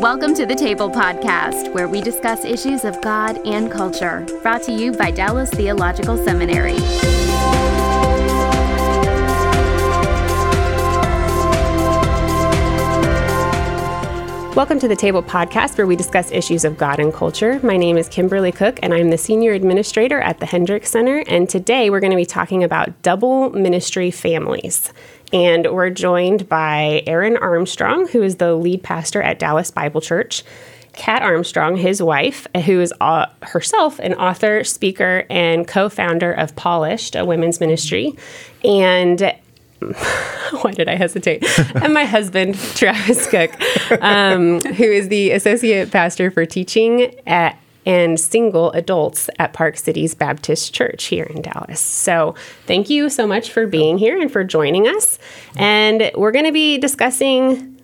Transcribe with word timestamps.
Welcome 0.00 0.34
to 0.34 0.44
the 0.44 0.56
Table 0.56 0.90
Podcast, 0.90 1.72
where 1.72 1.86
we 1.86 2.00
discuss 2.00 2.44
issues 2.44 2.84
of 2.84 3.00
God 3.00 3.38
and 3.46 3.70
culture. 3.70 4.26
Brought 4.42 4.62
to 4.64 4.72
you 4.72 4.92
by 4.92 5.12
Dallas 5.12 5.48
Theological 5.50 6.16
Seminary. 6.16 6.80
Welcome 14.54 14.78
to 14.78 14.88
the 14.88 14.96
Table 14.96 15.22
Podcast, 15.22 15.78
where 15.78 15.86
we 15.86 15.96
discuss 15.96 16.30
issues 16.30 16.64
of 16.64 16.78
God 16.78 17.00
and 17.00 17.12
culture. 17.12 17.58
My 17.62 17.76
name 17.76 17.96
is 17.96 18.08
Kimberly 18.08 18.52
Cook, 18.52 18.78
and 18.82 18.94
I'm 18.94 19.10
the 19.10 19.18
Senior 19.18 19.52
Administrator 19.52 20.20
at 20.20 20.38
the 20.38 20.46
Hendricks 20.46 20.90
Center. 20.90 21.24
And 21.28 21.48
today 21.48 21.90
we're 21.90 22.00
going 22.00 22.12
to 22.12 22.16
be 22.16 22.26
talking 22.26 22.62
about 22.62 23.02
double 23.02 23.50
ministry 23.50 24.10
families. 24.10 24.92
And 25.34 25.66
we're 25.72 25.90
joined 25.90 26.48
by 26.48 27.02
Aaron 27.08 27.36
Armstrong, 27.36 28.06
who 28.06 28.22
is 28.22 28.36
the 28.36 28.54
lead 28.54 28.84
pastor 28.84 29.20
at 29.20 29.40
Dallas 29.40 29.72
Bible 29.72 30.00
Church. 30.00 30.44
Kat 30.92 31.22
Armstrong, 31.22 31.76
his 31.76 32.00
wife, 32.00 32.46
who 32.64 32.80
is 32.80 32.94
uh, 33.00 33.26
herself 33.42 33.98
an 33.98 34.14
author, 34.14 34.62
speaker, 34.62 35.26
and 35.28 35.66
co 35.66 35.88
founder 35.88 36.32
of 36.32 36.54
Polished, 36.54 37.16
a 37.16 37.24
women's 37.24 37.58
ministry. 37.58 38.12
And 38.62 39.34
why 40.60 40.70
did 40.70 40.88
I 40.88 40.94
hesitate? 40.94 41.44
and 41.74 41.92
my 41.92 42.04
husband, 42.04 42.54
Travis 42.76 43.26
Cook, 43.26 43.50
um, 44.00 44.60
who 44.60 44.84
is 44.84 45.08
the 45.08 45.32
associate 45.32 45.90
pastor 45.90 46.30
for 46.30 46.46
teaching 46.46 47.12
at 47.26 47.58
and 47.86 48.18
single 48.18 48.72
adults 48.72 49.28
at 49.38 49.52
Park 49.52 49.76
Cities 49.76 50.14
Baptist 50.14 50.72
Church 50.74 51.04
here 51.04 51.24
in 51.24 51.42
Dallas. 51.42 51.80
So, 51.80 52.34
thank 52.66 52.90
you 52.90 53.08
so 53.08 53.26
much 53.26 53.50
for 53.50 53.66
being 53.66 53.98
here 53.98 54.20
and 54.20 54.30
for 54.30 54.44
joining 54.44 54.86
us. 54.86 55.18
And 55.56 56.10
we're 56.14 56.32
going 56.32 56.46
to 56.46 56.52
be 56.52 56.78
discussing 56.78 57.74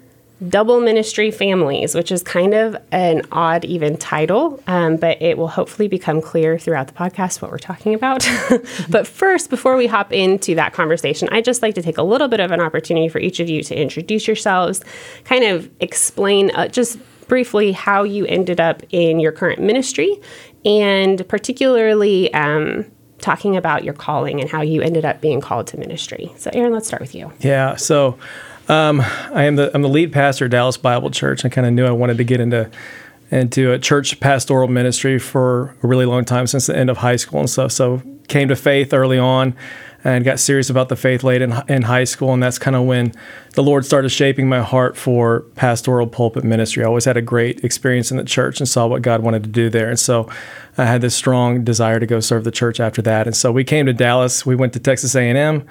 double 0.48 0.80
ministry 0.80 1.30
families, 1.30 1.94
which 1.94 2.10
is 2.10 2.22
kind 2.22 2.54
of 2.54 2.76
an 2.92 3.22
odd, 3.30 3.64
even 3.64 3.96
title, 3.96 4.62
um, 4.66 4.96
but 4.96 5.20
it 5.20 5.36
will 5.36 5.48
hopefully 5.48 5.86
become 5.86 6.22
clear 6.22 6.58
throughout 6.58 6.86
the 6.86 6.94
podcast 6.94 7.42
what 7.42 7.50
we're 7.50 7.58
talking 7.58 7.94
about. 7.94 8.26
but 8.88 9.06
first, 9.06 9.50
before 9.50 9.76
we 9.76 9.86
hop 9.86 10.12
into 10.12 10.54
that 10.54 10.72
conversation, 10.72 11.28
I'd 11.30 11.44
just 11.44 11.62
like 11.62 11.74
to 11.74 11.82
take 11.82 11.98
a 11.98 12.02
little 12.02 12.28
bit 12.28 12.40
of 12.40 12.50
an 12.52 12.60
opportunity 12.60 13.08
for 13.08 13.18
each 13.18 13.40
of 13.40 13.50
you 13.50 13.62
to 13.64 13.74
introduce 13.74 14.26
yourselves, 14.26 14.82
kind 15.24 15.44
of 15.44 15.70
explain 15.80 16.50
uh, 16.52 16.68
just 16.68 16.98
briefly 17.30 17.72
how 17.72 18.02
you 18.02 18.26
ended 18.26 18.60
up 18.60 18.82
in 18.90 19.20
your 19.20 19.32
current 19.32 19.62
ministry, 19.62 20.20
and 20.66 21.26
particularly. 21.28 22.32
Um, 22.34 22.84
talking 23.18 23.54
about 23.54 23.84
your 23.84 23.92
calling 23.92 24.40
and 24.40 24.48
how 24.48 24.62
you 24.62 24.80
ended 24.80 25.04
up 25.04 25.20
being 25.20 25.42
called 25.42 25.66
to 25.66 25.76
ministry. 25.76 26.32
So, 26.38 26.48
Aaron, 26.54 26.72
let's 26.72 26.86
start 26.86 27.02
with 27.02 27.14
you. 27.14 27.30
Yeah. 27.40 27.76
So, 27.76 28.18
um, 28.70 29.02
I 29.02 29.42
am 29.44 29.56
the 29.56 29.70
I'm 29.74 29.82
the 29.82 29.90
lead 29.90 30.10
pastor 30.10 30.46
at 30.46 30.52
Dallas 30.52 30.78
Bible 30.78 31.10
Church. 31.10 31.44
I 31.44 31.50
kind 31.50 31.66
of 31.66 31.74
knew 31.74 31.84
I 31.84 31.90
wanted 31.90 32.16
to 32.16 32.24
get 32.24 32.40
into 32.40 32.70
into 33.30 33.72
a 33.72 33.78
church 33.78 34.18
pastoral 34.20 34.68
ministry 34.68 35.18
for 35.18 35.76
a 35.82 35.86
really 35.86 36.06
long 36.06 36.24
time 36.24 36.46
since 36.46 36.66
the 36.66 36.76
end 36.76 36.88
of 36.88 36.96
high 36.96 37.16
school 37.16 37.40
and 37.40 37.50
stuff. 37.50 37.72
So 37.72 38.02
came 38.28 38.48
to 38.48 38.56
faith 38.56 38.94
early 38.94 39.18
on 39.18 39.54
and 40.04 40.24
got 40.24 40.40
serious 40.40 40.70
about 40.70 40.88
the 40.88 40.96
faith 40.96 41.22
late 41.22 41.42
in, 41.42 41.54
in 41.68 41.82
high 41.82 42.04
school. 42.04 42.32
And 42.32 42.42
that's 42.42 42.58
kind 42.58 42.74
of 42.74 42.84
when 42.84 43.12
the 43.54 43.62
Lord 43.62 43.84
started 43.84 44.08
shaping 44.08 44.48
my 44.48 44.62
heart 44.62 44.96
for 44.96 45.40
pastoral 45.56 46.06
pulpit 46.06 46.44
ministry. 46.44 46.82
I 46.82 46.86
always 46.86 47.04
had 47.04 47.16
a 47.16 47.22
great 47.22 47.64
experience 47.64 48.10
in 48.10 48.16
the 48.16 48.24
church 48.24 48.60
and 48.60 48.68
saw 48.68 48.86
what 48.86 49.02
God 49.02 49.22
wanted 49.22 49.42
to 49.44 49.50
do 49.50 49.68
there. 49.68 49.88
And 49.88 49.98
so 49.98 50.28
I 50.78 50.84
had 50.84 51.00
this 51.00 51.14
strong 51.14 51.64
desire 51.64 52.00
to 52.00 52.06
go 52.06 52.20
serve 52.20 52.44
the 52.44 52.50
church 52.50 52.80
after 52.80 53.02
that. 53.02 53.26
And 53.26 53.36
so 53.36 53.52
we 53.52 53.64
came 53.64 53.86
to 53.86 53.92
Dallas. 53.92 54.46
We 54.46 54.54
went 54.56 54.72
to 54.74 54.78
Texas 54.78 55.14
A&M, 55.14 55.66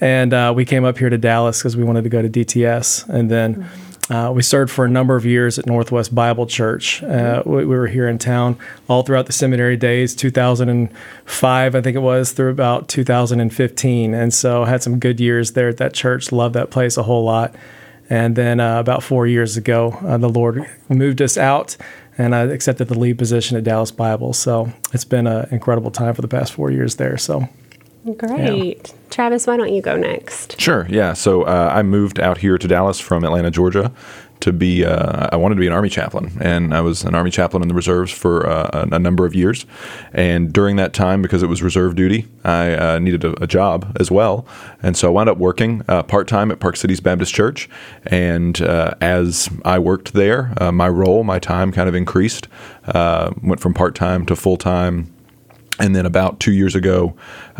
and 0.00 0.32
uh, 0.32 0.52
we 0.56 0.64
came 0.64 0.84
up 0.84 0.96
here 0.96 1.10
to 1.10 1.18
Dallas 1.18 1.58
because 1.58 1.76
we 1.76 1.84
wanted 1.84 2.04
to 2.04 2.10
go 2.10 2.22
to 2.22 2.28
DTS. 2.28 3.08
And 3.08 3.30
then 3.30 3.56
mm-hmm 3.56 3.83
uh, 4.10 4.30
we 4.34 4.42
served 4.42 4.70
for 4.70 4.84
a 4.84 4.88
number 4.88 5.16
of 5.16 5.24
years 5.24 5.58
at 5.58 5.66
Northwest 5.66 6.14
Bible 6.14 6.46
Church. 6.46 7.02
Uh, 7.02 7.42
we, 7.46 7.64
we, 7.64 7.76
were 7.76 7.86
here 7.86 8.06
in 8.06 8.18
town 8.18 8.58
all 8.86 9.02
throughout 9.02 9.26
the 9.26 9.32
seminary 9.32 9.78
days, 9.78 10.14
2005, 10.14 11.74
I 11.74 11.80
think 11.80 11.96
it 11.96 12.00
was, 12.00 12.32
through 12.32 12.50
about 12.50 12.88
2015. 12.88 14.12
And 14.12 14.34
so 14.34 14.64
had 14.64 14.82
some 14.82 14.98
good 14.98 15.20
years 15.20 15.52
there 15.52 15.68
at 15.68 15.78
that 15.78 15.94
church. 15.94 16.32
Loved 16.32 16.54
that 16.54 16.70
place 16.70 16.98
a 16.98 17.02
whole 17.02 17.24
lot. 17.24 17.54
And 18.10 18.36
then 18.36 18.60
uh, 18.60 18.78
about 18.78 19.02
four 19.02 19.26
years 19.26 19.56
ago, 19.56 19.92
uh, 20.02 20.18
the 20.18 20.28
Lord 20.28 20.68
moved 20.90 21.22
us 21.22 21.38
out, 21.38 21.76
and 22.18 22.34
I 22.34 22.42
accepted 22.42 22.88
the 22.88 22.98
lead 22.98 23.16
position 23.16 23.56
at 23.56 23.64
Dallas 23.64 23.90
Bible. 23.90 24.34
So 24.34 24.70
it's 24.92 25.06
been 25.06 25.26
an 25.26 25.48
incredible 25.50 25.90
time 25.90 26.12
for 26.14 26.20
the 26.20 26.28
past 26.28 26.52
four 26.52 26.70
years 26.70 26.96
there. 26.96 27.16
So 27.16 27.48
Great. 28.16 28.88
Yeah. 28.88 28.92
Travis, 29.10 29.46
why 29.46 29.56
don't 29.56 29.72
you 29.72 29.80
go 29.80 29.96
next? 29.96 30.60
Sure. 30.60 30.86
Yeah. 30.90 31.12
So 31.14 31.42
uh, 31.42 31.70
I 31.72 31.82
moved 31.82 32.20
out 32.20 32.38
here 32.38 32.58
to 32.58 32.68
Dallas 32.68 33.00
from 33.00 33.24
Atlanta, 33.24 33.50
Georgia 33.50 33.92
to 34.40 34.52
be, 34.52 34.84
uh, 34.84 35.28
I 35.32 35.36
wanted 35.36 35.54
to 35.54 35.60
be 35.60 35.66
an 35.66 35.72
Army 35.72 35.88
chaplain. 35.88 36.36
And 36.38 36.74
I 36.74 36.82
was 36.82 37.02
an 37.04 37.14
Army 37.14 37.30
chaplain 37.30 37.62
in 37.62 37.68
the 37.68 37.74
reserves 37.74 38.12
for 38.12 38.46
uh, 38.46 38.86
a, 38.90 38.96
a, 38.96 38.98
number 38.98 39.24
of 39.24 39.34
years. 39.34 39.64
And 40.12 40.52
during 40.52 40.76
that 40.76 40.92
time, 40.92 41.22
because 41.22 41.42
it 41.42 41.46
was 41.46 41.62
reserve 41.62 41.94
duty, 41.94 42.28
I 42.44 42.74
uh, 42.74 42.98
needed 42.98 43.24
a, 43.24 43.42
a, 43.42 43.46
job 43.46 43.96
as 43.98 44.10
well. 44.10 44.46
And 44.82 44.98
so 44.98 45.08
I 45.08 45.10
wound 45.12 45.30
up 45.30 45.38
working 45.38 45.82
uh, 45.88 46.02
part 46.02 46.28
time 46.28 46.50
at 46.50 46.60
Park 46.60 46.76
Cities 46.76 47.00
Baptist 47.00 47.32
Church. 47.32 47.70
And 48.04 48.60
uh, 48.60 48.94
as 49.00 49.48
I 49.64 49.78
worked 49.78 50.12
there, 50.12 50.52
my 50.60 50.90
role, 50.90 51.24
my 51.24 51.38
time 51.38 51.72
kind 51.72 51.88
of 51.88 51.94
increased, 51.94 52.48
went 52.94 53.60
from 53.60 53.72
part 53.72 53.94
time 53.94 54.26
to 54.26 54.36
full 54.36 54.58
time 54.58 55.13
and 55.80 55.94
then 55.94 56.06
about 56.06 56.38
two 56.40 56.52
years 56.52 56.74
ago, 56.74 57.14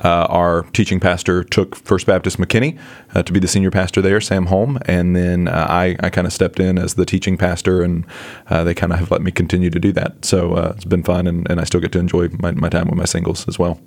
uh, 0.04 0.26
our 0.28 0.62
teaching 0.72 1.00
pastor 1.00 1.42
took 1.42 1.74
First 1.74 2.06
Baptist 2.06 2.38
McKinney 2.38 2.78
uh, 3.14 3.22
to 3.24 3.32
be 3.32 3.40
the 3.40 3.48
senior 3.48 3.70
pastor 3.70 4.00
there, 4.00 4.20
Sam 4.20 4.46
Holm. 4.46 4.78
And 4.86 5.16
then 5.16 5.48
uh, 5.48 5.66
I, 5.68 5.96
I 6.00 6.10
kind 6.10 6.26
of 6.26 6.32
stepped 6.32 6.60
in 6.60 6.78
as 6.78 6.94
the 6.94 7.04
teaching 7.04 7.36
pastor, 7.36 7.82
and 7.82 8.06
uh, 8.48 8.62
they 8.62 8.74
kind 8.74 8.92
of 8.92 9.00
have 9.00 9.10
let 9.10 9.22
me 9.22 9.32
continue 9.32 9.70
to 9.70 9.80
do 9.80 9.92
that. 9.92 10.24
So 10.24 10.54
uh, 10.54 10.72
it's 10.76 10.84
been 10.84 11.02
fun, 11.02 11.26
and, 11.26 11.48
and 11.50 11.60
I 11.60 11.64
still 11.64 11.80
get 11.80 11.92
to 11.92 11.98
enjoy 11.98 12.28
my, 12.38 12.52
my 12.52 12.68
time 12.68 12.86
with 12.88 12.98
my 12.98 13.04
singles 13.04 13.48
as 13.48 13.58
well. 13.58 13.80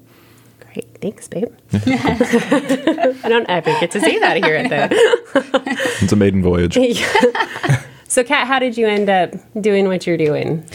Great. 0.59 0.97
Thanks, 1.01 1.27
babe. 1.27 1.53
I 1.73 3.29
don't 3.29 3.49
ever 3.49 3.71
get 3.79 3.91
to 3.91 4.01
say 4.01 4.19
that 4.19 4.37
here 4.43 4.55
at 4.55 4.69
the. 4.69 5.97
it's 6.01 6.11
a 6.11 6.15
maiden 6.15 6.43
voyage. 6.43 6.77
So, 8.17 8.23
Kat, 8.23 8.47
how 8.47 8.57
did 8.57 8.79
you 8.79 8.87
end 8.87 9.11
up 9.11 9.35
doing 9.61 9.87
what 9.87 10.07
you're 10.07 10.17
doing? 10.17 10.65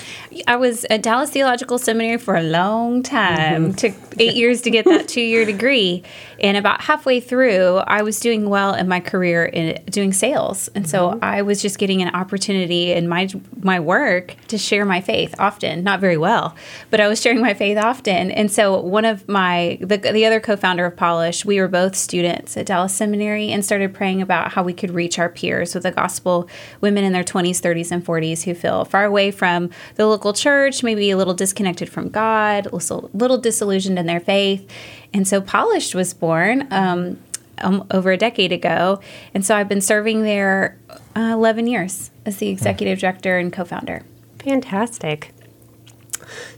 I 0.46 0.54
was 0.54 0.84
at 0.90 1.02
Dallas 1.02 1.30
Theological 1.30 1.76
Seminary 1.76 2.16
for 2.18 2.36
a 2.36 2.42
long 2.44 3.02
time. 3.02 3.72
Mm-hmm. 3.72 3.72
Took 3.72 3.94
eight 4.20 4.36
years 4.36 4.60
to 4.60 4.70
get 4.70 4.84
that 4.84 5.08
two 5.08 5.20
year 5.20 5.44
degree. 5.44 6.04
And 6.38 6.56
about 6.56 6.82
halfway 6.82 7.18
through, 7.18 7.78
I 7.78 8.02
was 8.02 8.20
doing 8.20 8.48
well 8.48 8.74
in 8.74 8.86
my 8.86 9.00
career 9.00 9.44
in 9.44 9.82
doing 9.86 10.12
sales. 10.12 10.68
And 10.76 10.88
so 10.88 11.10
mm-hmm. 11.10 11.24
I 11.24 11.42
was 11.42 11.60
just 11.60 11.78
getting 11.78 12.00
an 12.00 12.14
opportunity 12.14 12.92
in 12.92 13.08
my 13.08 13.28
my 13.60 13.80
work 13.80 14.36
to 14.46 14.56
share 14.56 14.84
my 14.84 15.00
faith 15.00 15.34
often, 15.40 15.82
not 15.82 15.98
very 15.98 16.16
well, 16.16 16.54
but 16.90 17.00
I 17.00 17.08
was 17.08 17.20
sharing 17.20 17.40
my 17.40 17.54
faith 17.54 17.78
often. 17.78 18.30
And 18.30 18.52
so 18.52 18.80
one 18.80 19.04
of 19.04 19.28
my 19.28 19.78
the, 19.80 19.96
the 19.96 20.26
other 20.26 20.38
co-founder 20.38 20.86
of 20.86 20.96
Polish, 20.96 21.44
we 21.44 21.60
were 21.60 21.68
both 21.68 21.96
students 21.96 22.56
at 22.56 22.66
Dallas 22.66 22.94
Seminary 22.94 23.50
and 23.50 23.64
started 23.64 23.92
praying 23.92 24.22
about 24.22 24.52
how 24.52 24.62
we 24.62 24.72
could 24.72 24.92
reach 24.92 25.18
our 25.18 25.28
peers 25.28 25.74
with 25.74 25.82
the 25.82 25.90
gospel 25.90 26.48
women 26.80 27.02
in 27.02 27.12
their 27.12 27.24
20s, 27.32 27.60
30s, 27.60 27.90
and 27.90 28.04
40s 28.04 28.44
who 28.44 28.54
feel 28.54 28.84
far 28.84 29.04
away 29.04 29.30
from 29.30 29.70
the 29.96 30.06
local 30.06 30.32
church, 30.32 30.82
maybe 30.82 31.10
a 31.10 31.16
little 31.16 31.34
disconnected 31.34 31.88
from 31.88 32.08
God, 32.08 32.66
a 32.66 32.76
little 32.76 33.38
disillusioned 33.38 33.98
in 33.98 34.06
their 34.06 34.20
faith. 34.20 34.68
And 35.14 35.26
so 35.26 35.40
Polished 35.40 35.94
was 35.94 36.14
born 36.14 36.66
um, 36.70 37.18
um, 37.58 37.86
over 37.90 38.12
a 38.12 38.16
decade 38.16 38.52
ago. 38.52 39.00
And 39.34 39.44
so 39.44 39.56
I've 39.56 39.68
been 39.68 39.80
serving 39.80 40.22
there 40.22 40.78
uh, 41.16 41.32
11 41.34 41.66
years 41.66 42.10
as 42.26 42.38
the 42.38 42.48
executive 42.48 42.98
director 42.98 43.38
and 43.38 43.52
co 43.52 43.64
founder. 43.64 44.02
Fantastic. 44.38 45.32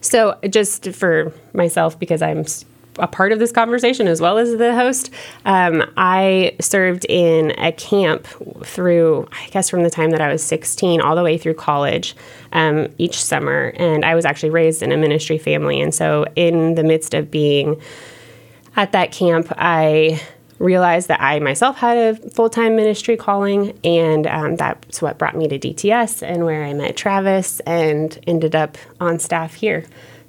So, 0.00 0.38
just 0.48 0.92
for 0.92 1.32
myself, 1.52 1.98
because 1.98 2.22
I'm 2.22 2.44
a 2.98 3.06
part 3.06 3.32
of 3.32 3.38
this 3.38 3.52
conversation 3.52 4.06
as 4.06 4.20
well 4.20 4.38
as 4.38 4.56
the 4.56 4.74
host. 4.74 5.10
Um, 5.44 5.84
I 5.96 6.56
served 6.60 7.06
in 7.08 7.52
a 7.58 7.72
camp 7.72 8.26
through, 8.64 9.28
I 9.32 9.48
guess, 9.48 9.68
from 9.68 9.82
the 9.82 9.90
time 9.90 10.10
that 10.10 10.20
I 10.20 10.30
was 10.30 10.42
16 10.44 11.00
all 11.00 11.16
the 11.16 11.22
way 11.22 11.38
through 11.38 11.54
college 11.54 12.14
um, 12.52 12.88
each 12.98 13.22
summer. 13.22 13.72
And 13.76 14.04
I 14.04 14.14
was 14.14 14.24
actually 14.24 14.50
raised 14.50 14.82
in 14.82 14.92
a 14.92 14.96
ministry 14.96 15.38
family. 15.38 15.80
And 15.80 15.94
so, 15.94 16.24
in 16.36 16.74
the 16.74 16.84
midst 16.84 17.14
of 17.14 17.30
being 17.30 17.80
at 18.76 18.92
that 18.92 19.12
camp, 19.12 19.52
I 19.56 20.20
realized 20.58 21.08
that 21.08 21.20
I 21.20 21.38
myself 21.40 21.76
had 21.76 21.96
a 21.96 22.30
full 22.30 22.48
time 22.48 22.76
ministry 22.76 23.16
calling, 23.16 23.78
and 23.84 24.26
um, 24.26 24.56
that's 24.56 25.02
what 25.02 25.18
brought 25.18 25.36
me 25.36 25.48
to 25.48 25.58
DTS 25.58 26.22
and 26.22 26.44
where 26.44 26.64
I 26.64 26.72
met 26.72 26.96
Travis 26.96 27.60
and 27.60 28.18
ended 28.26 28.54
up 28.54 28.78
on 29.00 29.18
staff 29.18 29.54
here. 29.54 29.84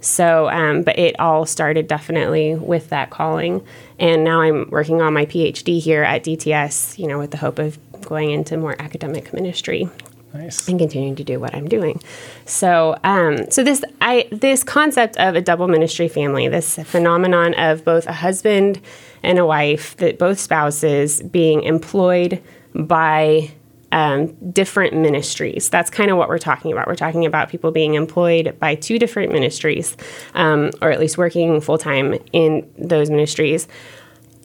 So, 0.06 0.50
um, 0.50 0.84
but 0.84 1.00
it 1.00 1.20
all 1.20 1.46
started 1.46 1.88
definitely 1.88 2.54
with 2.56 2.90
that 2.90 3.10
calling. 3.10 3.66
And 4.00 4.24
now 4.24 4.42
I'm 4.42 4.70
working 4.70 5.02
on 5.02 5.14
my 5.14 5.26
PhD 5.26 5.82
here 5.82 6.04
at 6.04 6.24
DTS, 6.24 7.00
you 7.00 7.08
know, 7.08 7.18
with 7.18 7.32
the 7.32 7.38
hope 7.38 7.58
of 7.58 7.80
going 8.02 8.30
into 8.30 8.56
more 8.56 8.76
academic 8.80 9.34
ministry 9.34 9.90
Nice. 10.32 10.68
and 10.68 10.78
continuing 10.78 11.16
to 11.16 11.24
do 11.24 11.40
what 11.40 11.56
I'm 11.56 11.68
doing. 11.68 12.00
So, 12.46 12.98
um, 13.04 13.50
so 13.50 13.64
this 13.64 13.84
I 14.00 14.28
this 14.32 14.64
concept 14.64 15.18
of 15.18 15.36
a 15.36 15.42
double 15.42 15.68
ministry 15.68 16.08
family, 16.08 16.48
this 16.50 16.76
phenomenon 16.76 17.56
of 17.56 17.84
both 17.84 18.06
a 18.06 18.14
husband 18.14 18.80
and 19.24 19.40
a 19.40 19.46
wife, 19.46 19.98
that 19.98 20.20
both 20.20 20.40
spouses 20.40 21.22
being 21.24 21.64
employed 21.64 22.44
by 22.76 23.52
um, 23.92 24.28
different 24.52 24.94
ministries. 24.94 25.70
That's 25.70 25.90
kind 25.90 26.12
of 26.12 26.18
what 26.18 26.30
we're 26.30 26.38
talking 26.38 26.72
about. 26.72 26.88
We're 26.88 26.96
talking 26.96 27.26
about 27.26 27.50
people 27.50 27.72
being 27.72 27.94
employed 27.94 28.58
by 28.60 28.76
two 28.76 29.00
different 29.00 29.32
ministries, 29.32 29.96
um, 30.34 30.72
or 30.82 30.92
at 30.92 31.00
least 31.00 31.18
working 31.18 31.62
full 31.62 31.78
time 31.78 32.16
in 32.34 32.70
those 32.78 33.10
ministries 33.10 33.68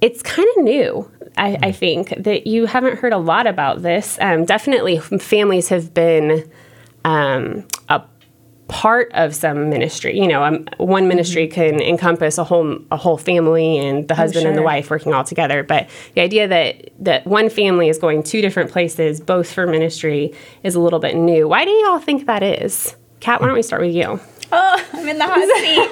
it's 0.01 0.23
kind 0.23 0.49
of 0.57 0.65
new. 0.65 1.11
I, 1.37 1.59
I, 1.63 1.73
think 1.73 2.15
that 2.17 2.47
you 2.47 2.67
haven't 2.67 2.99
heard 2.99 3.13
a 3.13 3.19
lot 3.19 3.47
about 3.47 3.83
this. 3.83 4.19
Um, 4.21 4.45
definitely, 4.45 4.99
families 4.99 5.69
have 5.69 5.95
been 5.95 6.51
um, 7.05 7.67
a 7.89 8.03
part 8.71 9.11
of 9.15 9.35
some 9.35 9.69
ministry. 9.69 10.17
You 10.19 10.29
know, 10.29 10.45
um, 10.45 10.67
one 10.79 11.09
ministry 11.09 11.47
mm-hmm. 11.47 11.55
can 11.55 11.83
encompass 11.83 12.39
a 12.39 12.45
whole 12.45 12.79
a 12.91 12.97
whole 12.97 13.19
family 13.19 13.77
and 13.79 14.07
the 14.07 14.15
husband 14.15 14.43
sure. 14.43 14.51
and 14.51 14.57
the 14.57 14.63
wife 14.63 14.89
working 14.91 15.13
all 15.13 15.25
together. 15.25 15.63
But 15.63 15.91
the 16.15 16.23
idea 16.23 16.47
that 16.49 16.91
that 17.01 17.27
one 17.27 17.51
family 17.51 17.89
is 17.89 17.99
going 17.99 18.23
two 18.23 18.41
different 18.41 18.71
places, 18.71 19.21
both 19.21 19.53
for 19.53 19.67
ministry, 19.67 20.33
is 20.63 20.77
a 20.77 20.81
little 20.81 21.01
bit 21.01 21.17
new. 21.17 21.49
Why 21.49 21.65
do 21.65 21.71
you 21.71 21.89
all 21.89 21.99
think 21.99 22.27
that 22.27 22.43
is? 22.43 22.95
Kat, 23.21 23.41
why 23.41 23.47
don't 23.47 23.57
we 23.57 23.63
start 23.63 23.83
with 23.83 23.95
you? 23.95 24.19
Oh, 24.53 24.87
I'm 24.95 25.09
in 25.09 25.19
the 25.19 25.27
hot 25.27 25.39
seat. 25.59 25.89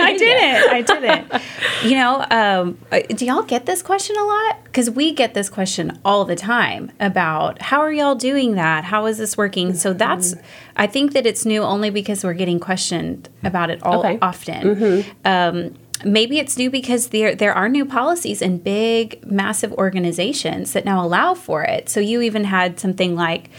I 0.00 0.16
didn't. 0.18 0.70
I 0.70 0.82
didn't. 0.82 1.42
You 1.84 1.96
know, 1.96 2.26
um, 2.30 2.78
uh, 2.92 3.00
do 3.08 3.24
y'all 3.24 3.42
get 3.42 3.64
this 3.66 3.80
question 3.82 4.16
a 4.16 4.24
lot? 4.24 4.64
Because 4.64 4.90
we 4.90 5.12
get 5.12 5.34
this 5.34 5.48
question 5.48 5.98
all 6.04 6.24
the 6.24 6.36
time 6.36 6.92
about 7.00 7.62
how 7.62 7.80
are 7.80 7.92
y'all 7.92 8.14
doing 8.14 8.56
that? 8.56 8.84
How 8.84 9.06
is 9.06 9.16
this 9.16 9.36
working? 9.36 9.74
So 9.74 9.92
that's, 9.92 10.34
I 10.76 10.86
think 10.86 11.12
that 11.14 11.24
it's 11.24 11.46
new 11.46 11.62
only 11.62 11.90
because 11.90 12.22
we're 12.22 12.34
getting 12.34 12.60
questioned 12.60 13.28
about 13.42 13.70
it 13.70 13.82
all 13.82 14.00
okay. 14.00 14.18
often. 14.20 14.76
Mm-hmm. 14.76 15.10
Um, 15.24 15.74
maybe 16.04 16.38
it's 16.38 16.56
new 16.56 16.70
because 16.70 17.08
there 17.08 17.34
there 17.34 17.52
are 17.52 17.68
new 17.68 17.84
policies 17.84 18.40
in 18.40 18.58
big 18.58 19.24
massive 19.26 19.72
organizations 19.72 20.72
that 20.72 20.84
now 20.84 21.04
allow 21.04 21.34
for 21.34 21.64
it 21.64 21.88
so 21.88 21.98
you 21.98 22.20
even 22.20 22.44
had 22.44 22.78
something 22.78 23.16
like 23.16 23.50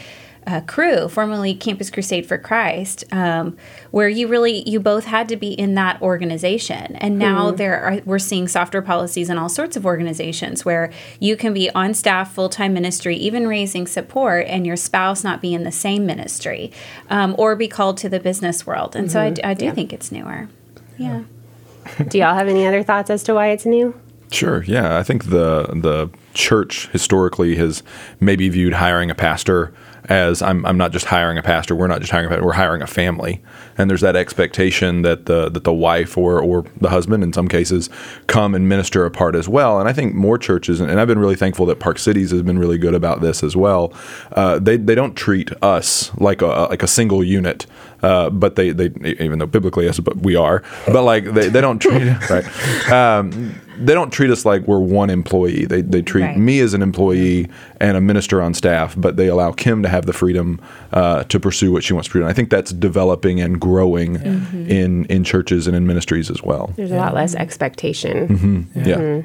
uh, 0.47 0.61
Cru, 0.61 1.07
formerly 1.07 1.53
Campus 1.53 1.89
Crusade 1.89 2.25
for 2.25 2.37
Christ, 2.37 3.03
um, 3.11 3.57
where 3.91 4.09
you 4.09 4.27
really 4.27 4.67
you 4.67 4.79
both 4.79 5.05
had 5.05 5.29
to 5.29 5.37
be 5.37 5.51
in 5.51 5.75
that 5.75 6.01
organization, 6.01 6.95
and 6.97 7.19
now 7.19 7.51
mm. 7.51 7.57
there 7.57 7.79
are 7.79 8.01
we're 8.05 8.19
seeing 8.19 8.47
softer 8.47 8.81
policies 8.81 9.29
in 9.29 9.37
all 9.37 9.49
sorts 9.49 9.75
of 9.75 9.85
organizations 9.85 10.65
where 10.65 10.91
you 11.19 11.35
can 11.35 11.53
be 11.53 11.69
on 11.71 11.93
staff, 11.93 12.33
full 12.33 12.49
time 12.49 12.73
ministry, 12.73 13.15
even 13.17 13.47
raising 13.47 13.85
support, 13.85 14.47
and 14.47 14.65
your 14.65 14.75
spouse 14.75 15.23
not 15.23 15.41
be 15.41 15.53
in 15.53 15.63
the 15.63 15.71
same 15.71 16.05
ministry, 16.05 16.71
um, 17.09 17.35
or 17.37 17.55
be 17.55 17.67
called 17.67 17.97
to 17.97 18.09
the 18.09 18.19
business 18.19 18.65
world. 18.65 18.95
And 18.95 19.07
mm-hmm. 19.07 19.13
so 19.13 19.21
I, 19.21 19.31
mm-hmm. 19.31 19.45
I 19.45 19.53
do 19.53 19.65
yeah. 19.65 19.73
think 19.73 19.93
it's 19.93 20.11
newer. 20.11 20.49
Yeah. 20.97 21.23
do 22.07 22.17
y'all 22.17 22.35
have 22.35 22.47
any 22.47 22.65
other 22.67 22.83
thoughts 22.83 23.09
as 23.09 23.23
to 23.23 23.33
why 23.33 23.47
it's 23.47 23.65
new? 23.65 23.99
Sure. 24.31 24.63
Yeah, 24.63 24.97
I 24.97 25.03
think 25.03 25.25
the 25.25 25.67
the 25.73 26.09
church 26.33 26.87
historically 26.89 27.55
has 27.55 27.83
maybe 28.19 28.47
viewed 28.49 28.73
hiring 28.73 29.09
a 29.09 29.15
pastor 29.15 29.73
as 30.09 30.41
I'm, 30.41 30.65
I'm 30.65 30.77
not 30.77 30.91
just 30.91 31.05
hiring 31.05 31.37
a 31.37 31.43
pastor. 31.43 31.75
We're 31.75 31.87
not 31.87 31.99
just 31.99 32.11
hiring 32.11 32.25
a 32.25 32.29
pastor. 32.29 32.45
We're 32.45 32.53
hiring 32.53 32.81
a 32.81 32.87
family, 32.87 33.41
and 33.77 33.89
there's 33.89 34.01
that 34.01 34.15
expectation 34.15 35.03
that 35.03 35.27
the 35.27 35.49
that 35.49 35.63
the 35.63 35.73
wife 35.73 36.17
or 36.17 36.41
or 36.41 36.65
the 36.81 36.89
husband 36.89 37.23
in 37.23 37.31
some 37.31 37.47
cases 37.47 37.89
come 38.27 38.55
and 38.55 38.67
minister 38.67 39.05
a 39.05 39.11
part 39.11 39.35
as 39.35 39.47
well. 39.47 39.79
And 39.79 39.87
I 39.87 39.93
think 39.93 40.15
more 40.15 40.39
churches, 40.39 40.81
and 40.81 40.99
I've 40.99 41.07
been 41.07 41.19
really 41.19 41.35
thankful 41.35 41.67
that 41.67 41.79
Park 41.79 41.99
Cities 41.99 42.31
has 42.31 42.41
been 42.41 42.57
really 42.57 42.79
good 42.79 42.95
about 42.95 43.21
this 43.21 43.43
as 43.43 43.55
well. 43.55 43.93
Uh, 44.31 44.57
they 44.57 44.77
they 44.77 44.95
don't 44.95 45.15
treat 45.15 45.51
us 45.61 46.11
like 46.17 46.41
a 46.41 46.47
like 46.47 46.81
a 46.81 46.87
single 46.87 47.23
unit, 47.23 47.67
uh, 48.01 48.31
but 48.31 48.55
they 48.55 48.71
they 48.71 48.89
even 49.19 49.37
though 49.37 49.45
biblically 49.45 49.85
yes, 49.85 49.99
but 49.99 50.17
we 50.17 50.35
are, 50.35 50.63
but 50.87 51.03
like 51.03 51.25
they, 51.25 51.49
they 51.49 51.61
don't 51.61 51.79
treat 51.79 52.01
right. 52.29 52.91
Um, 52.91 53.61
they 53.79 53.93
don't 53.93 54.11
treat 54.11 54.29
us 54.29 54.45
like 54.45 54.67
we're 54.67 54.79
one 54.79 55.09
employee. 55.09 55.65
They, 55.65 55.81
they 55.81 56.01
treat 56.01 56.23
right. 56.23 56.37
me 56.37 56.59
as 56.59 56.73
an 56.73 56.81
employee 56.81 57.47
and 57.79 57.97
a 57.97 58.01
minister 58.01 58.41
on 58.41 58.53
staff, 58.53 58.95
but 58.97 59.15
they 59.15 59.27
allow 59.27 59.51
Kim 59.51 59.81
to 59.83 59.89
have 59.89 60.05
the 60.05 60.13
freedom 60.13 60.61
uh, 60.91 61.23
to 61.23 61.39
pursue 61.39 61.71
what 61.71 61.83
she 61.83 61.93
wants 61.93 62.09
to 62.09 62.13
do. 62.13 62.19
And 62.19 62.29
I 62.29 62.33
think 62.33 62.49
that's 62.49 62.71
developing 62.71 63.39
and 63.41 63.59
growing 63.59 64.17
mm-hmm. 64.17 64.69
in 64.69 65.05
in 65.05 65.23
churches 65.23 65.67
and 65.67 65.75
in 65.75 65.87
ministries 65.87 66.29
as 66.29 66.43
well. 66.43 66.73
There's 66.75 66.91
a 66.91 66.97
lot 66.97 67.13
less 67.13 67.35
expectation. 67.35 68.27
Mm-hmm. 68.27 68.79
Yeah. 68.79 68.99
yeah. 68.99 69.21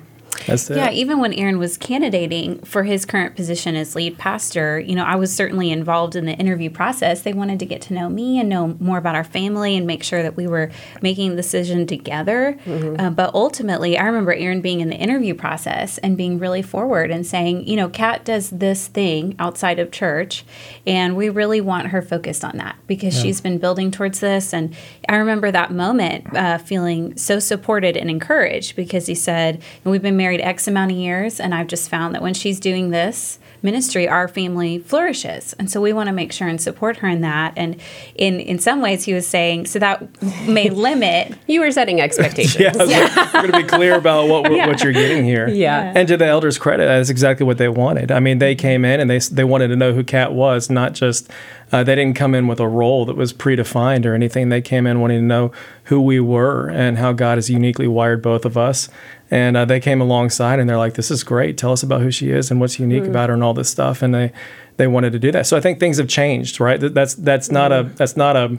That's 0.47 0.71
it. 0.71 0.77
Yeah, 0.77 0.91
even 0.91 1.21
when 1.21 1.33
Aaron 1.33 1.59
was 1.59 1.77
candidating 1.77 2.61
for 2.61 2.83
his 2.83 3.05
current 3.05 3.37
position 3.37 3.77
as 3.77 3.95
lead 3.95 4.19
pastor, 4.19 4.79
you 4.81 4.95
know, 4.95 5.05
I 5.05 5.17
was 5.17 5.35
certainly 5.35 5.71
involved 5.71 6.17
in 6.17 6.27
the 6.27 6.33
interview 6.33 6.71
process. 6.71 7.23
They 7.23 7.33
wanted 7.33 7.59
to 7.61 7.67
get 7.67 7.83
to 7.83 7.95
know 7.95 8.09
me 8.09 8.41
and 8.41 8.49
know 8.49 8.77
more 8.81 8.99
about 8.99 9.15
our 9.15 9.25
family 9.25 9.77
and 9.77 9.87
make 9.87 10.03
sure 10.03 10.23
that 10.23 10.37
we 10.37 10.47
were 10.47 10.71
making 11.03 11.31
the 11.31 11.37
decision 11.37 11.87
together. 11.87 12.59
Mm-hmm. 12.65 13.01
Uh, 13.01 13.11
but 13.11 13.35
ultimately, 13.35 13.97
I 13.97 14.05
remember 14.05 14.33
Aaron 14.33 14.61
being 14.61 14.81
in 14.81 14.89
the 14.89 14.97
interview 14.97 15.35
process 15.35 15.99
and 15.99 16.17
being 16.17 16.39
really 16.39 16.63
forward 16.63 17.11
and 17.11 17.27
saying, 17.27 17.67
you 17.67 17.77
know, 17.77 17.89
Kat 17.89 18.25
does 18.25 18.51
this 18.51 18.89
thing 18.89 19.37
outside 19.39 19.79
of 19.79 19.91
church, 19.91 20.45
and 20.87 21.17
we 21.17 21.29
really 21.29 21.61
want 21.61 21.89
her 21.89 22.03
focused 22.03 22.45
on 22.45 22.57
that 22.59 22.77
because 22.87 23.17
yeah. 23.17 23.23
she's 23.23 23.41
been 23.41 23.59
building 23.59 23.91
towards 23.91 24.21
this. 24.21 24.53
And 24.53 24.75
I 25.09 25.17
remember 25.17 25.51
that 25.51 25.71
moment 25.71 26.37
uh, 26.37 26.59
feeling 26.59 27.17
so 27.17 27.39
supported 27.39 27.97
and 27.97 28.11
encouraged 28.11 28.77
because 28.77 29.07
he 29.07 29.15
said, 29.15 29.63
we've 29.85 30.03
been 30.03 30.17
married 30.17 30.24
X 30.33 30.67
amount 30.69 30.93
of 30.93 30.97
years, 30.97 31.41
and 31.41 31.55
I've 31.55 31.67
just 31.67 31.89
found 31.89 32.15
that 32.15 32.23
when 32.23 32.35
she's 32.35 32.61
doing 32.61 32.91
this 32.91 33.39
ministry, 33.65 34.07
our 34.07 34.29
family 34.29 34.79
flourishes. 34.79 35.55
And 35.55 35.71
so 35.71 35.81
we 35.81 35.95
want 35.95 36.09
to 36.09 36.13
make 36.13 36.33
sure 36.33 36.47
and 36.47 36.61
support 36.61 36.99
her 36.99 37.09
in 37.09 37.23
that. 37.23 37.55
And 37.57 37.81
in, 38.15 38.39
in 38.39 38.59
some 38.59 38.83
ways, 38.83 39.05
he 39.05 39.15
was 39.15 39.27
saying, 39.27 39.67
so 39.67 39.79
that 39.79 40.23
may 40.47 40.69
limit. 40.71 41.35
you 41.47 41.61
were 41.61 41.73
setting 41.73 42.01
expectations. 42.01 42.57
yeah, 42.61 42.85
yeah. 42.85 43.31
we're 43.33 43.49
going 43.49 43.53
to 43.53 43.63
be 43.63 43.65
clear 43.65 43.97
about 43.97 44.29
what, 44.29 44.53
yeah. 44.53 44.67
what 44.67 44.85
you're 44.85 44.93
getting 44.93 45.25
here. 45.25 45.49
Yeah. 45.49 45.93
And 45.97 46.07
to 46.09 46.19
the 46.19 46.27
elders' 46.27 46.59
credit, 46.59 46.85
that's 46.85 47.09
exactly 47.09 47.47
what 47.47 47.57
they 47.57 47.71
wanted. 47.71 48.13
I 48.13 48.21
mean, 48.21 48.39
they 48.39 48.55
came 48.55 48.85
in 48.85 49.01
and 49.01 49.09
they, 49.09 49.19
they 49.19 49.45
wanted 49.45 49.69
to 49.69 49.77
know 49.77 49.95
who 49.95 50.05
Kat 50.05 50.35
was, 50.35 50.69
not 50.69 50.93
just 50.93 51.31
uh, 51.75 51.83
they 51.83 51.97
didn't 51.97 52.15
come 52.15 52.37
in 52.37 52.47
with 52.47 52.61
a 52.61 52.69
role 52.69 53.05
that 53.05 53.17
was 53.17 53.33
predefined 53.33 54.07
or 54.07 54.15
anything. 54.15 54.49
They 54.49 54.63
came 54.63 54.87
in 54.87 55.01
wanting 55.01 55.19
to 55.19 55.27
know 55.27 55.51
who 55.85 56.01
we 56.01 56.21
were 56.21 56.69
and 56.69 56.99
how 56.99 57.13
God 57.13 57.37
has 57.37 57.51
uniquely 57.51 57.89
wired 57.89 58.23
both 58.23 58.45
of 58.45 58.57
us. 58.57 58.89
And 59.29 59.57
uh, 59.57 59.65
they 59.65 59.81
came 59.81 60.01
alongside 60.01 60.61
and 60.61 60.71
they're 60.71 60.79
like, 60.79 60.95
"This 60.95 61.11
is 61.11 61.25
great. 61.25 61.59
Tell 61.59 61.73
us 61.73 61.83
about 61.83 62.01
who 62.01 62.13
she 62.13 62.31
is 62.31 62.49
and 62.53 62.61
what's 62.61 62.79
unique 62.79 63.03
mm. 63.03 63.09
about 63.09 63.29
her 63.29 63.35
and 63.35 63.43
all 63.43 63.55
this 63.55 63.71
stuff." 63.71 64.03
And 64.03 64.15
they 64.15 64.31
they 64.77 64.87
wanted 64.87 65.15
to 65.15 65.19
do 65.19 65.33
that. 65.33 65.49
So 65.49 65.57
I 65.57 65.61
think 65.61 65.81
things 65.81 65.99
have 65.99 66.07
changed, 66.07 66.61
right? 66.61 66.79
That's 66.79 67.15
that's 67.17 67.51
not 67.51 67.73
a 67.73 67.83
mm. 67.83 67.97
that's 67.97 68.17
not 68.17 68.37
a 68.37 68.57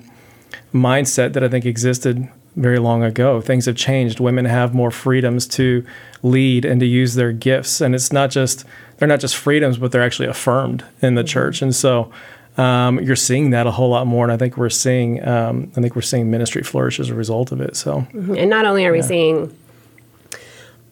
mindset 0.74 1.32
that 1.34 1.44
I 1.44 1.48
think 1.48 1.66
existed 1.66 2.28
very 2.58 2.80
long 2.80 3.02
ago. 3.02 3.40
Things 3.40 3.66
have 3.66 3.78
changed. 3.78 4.20
Women 4.20 4.44
have 4.44 4.74
more 4.74 4.92
freedoms 4.92 5.48
to 5.48 5.86
lead 6.22 6.66
and 6.66 6.82
to 6.82 6.86
use 6.86 7.16
their 7.16 7.32
gifts, 7.32 7.80
and 7.80 7.96
it's 7.96 8.12
not 8.12 8.30
just 8.30 8.66
they're 8.98 9.08
not 9.08 9.22
just 9.22 9.38
freedoms, 9.38 9.78
but 9.78 9.94
they're 9.94 10.04
actually 10.04 10.28
affirmed 10.28 10.84
in 11.02 11.16
the 11.16 11.22
mm-hmm. 11.22 11.28
church. 11.28 11.62
And 11.62 11.74
so 11.74 12.12
um, 12.58 13.00
you're 13.00 13.16
seeing 13.16 13.50
that 13.50 13.68
a 13.68 13.72
whole 13.72 13.90
lot 13.90 14.08
more, 14.08 14.24
and 14.24 14.32
I 14.32 14.38
think 14.38 14.58
we're 14.58 14.70
seeing 14.70 15.26
um, 15.28 15.72
I 15.76 15.82
think 15.82 15.96
we're 15.96 16.02
seeing 16.02 16.32
ministry 16.32 16.64
flourish 16.64 17.00
as 17.00 17.10
a 17.10 17.16
result 17.16 17.52
of 17.52 17.62
it. 17.62 17.76
So, 17.76 18.02
mm-hmm. 18.14 18.36
and 18.36 18.50
not 18.50 18.66
only 18.66 18.86
are 18.86 18.96
yeah. 18.96 19.02
we 19.02 19.08
seeing, 19.08 19.58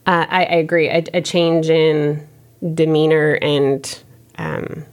uh, 0.06 0.26
I, 0.28 0.44
I, 0.44 0.54
agree, 0.56 0.88
a, 0.88 1.04
a, 1.14 1.20
change 1.22 1.70
in 1.70 2.26
demeanor 2.74 3.38
and 3.40 4.02
um, 4.36 4.84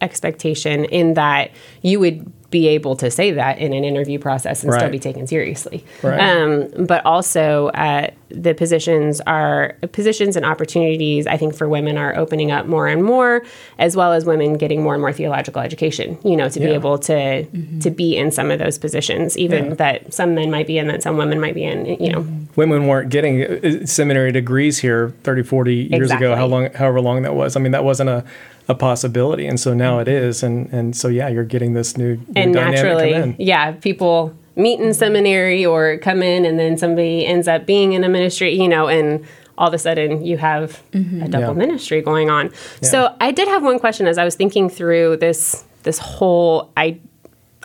expectation 0.00 0.84
in 0.86 1.14
that 1.14 1.50
you 1.82 2.00
would 2.00 2.32
be 2.50 2.68
able 2.68 2.96
to 2.96 3.10
say 3.10 3.32
that 3.32 3.58
in 3.58 3.72
an 3.72 3.84
interview 3.84 4.18
process 4.18 4.62
and 4.62 4.70
right. 4.70 4.78
still 4.78 4.90
be 4.90 4.98
taken 4.98 5.26
seriously. 5.26 5.84
Right. 6.02 6.20
Um, 6.20 6.86
but 6.86 7.04
also, 7.04 7.68
uh, 7.68 8.10
the 8.28 8.54
positions 8.54 9.20
are 9.22 9.76
positions 9.92 10.36
and 10.36 10.44
opportunities. 10.44 11.26
I 11.26 11.36
think 11.36 11.54
for 11.54 11.68
women 11.68 11.96
are 11.96 12.16
opening 12.16 12.50
up 12.50 12.66
more 12.66 12.86
and 12.86 13.04
more, 13.04 13.42
as 13.78 13.96
well 13.96 14.12
as 14.12 14.24
women 14.24 14.54
getting 14.54 14.82
more 14.82 14.94
and 14.94 15.00
more 15.00 15.12
theological 15.12 15.62
education. 15.62 16.18
You 16.24 16.36
know, 16.36 16.48
to 16.48 16.60
yeah. 16.60 16.66
be 16.66 16.72
able 16.72 16.98
to 16.98 17.12
mm-hmm. 17.12 17.78
to 17.80 17.90
be 17.90 18.16
in 18.16 18.30
some 18.30 18.50
of 18.50 18.58
those 18.58 18.78
positions, 18.78 19.36
even 19.38 19.66
yeah. 19.66 19.74
that 19.74 20.14
some 20.14 20.34
men 20.34 20.50
might 20.50 20.66
be 20.66 20.78
in, 20.78 20.88
that 20.88 21.02
some 21.02 21.16
women 21.16 21.40
might 21.40 21.54
be 21.54 21.64
in. 21.64 21.86
You 21.86 22.12
know, 22.12 22.22
mm-hmm. 22.22 22.44
women 22.56 22.86
weren't 22.86 23.10
getting 23.10 23.42
uh, 23.42 23.86
seminary 23.86 24.32
degrees 24.32 24.78
here 24.78 25.10
30, 25.22 25.42
40 25.42 25.74
years 25.74 25.92
exactly. 25.92 26.26
ago. 26.26 26.36
How 26.36 26.46
long, 26.46 26.72
however 26.72 27.00
long 27.00 27.22
that 27.22 27.34
was. 27.34 27.56
I 27.56 27.60
mean, 27.60 27.72
that 27.72 27.84
wasn't 27.84 28.10
a 28.10 28.24
a 28.68 28.74
possibility, 28.74 29.46
and 29.46 29.58
so 29.60 29.74
now 29.74 29.98
it 29.98 30.08
is, 30.08 30.42
and 30.42 30.72
and 30.72 30.96
so 30.96 31.08
yeah, 31.08 31.28
you're 31.28 31.44
getting 31.44 31.74
this 31.74 31.96
new, 31.96 32.16
new 32.16 32.24
and 32.34 32.52
naturally, 32.52 33.36
yeah, 33.38 33.72
people 33.72 34.34
meet 34.56 34.80
in 34.80 34.92
seminary 34.94 35.64
or 35.64 35.98
come 35.98 36.22
in, 36.22 36.44
and 36.44 36.58
then 36.58 36.76
somebody 36.76 37.26
ends 37.26 37.46
up 37.46 37.66
being 37.66 37.92
in 37.92 38.02
a 38.04 38.08
ministry, 38.08 38.52
you 38.54 38.68
know, 38.68 38.88
and 38.88 39.24
all 39.58 39.68
of 39.68 39.74
a 39.74 39.78
sudden 39.78 40.24
you 40.24 40.36
have 40.36 40.82
mm-hmm. 40.92 41.22
a 41.22 41.28
double 41.28 41.48
yeah. 41.48 41.52
ministry 41.66 42.02
going 42.02 42.30
on. 42.30 42.46
Yeah. 42.82 42.88
So 42.88 43.16
I 43.20 43.30
did 43.30 43.48
have 43.48 43.62
one 43.62 43.78
question 43.78 44.06
as 44.06 44.18
I 44.18 44.24
was 44.24 44.34
thinking 44.34 44.68
through 44.68 45.18
this 45.18 45.64
this 45.82 45.98
whole 45.98 46.70
I 46.76 46.98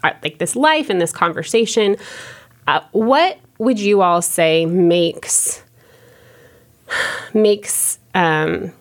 uh, 0.04 0.12
like 0.24 0.38
this 0.38 0.56
life 0.56 0.90
and 0.90 1.02
this 1.02 1.12
conversation. 1.12 1.98
Uh, 2.68 2.82
what 2.92 3.40
would 3.58 3.80
you 3.80 4.02
all 4.02 4.22
say 4.22 4.66
makes 4.66 5.64
makes 7.34 8.00
um, 8.14 8.72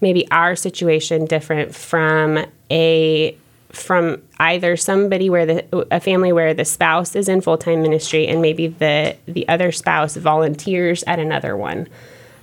maybe 0.00 0.30
our 0.30 0.56
situation 0.56 1.24
different 1.24 1.74
from 1.74 2.44
a 2.70 3.36
from 3.70 4.22
either 4.38 4.76
somebody 4.76 5.28
where 5.28 5.44
the 5.44 5.86
a 5.90 6.00
family 6.00 6.32
where 6.32 6.54
the 6.54 6.64
spouse 6.64 7.14
is 7.14 7.28
in 7.28 7.40
full-time 7.40 7.82
ministry 7.82 8.26
and 8.26 8.40
maybe 8.40 8.68
the 8.68 9.16
the 9.26 9.46
other 9.48 9.70
spouse 9.70 10.16
volunteers 10.16 11.04
at 11.06 11.18
another 11.18 11.56
one 11.56 11.86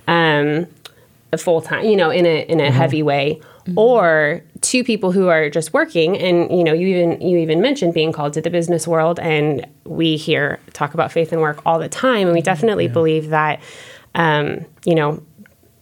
um 0.06 0.66
a 1.32 1.38
full-time 1.38 1.84
you 1.84 1.96
know 1.96 2.10
in 2.10 2.24
a 2.24 2.42
in 2.46 2.60
a 2.60 2.64
mm-hmm. 2.64 2.76
heavy 2.76 3.02
way 3.02 3.40
mm-hmm. 3.64 3.78
or 3.78 4.42
two 4.60 4.84
people 4.84 5.12
who 5.12 5.28
are 5.28 5.50
just 5.50 5.72
working 5.72 6.16
and 6.16 6.50
you 6.56 6.62
know 6.62 6.72
you 6.72 6.86
even 6.88 7.20
you 7.20 7.38
even 7.38 7.60
mentioned 7.60 7.92
being 7.92 8.12
called 8.12 8.32
to 8.32 8.40
the 8.40 8.50
business 8.50 8.86
world 8.86 9.18
and 9.18 9.66
we 9.84 10.16
here 10.16 10.60
talk 10.72 10.94
about 10.94 11.10
faith 11.10 11.32
and 11.32 11.40
work 11.40 11.60
all 11.66 11.78
the 11.78 11.88
time 11.88 12.28
and 12.28 12.34
we 12.34 12.42
definitely 12.42 12.86
yeah. 12.86 12.92
believe 12.92 13.30
that 13.30 13.60
um, 14.14 14.64
you 14.84 14.94
know 14.94 15.22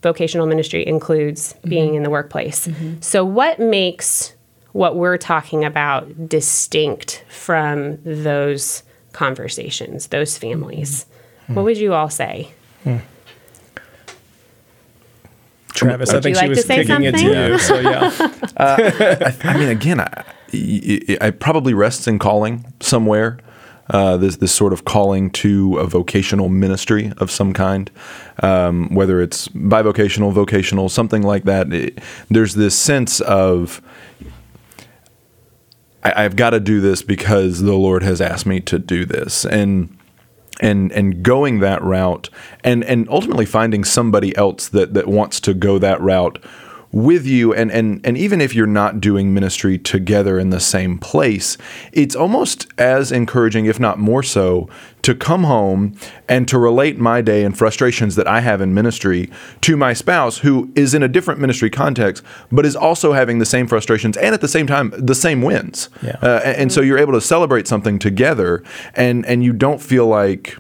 vocational 0.02 0.47
ministry 0.47 0.87
includes 0.87 1.54
mm-hmm. 1.54 1.71
being 1.71 1.94
in 1.94 2.02
the 2.02 2.11
workplace 2.11 2.66
mm-hmm. 2.66 3.00
so 3.00 3.25
what 3.25 3.59
makes 3.59 4.35
what 4.73 4.97
we're 4.97 5.18
talking 5.18 5.64
about 5.64 6.28
distinct 6.28 7.25
from 7.28 7.99
those 8.04 8.82
conversations, 9.12 10.09
those 10.09 10.37
families. 10.37 11.06
Mm-hmm. 11.44 11.54
What 11.54 11.64
would 11.64 11.78
you 11.78 11.94
all 11.94 12.11
say? 12.11 12.52
Hmm. 12.85 12.99
Travis, 15.75 16.11
I 16.11 16.21
think 16.21 16.37
she 16.37 16.49
was 16.49 16.64
kicking 16.64 17.02
it 17.02 17.14
to 17.16 17.50
you. 17.50 17.59
So 17.59 17.80
yeah, 17.80 18.11
uh, 18.56 18.76
I, 18.78 19.37
I, 19.42 19.56
mean, 19.56 19.68
again, 19.68 20.00
I, 20.00 20.25
I, 21.21 21.30
probably 21.30 21.73
rests 21.73 22.06
in 22.06 22.18
calling 22.18 22.73
somewhere. 22.80 23.38
Uh, 23.92 24.16
this 24.16 24.37
this 24.37 24.52
sort 24.52 24.72
of 24.72 24.87
calling 24.87 25.30
to 25.30 25.76
a 25.76 25.87
vocational 25.87 26.49
ministry 26.49 27.12
of 27.18 27.30
some 27.30 27.52
kind, 27.52 27.90
um, 28.42 28.88
whether 28.94 29.20
it's 29.20 29.49
bivocational, 29.49 30.32
vocational, 30.32 30.88
something 30.88 31.22
like 31.22 31.44
that. 31.44 31.70
It, 31.72 31.99
there's 32.30 32.54
this 32.54 32.75
sense 32.75 33.20
of 33.20 33.82
I, 36.02 36.25
I've 36.25 36.37
got 36.37 36.50
to 36.50 36.61
do 36.61 36.80
this 36.80 37.02
because 37.02 37.61
the 37.61 37.75
Lord 37.75 38.02
has 38.02 38.20
asked 38.20 38.46
me 38.46 38.61
to 38.61 38.78
do 38.78 39.04
this, 39.04 39.44
and 39.44 39.96
and 40.61 40.92
and 40.92 41.22
going 41.22 41.61
that 41.61 41.82
route, 41.82 42.30
and 42.64 42.84
and 42.84 43.08
ultimately 43.08 43.46
finding 43.46 43.84
somebody 43.84 44.37
else 44.37 44.68
that 44.68 44.94
that 44.94 45.06
wants 45.06 45.40
to 45.40 45.54
go 45.54 45.78
that 45.78 46.00
route 46.00 46.42
with 46.92 47.26
you 47.26 47.54
and 47.54 47.72
and 47.72 48.00
and 48.04 48.18
even 48.18 48.40
if 48.40 48.54
you're 48.54 48.66
not 48.66 49.00
doing 49.00 49.32
ministry 49.32 49.78
together 49.78 50.38
in 50.38 50.50
the 50.50 50.61
same 50.61 50.99
place 50.99 51.56
it's 51.90 52.14
almost 52.14 52.66
as 52.76 53.11
encouraging 53.11 53.64
if 53.64 53.80
not 53.80 53.99
more 53.99 54.22
so 54.22 54.68
to 55.00 55.14
come 55.14 55.44
home 55.44 55.96
and 56.28 56.46
to 56.46 56.58
relate 56.58 56.99
my 56.99 57.22
day 57.22 57.44
and 57.44 57.56
frustrations 57.56 58.14
that 58.14 58.28
I 58.28 58.40
have 58.40 58.61
in 58.61 58.75
ministry 58.75 59.30
to 59.62 59.76
my 59.76 59.94
spouse 59.94 60.38
who 60.38 60.70
is 60.75 60.92
in 60.92 61.02
a 61.02 61.08
different 61.08 61.40
ministry 61.40 61.70
context 61.70 62.22
but 62.52 62.66
is 62.66 62.76
also 62.76 63.14
having 63.14 63.38
the 63.38 63.46
same 63.46 63.66
frustrations 63.66 64.18
and 64.18 64.34
at 64.34 64.42
the 64.42 64.49
same 64.49 64.66
time 64.66 64.92
the 64.96 65.14
same 65.14 65.40
wins 65.40 65.88
yeah. 66.02 66.18
uh, 66.20 66.42
and, 66.44 66.56
and 66.58 66.72
so 66.72 66.82
you're 66.82 66.99
able 66.99 67.14
to 67.14 67.22
celebrate 67.22 67.66
something 67.66 67.99
together 67.99 68.62
and 68.94 69.25
and 69.25 69.42
you 69.42 69.54
don't 69.54 69.80
feel 69.80 70.06
like 70.06 70.58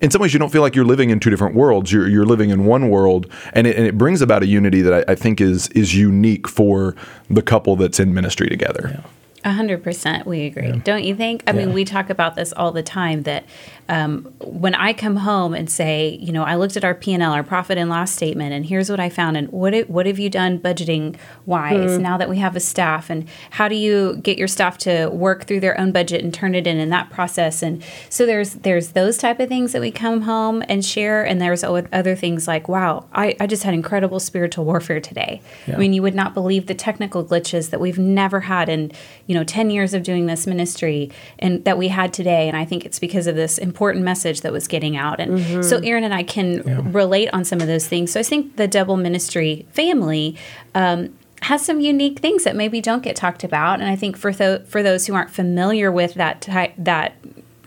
in 0.00 0.10
some 0.10 0.20
ways 0.20 0.32
you 0.32 0.38
don't 0.38 0.50
feel 0.50 0.62
like 0.62 0.74
you're 0.74 0.84
living 0.84 1.10
in 1.10 1.20
two 1.20 1.30
different 1.30 1.54
worlds. 1.54 1.92
You're 1.92 2.08
you're 2.08 2.26
living 2.26 2.50
in 2.50 2.64
one 2.64 2.88
world, 2.88 3.26
and 3.52 3.66
it, 3.66 3.76
and 3.76 3.86
it 3.86 3.98
brings 3.98 4.22
about 4.22 4.42
a 4.42 4.46
unity 4.46 4.82
that 4.82 5.08
I, 5.08 5.12
I 5.12 5.14
think 5.14 5.40
is 5.40 5.68
is 5.68 5.94
unique 5.94 6.48
for 6.48 6.94
the 7.28 7.42
couple 7.42 7.76
that's 7.76 8.00
in 8.00 8.14
ministry 8.14 8.48
together. 8.48 9.02
A 9.42 9.52
hundred 9.52 9.82
percent, 9.82 10.26
we 10.26 10.44
agree. 10.44 10.68
Yeah. 10.68 10.80
Don't 10.84 11.02
you 11.02 11.14
think? 11.14 11.42
I 11.46 11.52
yeah. 11.52 11.64
mean, 11.64 11.72
we 11.72 11.84
talk 11.84 12.10
about 12.10 12.34
this 12.34 12.52
all 12.52 12.72
the 12.72 12.82
time. 12.82 13.22
That 13.22 13.44
um, 13.88 14.32
when 14.40 14.74
I 14.74 14.92
come 14.92 15.16
home 15.16 15.54
and 15.54 15.70
say, 15.70 16.18
you 16.20 16.32
know, 16.32 16.44
I 16.44 16.56
looked 16.56 16.76
at 16.76 16.84
our 16.84 16.94
P 16.94 17.12
and 17.12 17.22
L, 17.22 17.32
our 17.32 17.42
profit 17.42 17.78
and 17.78 17.90
loss 17.90 18.12
statement, 18.12 18.52
and 18.52 18.64
here's 18.66 18.90
what 18.90 19.00
I 19.00 19.08
found, 19.08 19.36
and 19.36 19.50
what 19.50 19.74
it, 19.74 19.90
what 19.90 20.06
have 20.06 20.18
you 20.18 20.30
done 20.30 20.58
budgeting 20.58 21.16
wise 21.46 21.90
mm. 21.90 22.00
now 22.00 22.16
that 22.16 22.28
we 22.28 22.38
have 22.38 22.54
a 22.54 22.60
staff, 22.60 23.10
and 23.10 23.28
how 23.50 23.68
do 23.68 23.74
you 23.74 24.16
get 24.16 24.38
your 24.38 24.48
staff 24.48 24.78
to 24.78 25.08
work 25.08 25.44
through 25.44 25.60
their 25.60 25.78
own 25.78 25.92
budget 25.92 26.22
and 26.22 26.32
turn 26.32 26.54
it 26.54 26.66
in 26.66 26.78
in 26.78 26.90
that 26.90 27.10
process? 27.10 27.62
And 27.62 27.82
so 28.08 28.26
there's 28.26 28.54
there's 28.54 28.92
those 28.92 29.18
type 29.18 29.40
of 29.40 29.48
things 29.48 29.72
that 29.72 29.80
we 29.80 29.90
come 29.90 30.22
home 30.22 30.62
and 30.68 30.84
share, 30.84 31.24
and 31.24 31.40
there's 31.40 31.64
other 31.64 32.14
things 32.14 32.46
like, 32.46 32.68
wow, 32.68 33.06
I, 33.12 33.34
I 33.40 33.46
just 33.46 33.64
had 33.64 33.74
incredible 33.74 34.20
spiritual 34.20 34.64
warfare 34.64 35.00
today. 35.00 35.42
Yeah. 35.66 35.74
I 35.74 35.78
mean, 35.78 35.92
you 35.92 36.02
would 36.02 36.14
not 36.14 36.34
believe 36.34 36.66
the 36.66 36.74
technical 36.74 37.24
glitches 37.24 37.70
that 37.70 37.80
we've 37.80 37.98
never 37.98 38.40
had 38.40 38.68
in 38.68 38.92
you 39.26 39.34
know 39.34 39.44
10 39.44 39.70
years 39.70 39.94
of 39.94 40.02
doing 40.02 40.26
this 40.26 40.46
ministry 40.46 41.10
and 41.38 41.64
that 41.64 41.78
we 41.78 41.88
had 41.88 42.12
today 42.12 42.48
and 42.48 42.56
i 42.56 42.64
think 42.64 42.84
it's 42.84 42.98
because 42.98 43.26
of 43.26 43.36
this 43.36 43.58
important 43.58 43.79
message 43.80 44.42
that 44.42 44.52
was 44.52 44.68
getting 44.68 44.96
out 44.96 45.20
and 45.20 45.38
mm-hmm. 45.38 45.62
so 45.62 45.78
aaron 45.78 46.04
and 46.04 46.14
i 46.14 46.22
can 46.22 46.62
yeah. 46.66 46.80
relate 46.84 47.28
on 47.32 47.44
some 47.44 47.60
of 47.60 47.66
those 47.66 47.86
things 47.86 48.12
so 48.12 48.20
i 48.20 48.22
think 48.22 48.56
the 48.56 48.68
double 48.68 48.96
ministry 48.96 49.66
family 49.72 50.36
um, 50.74 51.12
has 51.42 51.64
some 51.64 51.80
unique 51.80 52.18
things 52.18 52.44
that 52.44 52.54
maybe 52.54 52.80
don't 52.80 53.02
get 53.02 53.16
talked 53.16 53.44
about 53.44 53.80
and 53.80 53.88
i 53.88 53.96
think 53.96 54.16
for 54.16 54.32
th- 54.32 54.62
for 54.66 54.82
those 54.82 55.06
who 55.06 55.14
aren't 55.14 55.30
familiar 55.30 55.90
with 55.90 56.14
that 56.14 56.40
type 56.40 56.74
that 56.76 57.14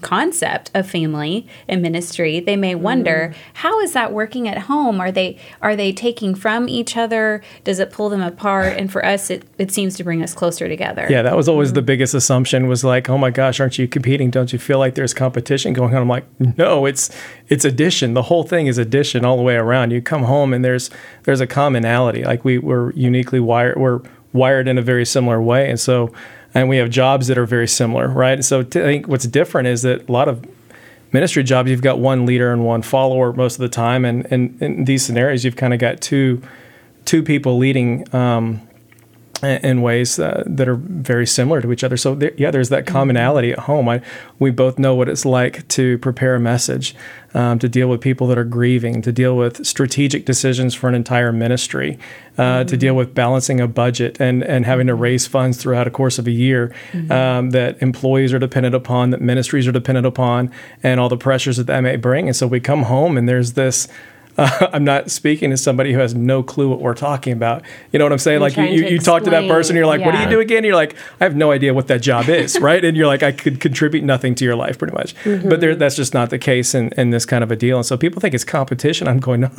concept 0.03 0.69
of 0.75 0.89
family 0.89 1.48
and 1.67 1.81
ministry 1.81 2.39
they 2.39 2.55
may 2.55 2.75
wonder 2.75 3.33
mm. 3.33 3.38
how 3.53 3.79
is 3.79 3.93
that 3.93 4.12
working 4.12 4.48
at 4.48 4.57
home? 4.57 5.00
Are 5.00 5.12
they 5.12 5.39
are 5.62 5.75
they 5.75 5.91
taking 5.91 6.36
from 6.36 6.69
each 6.69 6.95
other? 6.95 7.41
Does 7.63 7.79
it 7.79 7.91
pull 7.91 8.10
them 8.10 8.22
apart? 8.22 8.77
And 8.77 8.91
for 8.91 9.03
us 9.05 9.29
it, 9.29 9.48
it 9.57 9.72
seems 9.72 9.95
to 9.98 10.03
bring 10.03 10.22
us 10.22 10.33
closer 10.33 10.67
together. 10.67 11.07
Yeah 11.10 11.22
that 11.24 11.36
was 11.36 11.50
always 11.50 11.72
mm. 11.72 11.75
the 11.75 11.81
biggest 11.81 12.13
assumption 12.13 12.67
was 12.67 12.83
like 12.83 13.10
oh 13.10 13.17
my 13.17 13.31
gosh 13.31 13.60
aren't 13.60 13.79
you 13.79 13.88
competing? 13.88 14.29
Don't 14.29 14.53
you 14.53 14.60
feel 14.60 14.77
like 14.77 14.95
there's 14.95 15.13
competition 15.13 15.74
going 15.74 15.95
on? 15.95 16.01
I'm 16.01 16.10
like 16.10 16.25
no 16.57 16.86
it's 16.86 17.10
it's 17.48 17.65
addition. 17.65 18.13
The 18.13 18.24
whole 18.24 18.43
thing 18.43 18.67
is 18.67 18.77
addition 18.77 19.25
all 19.25 19.38
the 19.38 19.43
way 19.43 19.55
around. 19.55 19.91
You 19.91 20.01
come 20.01 20.24
home 20.24 20.53
and 20.53 20.63
there's 20.63 20.89
there's 21.24 21.41
a 21.41 21.48
commonality. 21.48 22.24
Like 22.24 22.43
we 22.43 22.57
we're 22.57 22.91
uniquely 22.91 23.39
wired 23.39 23.77
we're 23.77 24.01
wired 24.33 24.67
in 24.67 24.77
a 24.77 24.81
very 24.81 25.05
similar 25.05 25.41
way. 25.41 25.69
And 25.69 25.79
so 25.79 26.12
and 26.53 26.69
we 26.69 26.77
have 26.77 26.89
jobs 26.89 27.27
that 27.27 27.38
are 27.38 27.45
very 27.45 27.67
similar, 27.67 28.07
right? 28.07 28.43
So 28.43 28.62
I 28.62 28.63
think 28.63 29.07
what's 29.07 29.25
different 29.25 29.67
is 29.67 29.81
that 29.81 30.07
a 30.07 30.12
lot 30.12 30.27
of 30.27 30.45
ministry 31.12 31.43
jobs, 31.43 31.69
you've 31.69 31.81
got 31.81 32.00
one 32.00 32.25
leader 32.25 32.51
and 32.51 32.65
one 32.65 32.81
follower 32.81 33.33
most 33.33 33.55
of 33.55 33.60
the 33.60 33.69
time, 33.69 34.05
and, 34.05 34.25
and 34.31 34.62
in 34.62 34.86
these 34.86 35.05
scenarios, 35.05 35.43
you've 35.45 35.55
kind 35.55 35.74
of 35.74 35.79
got 35.79 36.01
two 36.01 36.41
two 37.05 37.22
people 37.22 37.57
leading 37.57 38.13
um, 38.15 38.62
in 39.43 39.81
ways 39.81 40.19
uh, 40.19 40.43
that 40.45 40.67
are 40.67 40.75
very 40.75 41.27
similar 41.27 41.62
to 41.62 41.71
each 41.71 41.83
other. 41.83 41.97
So 41.97 42.15
there, 42.15 42.31
yeah, 42.38 42.51
there's 42.51 42.69
that 42.69 42.85
commonality 42.85 43.51
at 43.51 43.59
home. 43.59 43.89
I, 43.89 44.01
we 44.39 44.51
both 44.51 44.79
know 44.79 44.95
what 44.95 45.09
it's 45.09 45.25
like 45.25 45.67
to 45.69 45.97
prepare 46.00 46.35
a 46.35 46.39
message, 46.39 46.95
um, 47.33 47.59
to 47.59 47.67
deal 47.67 47.88
with 47.88 48.01
people 48.01 48.27
that 48.27 48.38
are 48.38 48.43
grieving, 48.43 49.01
to 49.01 49.12
deal 49.12 49.35
with 49.35 49.65
strategic 49.65 50.25
decisions 50.25 50.73
for 50.73 50.88
an 50.88 50.95
entire 50.95 51.31
ministry, 51.31 52.00
uh, 52.38 52.41
mm-hmm. 52.41 52.67
to 52.67 52.77
deal 52.77 52.95
with 52.95 53.13
balancing 53.13 53.59
a 53.59 53.67
budget 53.67 54.19
and 54.19 54.43
and 54.43 54.65
having 54.65 54.88
to 54.88 54.95
raise 54.95 55.27
funds 55.27 55.57
throughout 55.57 55.88
a 55.88 55.91
course 55.91 56.17
of 56.19 56.27
a 56.27 56.31
year 56.31 56.73
mm-hmm. 56.91 57.12
um, 57.12 57.50
that 57.51 57.81
employees 57.81 58.33
are 58.33 58.39
dependent 58.39 58.75
upon, 58.75 59.09
that 59.09 59.21
ministries 59.21 59.67
are 59.67 59.71
dependent 59.71 60.07
upon, 60.07 60.51
and 60.81 61.00
all 61.00 61.09
the 61.09 61.17
pressures 61.17 61.57
that 61.57 61.67
that 61.67 61.81
may 61.81 61.95
bring. 61.95 62.27
And 62.27 62.35
so 62.35 62.47
we 62.47 62.59
come 62.59 62.83
home 62.83 63.17
and 63.17 63.27
there's 63.27 63.53
this 63.53 63.88
uh, 64.38 64.68
I'm 64.74 64.84
not 64.84 65.12
speaking 65.12 65.50
to 65.52 65.58
somebody 65.58 65.94
who 65.94 66.00
has 66.00 66.16
no 66.16 66.44
clue 66.44 66.70
what 66.70 66.80
we're 66.80 66.94
talking 66.94 67.34
about. 67.34 67.63
You 67.92 68.00
know 68.00 68.06
what 68.06 68.12
I'm 68.12 68.20
saying? 68.20 68.42
Like 68.42 68.58
you, 68.58 68.63
you, 68.63 68.86
you 68.86 69.00
talk 69.00 69.24
to 69.24 69.30
that 69.30 69.48
person, 69.48 69.75
you're 69.75 69.86
like, 69.86 70.00
yeah. 70.00 70.06
what 70.08 70.12
do 70.13 70.22
you 70.22 70.30
do 70.30 70.40
again? 70.40 70.58
And 70.58 70.66
You're 70.66 70.75
like, 70.75 70.96
I 71.20 71.24
have 71.24 71.36
no 71.36 71.52
idea 71.52 71.74
what 71.74 71.88
that 71.88 72.02
job 72.02 72.30
is, 72.30 72.60
right? 72.62 72.84
And 72.84 72.96
you're 72.96 73.08
like, 73.08 73.24
I 73.24 73.32
could 73.32 73.60
contribute 73.60 74.04
nothing 74.04 74.36
to 74.36 74.46
your 74.46 74.56
life 74.56 74.78
pretty 74.78 74.94
much. 74.94 75.16
Mm-hmm. 75.24 75.50
But 75.50 75.62
there, 75.62 75.75
that's 75.75 75.96
just 75.96 76.13
not 76.13 76.30
the 76.30 76.40
case 76.40 76.75
in, 76.75 76.90
in 76.98 77.10
this 77.12 77.25
kind 77.25 77.44
of 77.44 77.52
a 77.52 77.56
deal. 77.56 77.78
And 77.78 77.86
so 77.86 77.98
people 77.98 78.20
think 78.20 78.34
it's 78.34 78.44
competition. 78.44 79.08
I'm 79.08 79.20
going, 79.20 79.42
no, 79.42 79.52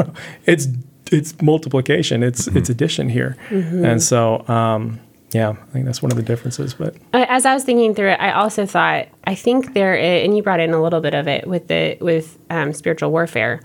it's 0.47 0.69
it's 1.13 1.41
multiplication. 1.43 2.23
It's 2.23 2.49
mm-hmm. 2.49 2.59
it's 2.59 2.71
addition 2.71 3.09
here. 3.09 3.37
Mm-hmm. 3.51 3.85
And 3.85 4.03
so 4.03 4.47
um, 4.49 5.01
yeah, 5.35 5.51
I 5.51 5.73
think 5.73 5.85
that's 5.85 6.01
one 6.01 6.13
of 6.13 6.17
the 6.17 6.23
differences. 6.23 6.75
But 6.75 6.95
as 7.13 7.45
I 7.45 7.55
was 7.55 7.65
thinking 7.65 7.95
through 7.95 8.11
it, 8.11 8.21
I 8.21 8.33
also 8.33 8.67
thought 8.67 9.09
I 9.25 9.35
think 9.35 9.75
there, 9.75 9.97
is, 9.97 10.25
and 10.25 10.37
you 10.37 10.45
brought 10.45 10.61
in 10.61 10.73
a 10.73 10.81
little 10.81 11.01
bit 11.01 11.13
of 11.13 11.27
it 11.27 11.47
with 11.47 11.67
the 11.67 11.99
with 12.01 12.39
um, 12.51 12.73
spiritual 12.73 13.11
warfare. 13.11 13.61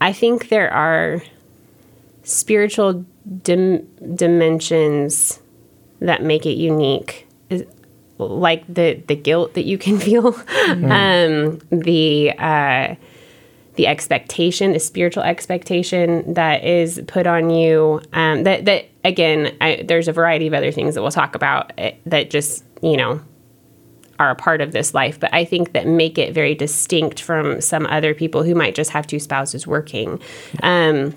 I 0.00 0.12
think 0.12 0.48
there 0.48 0.72
are 0.72 1.22
spiritual 2.22 3.04
dim- 3.42 3.86
dimensions 4.14 5.40
that 6.00 6.22
make 6.22 6.46
it 6.46 6.56
unique, 6.56 7.26
like 8.18 8.64
the 8.72 9.02
the 9.06 9.14
guilt 9.14 9.54
that 9.54 9.64
you 9.64 9.78
can 9.78 9.98
feel, 10.06 10.32
mm-hmm. 10.32 10.90
um, 10.90 11.80
the 11.80 12.32
uh, 12.38 12.94
the 13.74 13.86
expectation, 13.86 14.72
the 14.72 14.80
spiritual 14.80 15.22
expectation 15.22 16.34
that 16.34 16.64
is 16.64 17.00
put 17.06 17.26
on 17.26 17.50
you. 17.50 18.00
Um, 18.12 18.44
that 18.44 18.64
that 18.64 18.86
again, 19.04 19.56
I, 19.60 19.84
there's 19.86 20.08
a 20.08 20.12
variety 20.12 20.46
of 20.46 20.54
other 20.54 20.72
things 20.72 20.94
that 20.94 21.02
we'll 21.02 21.10
talk 21.10 21.34
about 21.34 21.72
eh, 21.78 21.92
that 22.06 22.30
just 22.30 22.64
you 22.82 22.96
know 22.96 23.20
are 24.20 24.30
a 24.30 24.36
part 24.36 24.60
of 24.60 24.72
this 24.72 24.92
life, 24.92 25.18
but 25.18 25.32
I 25.32 25.44
think 25.44 25.72
that 25.72 25.86
make 25.86 26.18
it 26.18 26.34
very 26.34 26.54
distinct 26.54 27.20
from 27.22 27.60
some 27.60 27.86
other 27.86 28.12
people 28.14 28.42
who 28.42 28.54
might 28.54 28.74
just 28.74 28.90
have 28.90 29.06
two 29.06 29.18
spouses 29.18 29.66
working 29.66 30.20
um, 30.62 31.16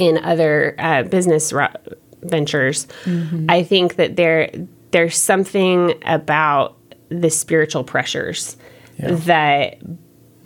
in 0.00 0.18
other 0.18 0.74
uh, 0.78 1.04
business 1.04 1.54
ventures. 2.22 2.86
Mm-hmm. 3.04 3.46
I 3.48 3.62
think 3.62 3.94
that 3.94 4.16
there 4.16 4.50
there's 4.90 5.16
something 5.16 5.94
about 6.04 6.76
the 7.08 7.30
spiritual 7.30 7.84
pressures 7.84 8.56
that 8.98 9.78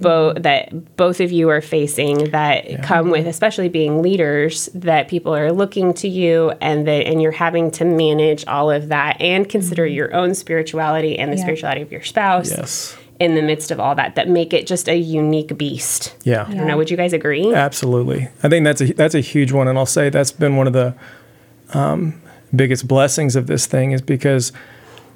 both 0.01 0.43
that 0.43 0.97
both 0.97 1.21
of 1.21 1.31
you 1.31 1.49
are 1.49 1.61
facing 1.61 2.31
that 2.31 2.83
come 2.83 3.11
with 3.11 3.27
especially 3.27 3.69
being 3.69 4.03
leaders 4.03 4.69
that 4.75 5.09
people 5.09 5.35
are 5.35 5.53
looking 5.53 5.93
to 5.95 6.09
you 6.09 6.51
and 6.61 6.87
that 6.87 7.07
and 7.07 7.21
you're 7.23 7.31
having 7.33 7.71
to 7.73 7.85
manage 7.85 8.45
all 8.47 8.71
of 8.71 8.89
that 8.89 9.21
and 9.21 9.49
consider 9.49 9.87
your 9.87 10.15
own 10.15 10.35
spirituality 10.35 11.19
and 11.19 11.33
the 11.33 11.39
spirituality 11.39 11.83
of 11.83 11.93
your 11.93 12.03
spouse 12.03 12.51
Yes. 12.51 12.97
in 13.19 13.35
the 13.35 13.43
midst 13.43 13.71
of 13.71 13.79
all 13.79 13.95
that 13.95 14.15
that 14.15 14.29
make 14.29 14.53
it 14.53 14.67
just 14.67 14.89
a 14.89 14.97
unique 14.97 15.57
beast. 15.59 16.15
Yeah. 16.25 16.47
I 16.49 16.55
don't 16.55 16.67
know, 16.67 16.77
would 16.77 16.91
you 16.91 16.97
guys 16.97 17.13
agree? 17.13 17.53
Absolutely. 17.55 18.29
I 18.43 18.49
think 18.49 18.65
that's 18.65 18.81
a 18.81 18.93
that's 18.95 19.15
a 19.15 19.21
huge 19.21 19.53
one, 19.53 19.69
and 19.69 19.79
I'll 19.79 19.87
say 19.87 20.09
that's 20.09 20.33
been 20.33 20.57
one 20.57 20.67
of 20.67 20.73
the 20.73 20.95
um, 21.75 22.21
biggest 22.55 22.89
blessings 22.89 23.37
of 23.37 23.47
this 23.47 23.67
thing 23.67 23.93
is 23.93 24.03
because 24.03 24.53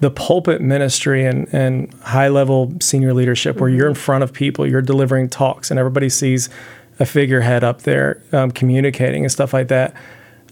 the 0.00 0.10
pulpit 0.10 0.60
ministry 0.60 1.24
and, 1.24 1.48
and 1.52 1.92
high 2.02 2.28
level 2.28 2.74
senior 2.80 3.14
leadership, 3.14 3.60
where 3.60 3.70
you're 3.70 3.88
in 3.88 3.94
front 3.94 4.24
of 4.24 4.32
people, 4.32 4.66
you're 4.66 4.82
delivering 4.82 5.28
talks, 5.28 5.70
and 5.70 5.78
everybody 5.78 6.08
sees 6.08 6.48
a 7.00 7.06
figurehead 7.06 7.64
up 7.64 7.82
there 7.82 8.22
um, 8.32 8.50
communicating 8.50 9.24
and 9.24 9.32
stuff 9.32 9.52
like 9.52 9.68
that, 9.68 9.94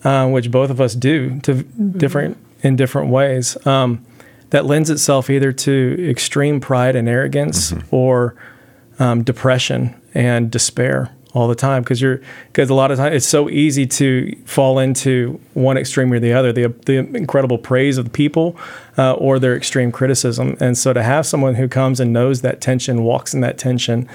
uh, 0.04 0.28
which 0.28 0.50
both 0.50 0.70
of 0.70 0.80
us 0.80 0.94
do 0.94 1.38
to 1.40 1.62
different 1.62 2.36
in 2.62 2.76
different 2.76 3.10
ways. 3.10 3.56
Um, 3.66 4.04
that 4.50 4.66
lends 4.66 4.90
itself 4.90 5.30
either 5.30 5.50
to 5.50 6.06
extreme 6.10 6.60
pride 6.60 6.94
and 6.94 7.08
arrogance 7.08 7.72
or 7.90 8.34
um, 8.98 9.22
depression 9.22 9.94
and 10.14 10.50
despair 10.50 11.10
all 11.34 11.48
the 11.48 11.54
time 11.54 11.82
because 11.82 12.00
you're 12.00 12.20
because 12.48 12.68
a 12.68 12.74
lot 12.74 12.90
of 12.90 12.98
times 12.98 13.16
it's 13.16 13.26
so 13.26 13.48
easy 13.48 13.86
to 13.86 14.36
fall 14.44 14.78
into 14.78 15.40
one 15.54 15.76
extreme 15.76 16.12
or 16.12 16.18
the 16.18 16.32
other 16.32 16.52
the 16.52 16.68
the 16.86 16.98
incredible 16.98 17.58
praise 17.58 17.98
of 17.98 18.04
the 18.04 18.10
people 18.10 18.56
uh, 18.98 19.12
or 19.14 19.38
their 19.38 19.56
extreme 19.56 19.90
criticism. 19.90 20.56
And 20.60 20.76
so 20.76 20.92
to 20.92 21.02
have 21.02 21.26
someone 21.26 21.54
who 21.54 21.68
comes 21.68 22.00
and 22.00 22.12
knows 22.12 22.42
that 22.42 22.60
tension 22.60 23.02
walks 23.02 23.32
in 23.32 23.40
that 23.40 23.56
tension 23.58 24.08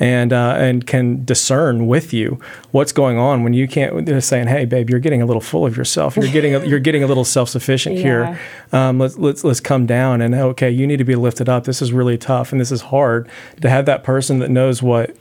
and 0.00 0.32
uh, 0.32 0.54
and 0.56 0.86
can 0.86 1.24
discern 1.24 1.86
with 1.86 2.12
you 2.12 2.40
what's 2.70 2.92
going 2.92 3.18
on 3.18 3.44
when 3.44 3.52
you 3.52 3.68
can't 3.68 4.06
they're 4.06 4.20
saying 4.20 4.48
hey 4.48 4.64
babe 4.64 4.88
you're 4.88 4.98
getting 4.98 5.20
a 5.20 5.26
little 5.26 5.42
full 5.42 5.66
of 5.66 5.76
yourself. 5.76 6.16
You're 6.16 6.32
getting 6.32 6.54
a, 6.54 6.64
you're 6.66 6.80
getting 6.80 7.02
a 7.02 7.06
little 7.06 7.24
self-sufficient 7.24 7.98
here. 7.98 8.38
Um, 8.72 8.98
let's 8.98 9.18
let's 9.18 9.44
let's 9.44 9.60
come 9.60 9.84
down 9.84 10.22
and 10.22 10.34
okay 10.34 10.70
you 10.70 10.86
need 10.86 10.96
to 10.96 11.04
be 11.04 11.16
lifted 11.16 11.50
up. 11.50 11.64
This 11.64 11.82
is 11.82 11.92
really 11.92 12.16
tough 12.16 12.50
and 12.52 12.60
this 12.60 12.72
is 12.72 12.80
hard. 12.80 13.28
To 13.60 13.68
have 13.68 13.84
that 13.86 14.02
person 14.02 14.38
that 14.38 14.50
knows 14.50 14.82
what 14.82 15.14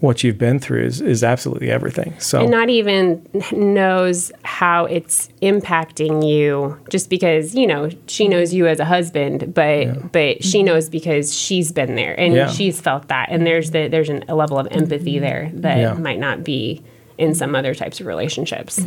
what 0.00 0.24
you've 0.24 0.38
been 0.38 0.58
through 0.58 0.82
is, 0.84 1.00
is 1.02 1.22
absolutely 1.22 1.70
everything. 1.70 2.18
So 2.18 2.40
and 2.40 2.50
not 2.50 2.70
even 2.70 3.26
knows 3.52 4.32
how 4.44 4.86
it's 4.86 5.28
impacting 5.42 6.26
you 6.26 6.78
just 6.88 7.10
because 7.10 7.54
you 7.54 7.66
know 7.66 7.90
she 8.06 8.26
knows 8.26 8.54
you 8.54 8.66
as 8.66 8.80
a 8.80 8.84
husband 8.86 9.52
but 9.54 10.10
but 10.10 10.42
she 10.42 10.62
knows 10.62 10.88
because 10.88 11.34
she's 11.38 11.70
been 11.70 11.96
there 11.96 12.18
and 12.18 12.34
Yeah. 12.34 12.48
she's 12.50 12.80
felt 12.80 13.08
that. 13.08 13.28
And 13.30 13.46
there's 13.46 13.72
the 13.72 13.88
there's 13.88 14.08
an, 14.08 14.24
a 14.28 14.34
level 14.34 14.58
of 14.58 14.66
empathy 14.70 15.18
there 15.18 15.50
that 15.54 15.78
Yeah. 15.78 15.92
might 15.94 16.18
not 16.18 16.42
be 16.44 16.82
in 17.18 17.34
some 17.34 17.54
other 17.54 17.74
types 17.74 18.00
of 18.00 18.06
relationships. 18.06 18.80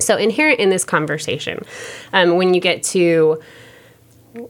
So 0.00 0.16
inherent 0.16 0.58
in 0.58 0.70
this 0.70 0.84
conversation 0.84 1.64
um, 2.12 2.36
when 2.36 2.52
you 2.52 2.60
get 2.60 2.82
to 2.94 3.40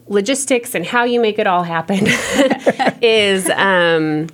logistics 0.07 0.75
and 0.75 0.85
how 0.85 1.03
you 1.03 1.19
make 1.19 1.39
it 1.39 1.47
all 1.47 1.63
happen 1.63 1.99
is 3.01 3.49
um, 3.51 4.27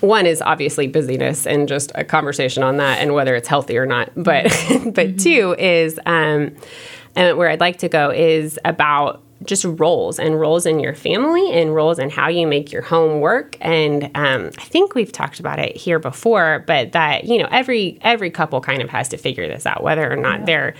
one 0.00 0.26
is 0.26 0.42
obviously 0.42 0.86
busyness 0.86 1.46
and 1.46 1.68
just 1.68 1.92
a 1.94 2.04
conversation 2.04 2.62
on 2.62 2.78
that 2.78 2.98
and 2.98 3.14
whether 3.14 3.34
it's 3.34 3.48
healthy 3.48 3.76
or 3.76 3.86
not. 3.86 4.10
But 4.16 4.44
but 4.92 5.18
two 5.18 5.54
is 5.58 5.98
um, 6.06 6.54
and 7.16 7.36
where 7.36 7.48
I'd 7.48 7.60
like 7.60 7.78
to 7.78 7.88
go 7.88 8.10
is 8.10 8.58
about 8.64 9.22
just 9.44 9.64
roles 9.64 10.18
and 10.18 10.38
roles 10.38 10.66
in 10.66 10.80
your 10.80 10.94
family 10.94 11.50
and 11.52 11.74
roles 11.74 11.98
in 11.98 12.10
how 12.10 12.28
you 12.28 12.46
make 12.46 12.70
your 12.72 12.82
home 12.82 13.20
work. 13.20 13.56
And 13.60 14.04
um, 14.14 14.50
I 14.58 14.64
think 14.64 14.94
we've 14.94 15.10
talked 15.12 15.40
about 15.40 15.58
it 15.58 15.76
here 15.76 15.98
before, 15.98 16.62
but 16.66 16.92
that 16.92 17.24
you 17.24 17.38
know 17.38 17.48
every 17.50 17.98
every 18.02 18.30
couple 18.30 18.60
kind 18.60 18.82
of 18.82 18.90
has 18.90 19.08
to 19.10 19.16
figure 19.16 19.48
this 19.48 19.66
out 19.66 19.82
whether 19.82 20.10
or 20.10 20.16
not 20.16 20.46
they're 20.46 20.74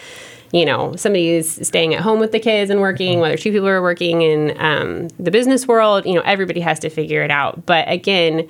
you 0.53 0.65
know, 0.65 0.97
somebody 0.97 1.29
is 1.29 1.61
staying 1.63 1.95
at 1.95 2.01
home 2.01 2.19
with 2.19 2.33
the 2.33 2.41
kids 2.41 2.71
and 2.73 2.81
working, 2.81 3.21
whether 3.21 3.37
two 3.37 3.53
people 3.53 3.69
are 3.69 3.81
working 3.81 4.23
in 4.23 4.61
um, 4.61 5.07
the 5.17 5.31
business 5.31 5.69
world, 5.69 6.05
you 6.05 6.15
know, 6.15 6.23
everybody 6.23 6.59
has 6.59 6.81
to 6.81 6.91
figure 6.91 7.23
it 7.23 7.31
out. 7.31 7.65
But 7.67 7.89
again, 7.89 8.49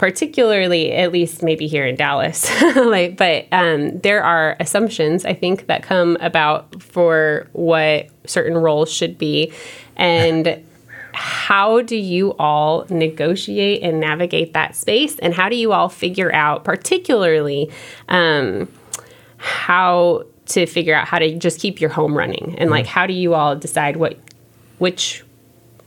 particularly 0.00 0.92
at 0.92 1.12
least 1.12 1.42
maybe 1.42 1.66
here 1.66 1.84
in 1.84 1.94
Dallas, 1.94 2.50
like, 2.74 3.18
but 3.18 3.46
um, 3.52 3.98
there 3.98 4.24
are 4.24 4.56
assumptions 4.58 5.26
I 5.26 5.34
think 5.34 5.66
that 5.66 5.82
come 5.82 6.16
about 6.22 6.82
for 6.82 7.46
what 7.52 8.06
certain 8.24 8.56
roles 8.56 8.90
should 8.90 9.18
be, 9.18 9.52
and 9.96 10.64
how 11.12 11.82
do 11.82 11.96
you 11.96 12.34
all 12.38 12.86
negotiate 12.88 13.82
and 13.82 14.00
navigate 14.00 14.54
that 14.54 14.74
space, 14.74 15.18
and 15.18 15.34
how 15.34 15.50
do 15.50 15.56
you 15.56 15.74
all 15.74 15.90
figure 15.90 16.32
out, 16.32 16.64
particularly. 16.64 17.70
Um, 18.08 18.68
how 19.36 20.24
to 20.46 20.66
figure 20.66 20.94
out 20.94 21.08
how 21.08 21.18
to 21.18 21.34
just 21.38 21.60
keep 21.60 21.80
your 21.80 21.90
home 21.90 22.16
running? 22.16 22.54
And 22.58 22.68
like 22.68 22.84
how 22.84 23.06
do 23.06 23.14
you 23.14 23.32
all 23.32 23.56
decide 23.56 23.96
what 23.96 24.18
which 24.76 25.24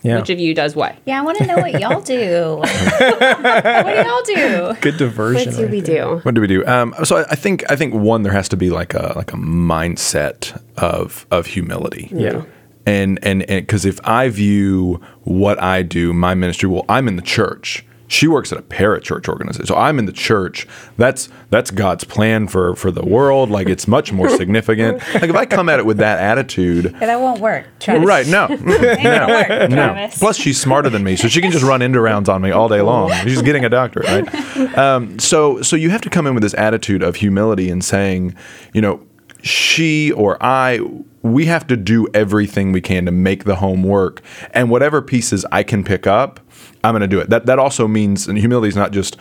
yeah, 0.03 0.17
which 0.19 0.29
of 0.29 0.39
you 0.39 0.53
does 0.53 0.75
what 0.75 0.95
Yeah, 1.05 1.19
I 1.19 1.23
want 1.23 1.37
to 1.39 1.45
know 1.47 1.57
what 1.57 1.79
y'all 1.79 2.01
do. 2.01 2.57
what 2.57 3.85
do 3.85 4.35
y'all 4.35 4.73
do? 4.73 4.77
good 4.81 4.97
diversion. 4.97 5.51
what 5.51 5.57
do 5.57 5.63
right 5.63 5.71
we 5.71 5.81
there. 5.81 6.05
do 6.05 6.17
What 6.19 6.35
do 6.35 6.41
we 6.41 6.47
do? 6.47 6.65
Um, 6.65 6.93
so 7.03 7.17
I, 7.17 7.31
I 7.31 7.35
think 7.35 7.63
I 7.71 7.75
think 7.75 7.93
one 7.93 8.23
there 8.23 8.33
has 8.33 8.49
to 8.49 8.57
be 8.57 8.69
like 8.69 8.93
a 8.93 9.13
like 9.15 9.33
a 9.33 9.37
mindset 9.37 10.61
of 10.77 11.25
of 11.31 11.47
humility. 11.47 12.09
Yeah. 12.11 12.43
And 12.85 13.19
and 13.23 13.45
because 13.47 13.85
if 13.85 13.99
I 14.03 14.29
view 14.29 14.99
what 15.23 15.61
I 15.61 15.83
do, 15.83 16.11
my 16.13 16.35
ministry, 16.35 16.67
well, 16.69 16.85
I'm 16.89 17.07
in 17.07 17.15
the 17.15 17.21
church. 17.21 17.85
She 18.13 18.27
works 18.27 18.51
at 18.51 18.59
a 18.59 18.61
parachurch 18.61 19.27
organization, 19.27 19.65
so 19.65 19.75
I'm 19.75 19.97
in 19.99 20.05
the 20.05 20.11
church. 20.13 20.67
That's 20.97 21.29
that's 21.49 21.71
God's 21.71 22.03
plan 22.03 22.47
for 22.47 22.75
for 22.75 22.91
the 22.91 23.03
world. 23.03 23.49
Like 23.49 23.67
it's 23.67 23.87
much 23.87 24.11
more 24.11 24.29
significant. 24.37 24.99
Like 25.15 25.23
if 25.29 25.35
I 25.35 25.45
come 25.45 25.67
at 25.67 25.79
it 25.79 25.85
with 25.85 25.97
that 25.97 26.19
attitude, 26.19 26.85
Yeah, 26.93 27.07
that 27.07 27.19
won't 27.19 27.39
work. 27.41 27.65
Travis. 27.79 28.07
right? 28.07 28.27
No, 28.27 28.47
Ain't 28.51 28.63
gonna 29.03 29.27
work, 29.27 29.69
no. 29.71 30.09
Plus, 30.13 30.37
she's 30.37 30.61
smarter 30.61 30.89
than 30.89 31.03
me, 31.03 31.15
so 31.15 31.27
she 31.27 31.41
can 31.41 31.51
just 31.51 31.65
run 31.65 31.81
into 31.81 31.99
rounds 31.99 32.29
on 32.29 32.41
me 32.41 32.51
all 32.51 32.69
day 32.69 32.81
long. 32.81 33.11
She's 33.23 33.41
getting 33.41 33.65
a 33.65 33.69
doctorate, 33.69 34.07
right? 34.07 34.77
Um, 34.77 35.19
so, 35.19 35.61
so 35.61 35.75
you 35.75 35.89
have 35.91 36.01
to 36.01 36.09
come 36.09 36.25
in 36.25 36.33
with 36.33 36.41
this 36.43 36.53
attitude 36.55 37.03
of 37.03 37.15
humility 37.17 37.69
and 37.69 37.83
saying, 37.83 38.33
you 38.73 38.81
know, 38.81 39.01
she 39.43 40.11
or 40.13 40.41
I, 40.41 40.79
we 41.21 41.45
have 41.45 41.67
to 41.67 41.77
do 41.77 42.07
everything 42.13 42.71
we 42.71 42.81
can 42.81 43.05
to 43.05 43.11
make 43.11 43.43
the 43.43 43.55
home 43.55 43.83
work, 43.83 44.21
and 44.51 44.69
whatever 44.69 45.01
pieces 45.01 45.45
I 45.51 45.63
can 45.63 45.83
pick 45.83 46.07
up, 46.07 46.39
I'm 46.83 46.93
going 46.93 47.01
to 47.01 47.07
do 47.07 47.19
it. 47.19 47.29
That 47.29 47.45
that 47.45 47.59
also 47.59 47.87
means, 47.87 48.27
and 48.27 48.37
humility 48.37 48.69
is 48.69 48.75
not 48.75 48.91
just 48.91 49.17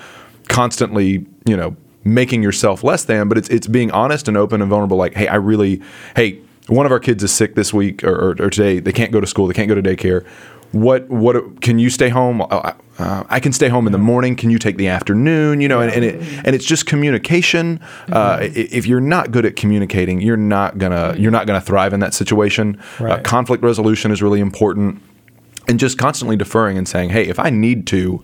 constantly, 0.48 1.26
you 1.44 1.56
know, 1.56 1.76
making 2.04 2.42
yourself 2.42 2.84
less 2.84 3.04
than, 3.04 3.28
but 3.28 3.36
it's 3.36 3.48
it's 3.48 3.66
being 3.66 3.90
honest 3.90 4.28
and 4.28 4.36
open 4.36 4.62
and 4.62 4.70
vulnerable. 4.70 4.96
Like, 4.96 5.14
hey, 5.14 5.26
I 5.26 5.36
really, 5.36 5.82
hey, 6.16 6.40
one 6.68 6.86
of 6.86 6.92
our 6.92 7.00
kids 7.00 7.24
is 7.24 7.32
sick 7.32 7.54
this 7.56 7.74
week 7.74 8.04
or, 8.04 8.14
or, 8.14 8.30
or 8.30 8.50
today. 8.50 8.78
They 8.78 8.92
can't 8.92 9.10
go 9.10 9.20
to 9.20 9.26
school. 9.26 9.48
They 9.48 9.54
can't 9.54 9.68
go 9.68 9.74
to 9.74 9.82
daycare. 9.82 10.26
What 10.72 11.08
what 11.10 11.60
can 11.60 11.78
you 11.78 11.90
stay 11.90 12.08
home? 12.08 12.40
Uh, 12.42 12.72
uh, 12.98 13.24
I 13.28 13.40
can 13.40 13.52
stay 13.52 13.68
home 13.68 13.86
in 13.86 13.92
the 13.92 13.98
morning. 13.98 14.36
Can 14.36 14.50
you 14.50 14.58
take 14.58 14.76
the 14.78 14.88
afternoon? 14.88 15.60
You 15.60 15.68
know, 15.68 15.80
and, 15.80 15.92
and 15.92 16.04
it 16.04 16.22
and 16.44 16.54
it's 16.56 16.64
just 16.64 16.86
communication. 16.86 17.78
Uh, 18.10 18.38
i- 18.40 18.52
if 18.54 18.86
you're 18.86 19.00
not 19.00 19.30
good 19.32 19.44
at 19.44 19.54
communicating, 19.56 20.20
you're 20.20 20.36
not 20.36 20.78
gonna 20.78 21.14
you're 21.18 21.30
not 21.30 21.46
gonna 21.46 21.60
thrive 21.60 21.92
in 21.92 22.00
that 22.00 22.14
situation. 22.14 22.78
Uh, 23.00 23.20
conflict 23.22 23.62
resolution 23.62 24.10
is 24.10 24.22
really 24.22 24.40
important, 24.40 25.00
and 25.68 25.78
just 25.78 25.98
constantly 25.98 26.36
deferring 26.36 26.78
and 26.78 26.88
saying, 26.88 27.10
hey, 27.10 27.26
if 27.26 27.38
I 27.38 27.50
need 27.50 27.86
to. 27.88 28.22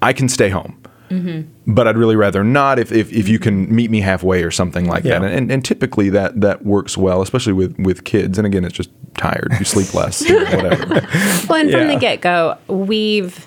I 0.00 0.12
can 0.14 0.28
stay 0.28 0.48
home. 0.48 0.76
But 1.66 1.86
I'd 1.86 1.96
really 1.96 2.16
rather 2.16 2.42
not 2.42 2.78
if, 2.78 2.90
if, 2.90 3.12
if 3.12 3.28
you 3.28 3.38
can 3.38 3.72
meet 3.74 3.90
me 3.90 4.00
halfway 4.00 4.42
or 4.42 4.50
something 4.50 4.86
like 4.86 5.04
Yeah. 5.04 5.18
that. 5.20 5.30
And, 5.32 5.50
and 5.50 5.64
typically 5.64 6.10
that, 6.10 6.40
that 6.40 6.64
works 6.64 6.96
well, 6.98 7.22
especially 7.22 7.52
with, 7.52 7.78
with 7.78 8.04
kids. 8.04 8.36
And 8.38 8.46
again, 8.46 8.64
it's 8.64 8.74
just 8.74 8.90
tired. 9.16 9.52
You 9.58 9.64
sleep 9.64 9.94
less, 9.94 10.22
whatever. 10.28 10.86
well 11.48 11.54
and 11.60 11.70
from 11.70 11.86
the 11.88 11.96
get-go 12.00 12.58
we've 12.68 13.46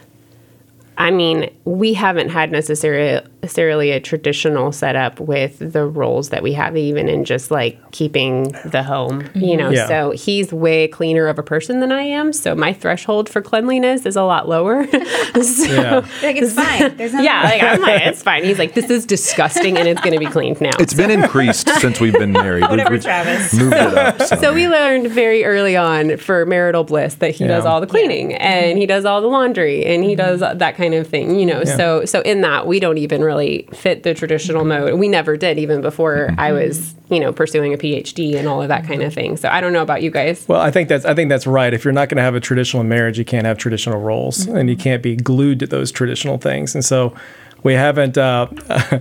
I 1.00 1.12
mean, 1.12 1.52
we 1.63 1.93
haven't 1.93 2.30
had 2.30 2.52
necessarily 2.52 3.24
necessarily 3.43 3.91
a 3.91 4.00
traditional 4.00 4.71
setup 4.71 5.19
with 5.19 5.60
the 5.73 5.86
roles 5.86 6.30
that 6.30 6.41
we 6.41 6.54
have, 6.54 6.76
even 6.76 7.08
in 7.08 7.23
just 7.23 7.52
like 7.52 7.80
keeping 7.91 8.52
the 8.65 8.84
home. 8.84 9.30
You 9.36 9.56
know, 9.56 9.69
Yeah. 9.69 9.88
so 9.88 10.12
he's 10.12 10.52
way 10.52 10.88
cleaner 10.88 11.28
of 11.28 11.38
a 11.38 11.43
person 11.43 11.80
than 11.80 11.91
I 11.91 12.02
am. 12.02 12.34
So 12.34 12.56
my 12.56 12.73
threshold 12.73 13.30
for 13.30 13.41
cleanliness 13.41 14.06
is 14.06 14.15
a 14.15 14.23
lot 14.23 14.50
lower. 14.50 14.86
so, 14.91 15.65
Yeah. 15.65 15.95
Like 16.23 16.36
it's 16.38 16.54
fine. 16.63 16.97
There's 16.97 17.13
yeah, 17.13 17.43
like 17.43 17.63
I'm 17.63 17.82
like, 17.82 18.02
it's 18.02 18.23
fine. 18.23 18.43
He's 18.43 18.60
like, 18.60 18.73
this 18.73 18.89
is 18.89 19.06
disgusting, 19.06 19.78
and 19.78 19.88
it's 19.88 20.02
going 20.02 20.13
to 20.13 20.19
be 20.19 20.32
cleaned 20.32 20.60
now. 20.60 20.76
It's 20.80 20.93
been 20.93 21.12
increased 21.12 21.69
since 21.80 22.00
we've 22.00 22.13
been 22.13 22.32
married. 22.32 22.62
We've- 22.69 22.78
Whatever, 22.78 22.91
we've 22.95 23.04
Travis. 23.04 23.54
Moved 23.54 23.73
it 23.73 23.97
up. 23.97 24.21
So. 24.21 24.36
So 24.47 24.54
we 24.54 24.67
learned 24.67 25.08
very 25.10 25.43
early 25.45 25.76
on 25.76 26.17
for 26.17 26.45
marital 26.45 26.84
bliss 26.84 27.15
that 27.15 27.32
he 27.32 27.45
does 27.45 27.65
all 27.65 27.82
the 27.82 27.88
cleaning 27.88 28.34
and 28.36 28.78
he 28.78 28.86
does 28.86 29.04
all 29.06 29.21
the 29.21 29.28
laundry 29.28 29.86
and 29.86 30.04
he 30.04 30.15
mm-hmm. 30.15 30.39
does 30.39 30.39
that 30.60 30.76
kind 30.76 30.93
of 30.93 31.08
thing, 31.08 31.39
you 31.39 31.45
know. 31.45 31.63
Yeah. 31.65 31.76
So 31.76 32.06
so 32.06 32.21
in 32.21 32.41
that 32.41 32.65
we 32.65 32.80
don't 32.80 32.97
even 32.97 33.21
really 33.23 33.37
really 33.38 33.67
fit 33.73 34.04
the 34.04 34.13
traditional 34.13 34.65
mode. 34.65 35.00
We 35.00 35.08
never 35.08 35.38
did, 35.38 35.58
even 35.58 35.82
before 35.82 36.34
I 36.38 36.52
was, 36.52 36.95
you 37.10 37.19
know, 37.19 37.32
pursuing 37.32 37.73
a 37.73 37.78
PhD 37.78 38.36
and 38.36 38.47
all 38.47 38.62
of 38.62 38.67
that 38.67 38.86
kind 38.86 39.02
of 39.02 39.13
thing. 39.13 39.38
So 39.38 39.50
I 39.50 39.62
don't 39.62 39.73
know 39.73 39.82
about 39.82 40.02
you 40.02 40.12
guys. 40.12 40.45
Well, 40.47 40.62
I 40.62 40.71
think 40.71 40.89
that's 40.89 41.06
I 41.06 41.13
think 41.13 41.30
that's 41.30 41.47
right. 41.47 41.73
If 41.73 41.84
you're 41.84 41.93
not 41.93 42.10
going 42.10 42.17
to 42.17 42.23
have 42.23 42.36
a 42.36 42.39
traditional 42.39 42.84
marriage, 42.84 43.17
you 43.17 43.26
can't 43.26 43.45
have 43.45 43.58
traditional 43.58 44.00
roles, 44.00 44.47
and 44.47 44.69
you 44.69 44.76
can't 44.76 45.04
be 45.04 45.15
glued 45.15 45.60
to 45.60 45.67
those 45.67 45.91
traditional 45.91 46.38
things. 46.38 46.76
And 46.76 46.84
so, 46.84 47.15
we 47.63 47.73
haven't. 47.73 48.17
Uh, 48.17 48.47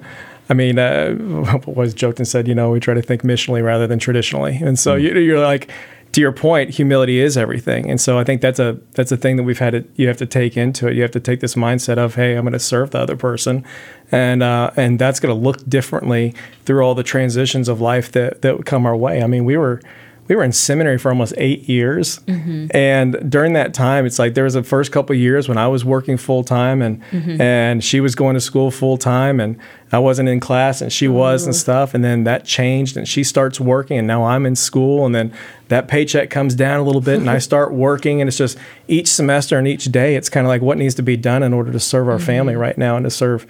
I 0.49 0.55
mean, 0.55 0.79
uh, 0.79 1.17
was 1.67 1.93
joked 1.95 2.19
and 2.19 2.29
said? 2.29 2.47
You 2.47 2.55
know, 2.55 2.71
we 2.71 2.81
try 2.81 2.95
to 2.95 3.03
think 3.03 3.23
missionally 3.23 3.65
rather 3.65 3.87
than 3.87 3.99
traditionally. 3.99 4.57
And 4.57 4.79
so 4.79 4.95
you, 4.95 5.19
you're 5.19 5.41
like, 5.41 5.71
to 6.17 6.23
your 6.23 6.33
point, 6.33 6.71
humility 6.71 7.21
is 7.21 7.37
everything. 7.37 7.91
And 7.91 8.01
so 8.01 8.19
I 8.19 8.25
think 8.25 8.41
that's 8.41 8.59
a 8.59 8.81
that's 8.93 9.13
a 9.13 9.19
thing 9.19 9.37
that 9.37 9.43
we've 9.43 9.59
had 9.59 9.73
to 9.73 9.85
you 9.97 10.09
have 10.09 10.17
to 10.17 10.25
take 10.25 10.57
into 10.57 10.89
it. 10.89 10.95
You 10.95 11.03
have 11.03 11.11
to 11.11 11.21
take 11.21 11.41
this 11.41 11.57
mindset 11.57 11.99
of, 11.99 12.15
hey, 12.15 12.37
I'm 12.37 12.45
going 12.45 12.55
to 12.55 12.59
serve 12.59 12.93
the 12.93 13.01
other 13.01 13.17
person, 13.17 13.67
and 14.11 14.43
uh, 14.43 14.71
and 14.79 14.99
that's 14.99 15.21
going 15.21 15.35
to 15.35 15.39
look 15.39 15.69
differently 15.69 16.35
through 16.65 16.83
all 16.83 16.95
the 16.95 17.03
transitions 17.03 17.69
of 17.69 17.83
life 17.83 18.13
that 18.13 18.41
that 18.41 18.65
come 18.65 18.87
our 18.87 18.97
way. 18.97 19.23
I 19.23 19.27
mean, 19.27 19.45
we 19.45 19.59
were 19.59 19.83
we 20.29 20.37
were 20.37 20.43
in 20.43 20.53
seminary 20.53 20.99
for 20.99 21.11
almost 21.11 21.35
eight 21.37 21.69
years, 21.69 22.19
mm-hmm. 22.21 22.67
and 22.71 23.31
during 23.31 23.53
that 23.53 23.75
time, 23.75 24.07
it's 24.07 24.19
like 24.19 24.35
there 24.35 24.45
was 24.45 24.55
the 24.55 24.63
first 24.63 24.93
couple 24.93 25.15
of 25.15 25.21
years 25.21 25.49
when 25.49 25.59
I 25.59 25.69
was 25.69 25.85
working 25.85 26.17
full 26.17 26.43
time, 26.43 26.83
and 26.83 27.03
mm-hmm. 27.11 27.41
and 27.41 27.85
she 27.85 28.01
was 28.01 28.15
going 28.15 28.35
to 28.35 28.41
school 28.41 28.71
full 28.71 28.97
time, 28.97 29.41
and 29.41 29.59
I 29.93 29.99
wasn't 29.99 30.29
in 30.29 30.41
class, 30.41 30.81
and 30.81 30.93
she 30.93 31.07
was, 31.07 31.45
and 31.45 31.55
oh. 31.55 31.59
stuff, 31.59 31.95
and 31.95 32.05
then 32.05 32.25
that 32.25 32.45
changed, 32.45 32.97
and 32.97 33.07
she 33.07 33.23
starts 33.23 33.61
working, 33.61 33.99
and 33.99 34.07
now 34.07 34.25
I'm 34.25 34.47
in 34.47 34.57
school, 34.57 35.07
and 35.07 35.15
then 35.15 35.33
that 35.69 35.89
paycheck 35.89 36.31
comes 36.31 36.55
down 36.55 36.81
a 36.81 36.83
little 36.83 37.01
bit, 37.01 37.21
and 37.21 37.31
I 37.31 37.39
start 37.51 37.73
working, 37.73 38.21
and 38.21 38.29
it's 38.29 38.39
just 38.39 38.59
each 38.89 39.09
semester 39.09 39.59
and 39.59 39.69
each 39.69 39.87
day, 39.87 40.17
it's 40.17 40.29
kind 40.29 40.47
of 40.47 40.49
like 40.49 40.63
what 40.63 40.79
needs 40.79 40.95
to 40.97 41.03
be 41.03 41.17
done 41.17 41.43
in 41.43 41.53
order 41.53 41.71
to 41.71 41.81
serve 41.81 42.09
our 42.09 42.19
family 42.19 42.55
mm-hmm. 42.55 42.63
right 42.63 42.79
now 42.79 42.97
and 42.97 43.05
to 43.05 43.11
serve 43.11 43.47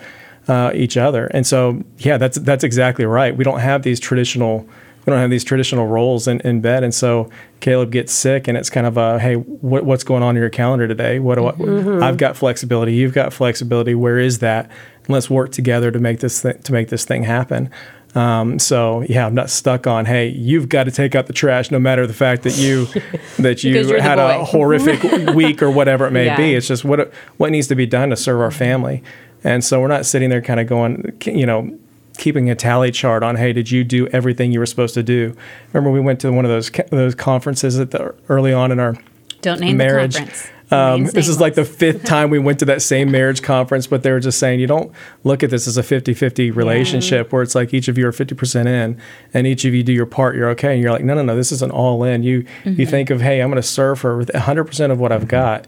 uh, 0.48 0.70
each 0.74 0.96
other, 0.96 1.26
and 1.28 1.46
so 1.46 1.82
yeah, 1.98 2.18
that's 2.18 2.38
that's 2.38 2.64
exactly 2.64 3.06
right. 3.06 3.36
We 3.36 3.44
don't 3.44 3.60
have 3.60 3.82
these 3.82 3.98
traditional 3.98 4.68
we 5.06 5.12
don't 5.12 5.20
have 5.20 5.30
these 5.30 5.44
traditional 5.44 5.86
roles 5.86 6.26
in, 6.26 6.40
in 6.40 6.60
bed. 6.60 6.82
And 6.82 6.92
so 6.92 7.30
Caleb 7.60 7.92
gets 7.92 8.12
sick 8.12 8.48
and 8.48 8.58
it's 8.58 8.68
kind 8.68 8.86
of 8.88 8.96
a, 8.96 9.18
hey, 9.20 9.36
what, 9.36 9.84
what's 9.84 10.02
going 10.02 10.24
on 10.24 10.34
in 10.36 10.40
your 10.40 10.50
calendar 10.50 10.88
today? 10.88 11.20
What 11.20 11.36
do 11.36 11.46
I, 11.46 12.06
I've 12.08 12.16
got 12.16 12.36
flexibility. 12.36 12.92
You've 12.94 13.14
got 13.14 13.32
flexibility. 13.32 13.94
Where 13.94 14.18
is 14.18 14.40
that? 14.40 14.66
And 14.66 15.08
let's 15.10 15.30
work 15.30 15.52
together 15.52 15.92
to 15.92 15.98
make 16.00 16.18
this, 16.18 16.42
th- 16.42 16.60
to 16.64 16.72
make 16.72 16.88
this 16.88 17.04
thing 17.04 17.22
happen. 17.22 17.70
Um, 18.16 18.58
so 18.58 19.02
yeah, 19.08 19.26
I'm 19.26 19.34
not 19.34 19.48
stuck 19.50 19.86
on, 19.86 20.06
hey, 20.06 20.28
you've 20.28 20.68
got 20.68 20.84
to 20.84 20.90
take 20.90 21.14
out 21.14 21.26
the 21.28 21.32
trash 21.34 21.70
no 21.70 21.78
matter 21.78 22.06
the 22.06 22.14
fact 22.14 22.42
that 22.42 22.56
you, 22.56 22.86
that 23.38 23.62
you 23.62 23.94
had 24.00 24.18
a 24.18 24.44
horrific 24.46 25.02
week 25.36 25.62
or 25.62 25.70
whatever 25.70 26.06
it 26.06 26.10
may 26.12 26.24
Yeah. 26.26 26.36
be. 26.36 26.54
It's 26.54 26.66
just 26.66 26.84
what, 26.84 27.12
what 27.36 27.52
needs 27.52 27.68
to 27.68 27.74
be 27.76 27.86
done 27.86 28.10
to 28.10 28.16
serve 28.16 28.40
our 28.40 28.50
family. 28.50 29.02
And 29.44 29.62
so 29.62 29.80
we're 29.80 29.86
not 29.88 30.04
sitting 30.06 30.30
there 30.30 30.40
kind 30.42 30.58
of 30.58 30.66
going, 30.66 31.16
you 31.26 31.46
know, 31.46 31.78
keeping 32.18 32.50
a 32.50 32.54
tally 32.54 32.90
chart 32.90 33.22
on 33.22 33.36
hey 33.36 33.52
did 33.52 33.70
you 33.70 33.84
do 33.84 34.06
everything 34.08 34.52
you 34.52 34.58
were 34.58 34.66
supposed 34.66 34.94
to 34.94 35.02
do? 35.02 35.36
Remember 35.72 35.90
we 35.90 36.00
went 36.00 36.20
to 36.20 36.32
one 36.32 36.44
of 36.44 36.50
those 36.50 36.70
those 36.90 37.14
conferences 37.14 37.78
at 37.78 37.90
the 37.90 38.14
early 38.28 38.52
on 38.52 38.72
in 38.72 38.80
our 38.80 38.96
Don't 39.42 39.60
name 39.60 39.76
marriage? 39.76 40.14
the 40.14 40.20
conference. 40.20 40.50
um, 40.72 41.04
this 41.04 41.28
is 41.28 41.38
like 41.40 41.54
the 41.54 41.64
fifth 41.64 42.04
time 42.14 42.28
we 42.30 42.38
went 42.40 42.58
to 42.58 42.64
that 42.64 42.82
same 42.82 43.10
marriage 43.12 43.40
conference 43.42 43.86
but 43.86 44.02
they 44.02 44.10
were 44.10 44.18
just 44.18 44.38
saying 44.40 44.58
you 44.58 44.66
don't 44.66 44.90
look 45.22 45.44
at 45.44 45.50
this 45.50 45.68
as 45.68 45.76
a 45.78 45.82
50-50 45.82 46.54
relationship 46.56 47.32
where 47.32 47.42
it's 47.42 47.54
like 47.54 47.72
each 47.72 47.86
of 47.86 47.96
you 47.96 48.06
are 48.08 48.12
50% 48.12 48.66
in 48.66 49.00
and 49.32 49.46
each 49.46 49.64
of 49.64 49.74
you 49.74 49.82
do 49.84 49.92
your 49.92 50.06
part 50.06 50.34
you're 50.34 50.48
okay. 50.50 50.72
And 50.74 50.82
you're 50.82 50.90
like 50.90 51.04
no 51.04 51.14
no 51.14 51.22
no 51.22 51.36
this 51.36 51.52
is 51.52 51.62
an 51.62 51.70
all 51.70 52.02
in. 52.02 52.22
You 52.24 52.44
you 52.64 52.84
think 52.86 53.10
of 53.10 53.20
hey 53.20 53.40
i'm 53.40 53.48
going 53.50 53.62
to 53.62 53.68
serve 53.68 54.00
her 54.00 54.16
with 54.16 54.30
100% 54.32 54.90
of 54.90 54.98
what 54.98 55.12
i've 55.12 55.28
got 55.28 55.66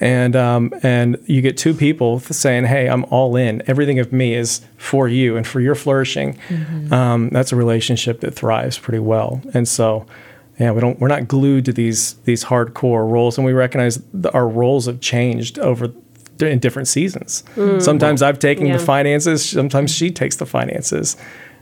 and 0.00 0.34
um, 0.34 0.72
and 0.82 1.16
you 1.26 1.42
get 1.42 1.56
two 1.56 1.74
people 1.74 2.20
saying, 2.20 2.64
"Hey, 2.64 2.88
I'm 2.88 3.04
all 3.06 3.36
in. 3.36 3.62
Everything 3.66 3.98
of 3.98 4.12
me 4.12 4.34
is 4.34 4.62
for 4.78 5.08
you 5.08 5.36
and 5.36 5.46
for 5.46 5.60
your 5.60 5.74
flourishing." 5.74 6.38
Um, 6.90 7.28
that's 7.30 7.52
a 7.52 7.56
relationship 7.56 8.20
that 8.20 8.34
thrives 8.34 8.78
pretty 8.78 8.98
well. 9.00 9.42
And 9.54 9.68
so, 9.68 10.06
yeah, 10.58 10.70
we 10.72 10.80
don't 10.80 10.98
we're 11.00 11.08
not 11.08 11.28
glued 11.28 11.64
to 11.66 11.72
these 11.72 12.14
these 12.24 12.44
hardcore 12.44 13.08
roles, 13.10 13.36
and 13.38 13.44
we 13.46 13.52
recognize 13.52 14.02
that 14.14 14.34
our 14.34 14.48
roles 14.48 14.86
have 14.86 15.00
changed 15.00 15.58
over 15.58 15.92
in 16.40 16.58
different 16.58 16.88
seasons. 16.88 17.44
Sometimes 17.78 18.22
I've 18.22 18.38
taken 18.38 18.64
Yeah. 18.66 18.78
the 18.78 18.82
finances. 18.84 19.44
Sometimes 19.44 19.94
she 19.94 20.10
takes 20.10 20.36
the 20.36 20.46
finances. 20.46 21.16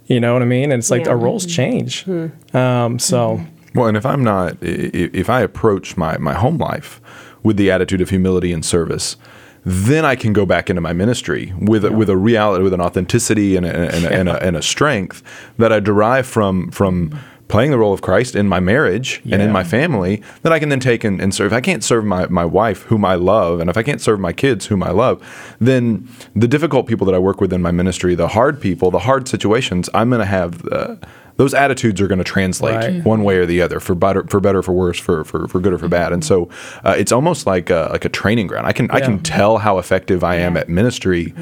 You 0.07 0.21
know 0.21 0.33
what 0.33 0.41
I 0.43 0.45
mean? 0.47 0.71
And 0.71 0.79
it's 0.81 0.91
like 0.91 1.05
Yeah. 1.05 1.11
our 1.11 1.19
roles 1.19 1.45
change. 1.45 2.07
Um, 2.55 2.99
so. 3.01 3.41
Well, 3.75 3.87
and 3.89 3.97
if 3.97 4.07
I'm 4.07 4.23
not, 4.25 4.53
i- 4.63 4.67
i- 4.67 5.11
if 5.13 5.29
I 5.29 5.43
approach 5.43 5.97
my, 5.97 6.17
my 6.19 6.33
home 6.35 6.57
life 6.59 7.01
with 7.49 7.57
the 7.57 7.71
attitude 7.71 8.03
of 8.03 8.11
humility 8.11 8.53
and 8.53 8.63
service, 8.63 9.17
then 9.65 10.05
I 10.05 10.17
can 10.17 10.35
go 10.35 10.45
back 10.45 10.69
into 10.69 10.83
my 10.83 10.93
ministry 10.93 11.55
with 11.59 11.83
a, 11.83 11.91
with 11.91 12.11
a 12.11 12.17
reality, 12.17 12.63
with 12.63 12.75
an 12.75 12.83
authenticity 12.83 13.57
and 13.57 13.65
a, 13.65 13.71
and, 13.71 14.05
a, 14.05 14.13
and, 14.13 14.29
a, 14.29 14.43
and 14.43 14.55
a 14.55 14.61
strength 14.61 15.23
that 15.57 15.73
I 15.73 15.81
derive 15.81 16.27
from 16.27 16.71
from 16.71 17.19
playing 17.49 17.71
the 17.71 17.79
role 17.79 17.95
of 17.95 18.03
Christ 18.03 18.37
in 18.37 18.47
my 18.47 18.61
marriage 18.61 19.23
and 19.25 19.41
in 19.41 19.51
my 19.51 19.65
family 19.65 20.23
that 20.43 20.53
I 20.53 20.59
can 20.59 20.69
then 20.69 20.81
take 20.81 21.03
and, 21.05 21.19
and 21.19 21.35
serve. 21.35 21.47
If 21.47 21.57
I 21.57 21.63
can't 21.63 21.83
serve 21.83 22.05
my, 22.05 22.27
my 22.27 22.45
wife, 22.45 22.83
whom 22.83 23.07
I 23.07 23.15
love, 23.15 23.61
and 23.61 23.71
if 23.71 23.79
I 23.79 23.83
can't 23.83 24.03
serve 24.03 24.21
my 24.21 24.35
kids, 24.35 24.67
whom 24.67 24.83
I 24.83 24.91
love, 24.91 25.17
then 25.59 26.07
the 26.37 26.47
difficult 26.47 26.87
people 26.87 27.07
that 27.07 27.15
I 27.15 27.19
work 27.19 27.41
with 27.41 27.51
in 27.51 27.63
my 27.63 27.71
ministry, 27.71 28.15
the 28.15 28.29
hard 28.29 28.61
people, 28.61 28.91
the 28.91 28.99
hard 28.99 29.27
situations, 29.27 29.89
I'm 29.95 30.11
going 30.11 30.21
to 30.21 30.27
have. 30.27 30.69
Uh, 30.69 30.97
those 31.39 31.55
attitudes 31.55 32.01
are 32.01 32.07
going 32.09 32.19
to 32.19 32.25
translate 32.25 32.75
Right. 32.77 33.05
one 33.05 33.25
way 33.25 33.39
or 33.39 33.47
the 33.47 33.63
other, 33.63 33.81
for 33.81 33.95
better, 33.95 34.25
for 34.25 34.41
better, 34.41 34.63
for 34.63 34.73
worse, 34.73 34.99
for 34.99 35.25
for, 35.25 35.49
for 35.49 35.61
good 35.61 35.73
or 35.73 35.79
for 35.79 35.89
bad. 35.89 36.13
And 36.13 36.23
so 36.25 36.49
uh, 36.85 36.95
it's 36.99 37.13
almost 37.13 37.47
like 37.47 37.71
a, 37.71 37.89
like 37.91 38.05
a 38.05 38.09
training 38.11 38.49
ground. 38.49 38.67
I 38.67 38.73
can 38.73 38.91
I 38.91 39.01
can 39.01 39.21
tell 39.23 39.59
how 39.59 39.79
effective 39.79 40.23
I 40.23 40.35
am 40.37 40.57
at 40.57 40.69
ministry. 40.69 41.33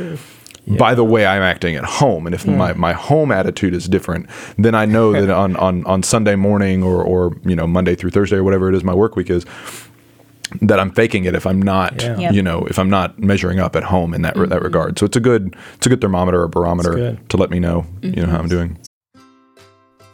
By 0.79 0.97
the 0.97 1.05
way 1.05 1.25
I'm 1.25 1.43
acting 1.43 1.77
at 1.77 1.85
home, 1.85 2.27
and 2.27 2.35
if 2.35 2.45
my, 2.45 2.73
my 2.73 2.93
home 2.93 3.31
attitude 3.31 3.73
is 3.73 3.87
different, 3.89 4.27
then 4.59 4.75
I 4.75 4.85
know 4.85 5.13
that 5.13 5.31
on, 5.31 5.55
on, 5.69 5.85
on 5.87 6.03
Sunday 6.03 6.35
morning 6.35 6.83
or, 6.83 7.05
or 7.05 7.37
you 7.45 7.55
know 7.55 7.69
Monday 7.69 7.95
through 7.95 8.11
Thursday 8.11 8.37
or 8.39 8.43
whatever 8.43 8.69
it 8.69 8.75
is 8.75 8.83
my 8.83 8.93
work 8.93 9.15
week 9.15 9.31
is, 9.31 9.47
that 10.63 10.81
I'm 10.81 10.91
faking 10.91 11.25
it 11.25 11.37
if 11.37 11.47
I'm 11.47 11.63
not 11.63 12.03
Yeah. 12.03 12.19
Yep. 12.19 12.35
you 12.35 12.43
know 12.43 12.67
if 12.67 12.81
I'm 12.81 12.91
not 12.91 13.17
measuring 13.19 13.61
up 13.61 13.77
at 13.77 13.85
home 13.85 14.13
in 14.13 14.23
that 14.23 14.35
that 14.49 14.61
regard. 14.61 14.99
So 14.99 15.07
it's 15.07 15.17
a 15.17 15.21
good 15.21 15.55
it's 15.77 15.87
a 15.87 15.89
good 15.89 16.01
thermometer 16.01 16.43
or 16.43 16.49
barometer 16.49 17.17
to 17.29 17.37
let 17.37 17.51
me 17.51 17.61
know 17.61 17.87
you 18.03 18.23
know 18.27 18.31
how 18.33 18.39
I'm 18.39 18.49
doing. 18.49 18.77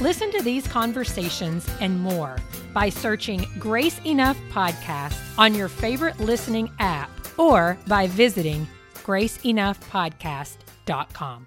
Listen 0.00 0.32
to 0.32 0.42
these 0.42 0.66
conversations 0.66 1.68
and 1.80 2.00
more 2.00 2.36
by 2.72 2.88
searching 2.88 3.46
Grace 3.58 4.00
Enough 4.04 4.36
Podcast 4.50 5.16
on 5.38 5.54
your 5.54 5.68
favorite 5.68 6.18
listening 6.18 6.68
app 6.80 7.10
or 7.38 7.78
by 7.86 8.08
visiting 8.08 8.66
graceenoughpodcast.com. 9.04 11.46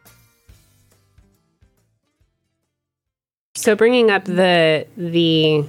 So 3.55 3.75
bringing 3.75 4.10
up 4.12 4.23
the 4.23 4.88
the 4.95 5.65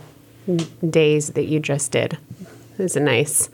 days 0.88 1.30
that 1.30 1.46
you 1.46 1.58
just 1.58 1.90
did 1.90 2.16
is 2.78 2.94
a 2.96 3.00
nice 3.00 3.50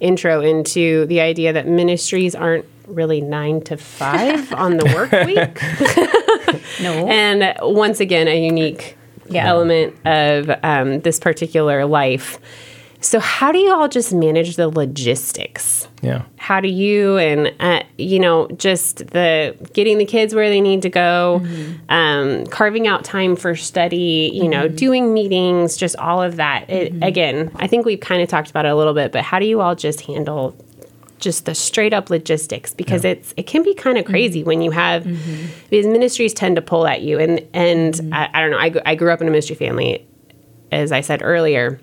intro 0.00 0.42
into 0.42 1.06
the 1.06 1.20
idea 1.20 1.52
that 1.52 1.66
ministries 1.66 2.34
aren't 2.34 2.66
really 2.94 3.20
nine 3.20 3.60
to 3.62 3.76
five 3.76 4.52
on 4.54 4.76
the 4.76 4.84
work 4.86 5.12
week, 5.26 6.80
No. 6.82 7.06
and 7.08 7.54
once 7.62 8.00
again 8.00 8.28
a 8.28 8.44
unique 8.44 8.96
Yeah. 9.28 9.46
element 9.48 9.94
of 10.04 10.50
um, 10.62 11.00
this 11.00 11.18
particular 11.20 11.84
life. 11.86 12.38
So 13.02 13.18
how 13.18 13.50
do 13.50 13.58
you 13.58 13.72
all 13.72 13.88
just 13.88 14.12
manage 14.12 14.56
the 14.56 14.68
logistics? 14.68 15.86
Yeah. 16.02 16.22
how 16.38 16.60
do 16.60 16.68
you 16.68 17.18
and 17.18 17.52
uh, 17.60 17.82
you 17.98 18.18
know 18.18 18.48
just 18.56 19.06
the 19.08 19.54
getting 19.74 19.98
the 19.98 20.06
kids 20.06 20.34
where 20.34 20.48
they 20.48 20.62
need 20.62 20.80
to 20.82 20.88
go 20.88 21.44
um, 21.90 22.46
carving 22.46 22.86
out 22.86 23.04
time 23.04 23.36
for 23.36 23.54
study 23.54 24.30
you 24.32 24.48
know 24.48 24.66
doing 24.66 25.12
meetings 25.12 25.76
just 25.76 25.96
all 25.96 26.22
of 26.22 26.36
that 26.36 26.70
it, 26.70 26.94
again 27.02 27.50
i 27.56 27.66
think 27.66 27.84
we've 27.84 28.00
kind 28.00 28.22
of 28.22 28.30
talked 28.30 28.48
about 28.48 28.64
it 28.64 28.70
a 28.70 28.74
little 28.74 28.94
bit 28.94 29.12
but 29.12 29.22
how 29.22 29.38
do 29.38 29.44
you 29.44 29.60
all 29.60 29.74
just 29.74 30.00
handle 30.00 30.56
just 31.20 31.44
the 31.44 31.54
straight 31.54 31.92
up 31.92 32.10
logistics 32.10 32.74
because 32.74 33.04
it's 33.04 33.32
it 33.36 33.46
can 33.46 33.62
be 33.62 33.74
kind 33.74 33.98
of 33.98 34.04
crazy 34.04 34.42
when 34.42 34.62
you 34.62 34.70
have 34.70 35.04
mm-hmm. 35.04 35.14
mm-hmm. 35.14 35.46
because 35.68 35.86
ministries 35.86 36.34
tend 36.34 36.56
to 36.56 36.62
pull 36.62 36.86
at 36.86 37.02
you. 37.02 37.18
And 37.18 37.46
and 37.52 37.94
mm-hmm. 37.94 38.12
I, 38.12 38.30
I 38.32 38.40
don't 38.40 38.50
know 38.50 38.58
I, 38.58 38.92
I 38.92 38.94
grew 38.94 39.12
up 39.12 39.20
in 39.20 39.28
a 39.28 39.30
ministry 39.30 39.56
family 39.56 40.06
as 40.72 40.92
i 40.92 41.00
said 41.00 41.22
earlier. 41.22 41.80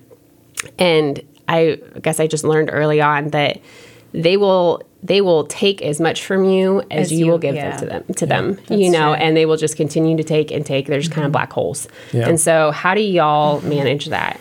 And 0.78 1.22
I 1.46 1.80
guess 2.02 2.20
I 2.20 2.26
just 2.26 2.44
learned 2.44 2.70
early 2.72 3.00
on 3.00 3.28
that 3.28 3.60
they 4.12 4.36
will 4.36 4.82
they 5.02 5.20
will 5.20 5.44
take 5.44 5.80
as 5.82 6.00
much 6.00 6.24
from 6.24 6.44
you 6.44 6.80
as, 6.90 7.06
As 7.06 7.12
you, 7.12 7.18
you- 7.18 7.30
will 7.30 7.38
give 7.38 7.54
yeah. 7.54 7.76
them 7.76 7.78
to 7.78 7.86
them 7.86 8.14
to 8.14 8.26
them 8.26 8.58
you 8.68 8.90
know 8.90 9.14
true. 9.14 9.24
and 9.24 9.36
they 9.36 9.46
will 9.46 9.56
just 9.56 9.76
continue 9.76 10.16
to 10.16 10.24
take 10.24 10.50
and 10.50 10.66
take. 10.66 10.86
They're 10.86 11.00
just 11.00 11.12
kind 11.12 11.26
of 11.26 11.32
black 11.32 11.52
holes. 11.52 11.88
Yeah. 12.12 12.28
and 12.28 12.40
so 12.40 12.70
how 12.72 12.94
do 12.94 13.00
y'all 13.00 13.60
manage 13.62 14.06
that 14.06 14.40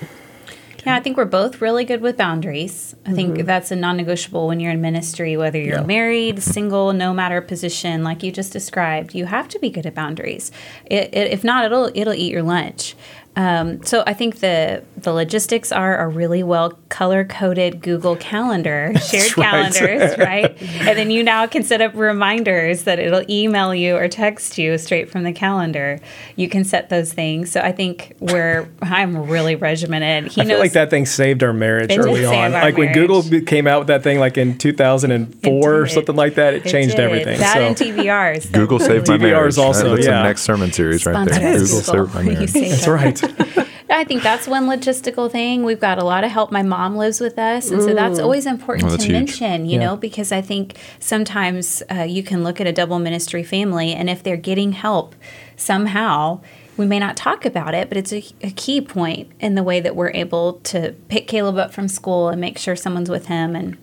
Yeah, 0.87 0.95
I 0.95 1.01
think 1.01 1.17
we're 1.17 1.25
both 1.25 1.59
really 1.59 1.83
good 1.83 1.99
with 1.99 2.15
boundaries. 2.15 2.95
I 3.05 3.11
think 3.11 3.35
mm-hmm. 3.35 3.45
that's 3.45 3.71
a 3.71 3.75
non 3.75 3.97
negotiable 3.97 4.47
when 4.47 4.61
you're 4.61 4.71
in 4.71 4.79
ministry, 4.79 5.35
whether 5.35 5.59
you're 5.59 5.79
Yeah. 5.79 5.85
married, 5.85 6.41
single, 6.41 6.93
no 6.93 7.13
matter 7.13 7.41
position, 7.41 8.05
like 8.05 8.23
you 8.23 8.31
just 8.31 8.53
described. 8.53 9.13
You 9.13 9.25
have 9.25 9.49
to 9.49 9.59
be 9.59 9.69
good 9.69 9.85
at 9.85 9.93
boundaries. 9.93 10.49
It, 10.85 11.13
it, 11.13 11.31
if 11.33 11.43
not, 11.43 11.65
it'll 11.65 11.91
it'll 11.93 12.13
eat 12.13 12.31
your 12.31 12.41
lunch. 12.41 12.95
Um, 13.37 13.83
so 13.83 14.03
I 14.07 14.13
think 14.13 14.39
the 14.39 14.83
the 14.97 15.13
logistics 15.13 15.71
are 15.71 15.99
a 15.99 16.07
really 16.07 16.41
well 16.41 16.71
color 16.89 17.23
coded 17.23 17.81
Google 17.81 18.15
Calendar, 18.15 18.91
shared 19.09 19.37
right. 19.37 19.71
calendars, 19.71 20.17
right? 20.17 20.59
And 20.59 20.97
then 20.97 21.11
you 21.11 21.21
now 21.21 21.45
can 21.45 21.61
set 21.61 21.79
up 21.79 21.93
reminders 21.93 22.83
that 22.83 22.97
it'll 22.97 23.23
email 23.29 23.75
you 23.75 23.95
or 23.95 24.07
text 24.07 24.57
you 24.57 24.75
straight 24.79 25.11
from 25.11 25.23
the 25.23 25.33
calendar. 25.33 25.99
You 26.35 26.49
can 26.49 26.63
set 26.63 26.89
those 26.89 27.13
things. 27.13 27.51
So 27.51 27.59
I 27.61 27.71
think 27.71 28.15
we're 28.19 28.67
I'm 28.81 29.29
really 29.29 29.55
regimented. 29.55 30.31
He 30.31 30.41
I 30.41 30.45
feel 30.45 30.57
like 30.57 30.73
that 30.73 30.89
thing 30.89 31.05
saved 31.05 31.43
our 31.43 31.53
marriage 31.53 31.95
early 31.95 32.25
on. 32.25 32.55
our 32.55 32.63
Like 32.63 32.77
when 32.77 32.91
Google 32.91 33.21
came 33.41 33.67
out 33.67 33.77
with 33.81 33.87
that 33.89 34.01
thing, 34.01 34.17
like 34.19 34.39
in 34.39 34.57
2004 34.57 35.75
or 35.75 35.87
something 35.87 36.15
like 36.15 36.33
that, 36.35 36.55
it, 36.55 36.65
It 36.65 36.69
changed 36.71 36.95
did. 36.95 37.05
everything. 37.05 37.39
That 37.39 37.53
so 37.53 37.61
and 37.61 37.75
TBRs. 37.75 38.51
Google 38.51 38.79
saved 38.79 39.07
my 39.07 39.17
DVRs 39.17 39.19
marriage. 39.21 39.57
also, 39.59 39.95
that's 39.95 40.07
yeah. 40.07 40.21
the 40.21 40.23
next 40.23 40.41
sermon 40.41 40.71
series 40.71 41.05
right 41.05 41.23
there. 41.27 41.35
Sponsor 41.35 41.63
us, 41.63 41.69
Google 41.69 42.07
saved 42.07 42.15
my 42.15 42.21
marriage. 42.33 42.51
that's 42.53 42.87
right. 42.87 43.26
I 43.89 44.03
think 44.03 44.21
that's 44.21 44.47
one 44.47 44.65
logistical 44.67 45.31
thing. 45.31 45.63
We've 45.63 45.79
got 45.79 45.97
a 45.97 46.03
lot 46.03 46.23
of 46.23 46.31
help. 46.31 46.51
My 46.51 46.61
mom 46.61 46.95
lives 46.97 47.19
with 47.21 47.39
us, 47.39 47.71
and 47.71 47.81
so 47.81 47.93
that's 47.93 48.19
always 48.19 48.45
important 48.45 48.87
Oh, 48.87 48.91
that's 48.91 49.03
to 49.05 49.07
huge. 49.09 49.17
mention, 49.19 49.65
you 49.65 49.79
Yeah. 49.79 49.85
know, 49.85 49.95
because 49.95 50.31
I 50.31 50.41
think 50.41 50.75
sometimes 50.99 51.81
uh, 51.91 52.03
you 52.03 52.21
can 52.21 52.43
look 52.43 52.59
at 52.61 52.67
a 52.67 52.73
double 52.73 52.99
ministry 52.99 53.43
family, 53.43 53.93
and 53.93 54.09
if 54.09 54.21
they're 54.21 54.37
getting 54.37 54.73
help 54.73 55.15
somehow, 55.55 56.41
we 56.75 56.85
may 56.85 56.99
not 56.99 57.17
talk 57.17 57.45
about 57.45 57.73
it, 57.73 57.87
but 57.89 57.97
it's 57.97 58.13
a, 58.13 58.23
a 58.41 58.51
key 58.51 58.81
point 58.81 59.31
in 59.39 59.55
the 59.55 59.63
way 59.63 59.79
that 59.79 59.95
we're 59.95 60.11
able 60.11 60.53
to 60.65 60.93
pick 61.07 61.27
Caleb 61.27 61.57
up 61.57 61.73
from 61.73 61.87
school 61.87 62.29
and 62.29 62.39
make 62.39 62.57
sure 62.57 62.75
someone's 62.75 63.09
with 63.09 63.25
him 63.27 63.55
and 63.55 63.77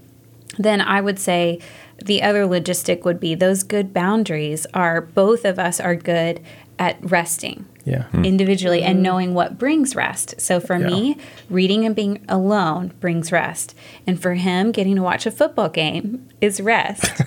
then 0.57 0.81
I 0.81 1.01
would 1.01 1.19
say 1.19 1.59
the 2.05 2.23
other 2.23 2.45
logistic 2.45 3.03
would 3.05 3.19
be 3.19 3.35
those 3.35 3.65
good 3.65 3.93
boundaries 3.93 4.67
are 4.73 5.01
both 5.01 5.45
of 5.45 5.59
us 5.59 5.81
are 5.81 5.97
good 5.97 6.41
at 6.79 6.97
resting 7.03 7.67
Yeah. 7.85 8.05
individually 8.15 8.83
and 8.83 9.03
knowing 9.03 9.35
what 9.35 9.59
brings 9.59 9.95
rest. 9.95 10.41
So 10.41 10.59
for 10.59 10.77
Yeah. 10.79 10.87
me, 10.87 11.17
reading 11.51 11.85
and 11.85 11.95
being 11.95 12.25
alone 12.29 12.93
brings 13.01 13.31
rest. 13.31 13.75
And 14.07 14.21
for 14.21 14.35
him, 14.35 14.73
getting 14.73 14.97
to 14.97 15.03
watch 15.03 15.27
a 15.27 15.31
football 15.31 15.69
game 15.69 16.27
is 16.41 16.61
rest. 16.61 17.05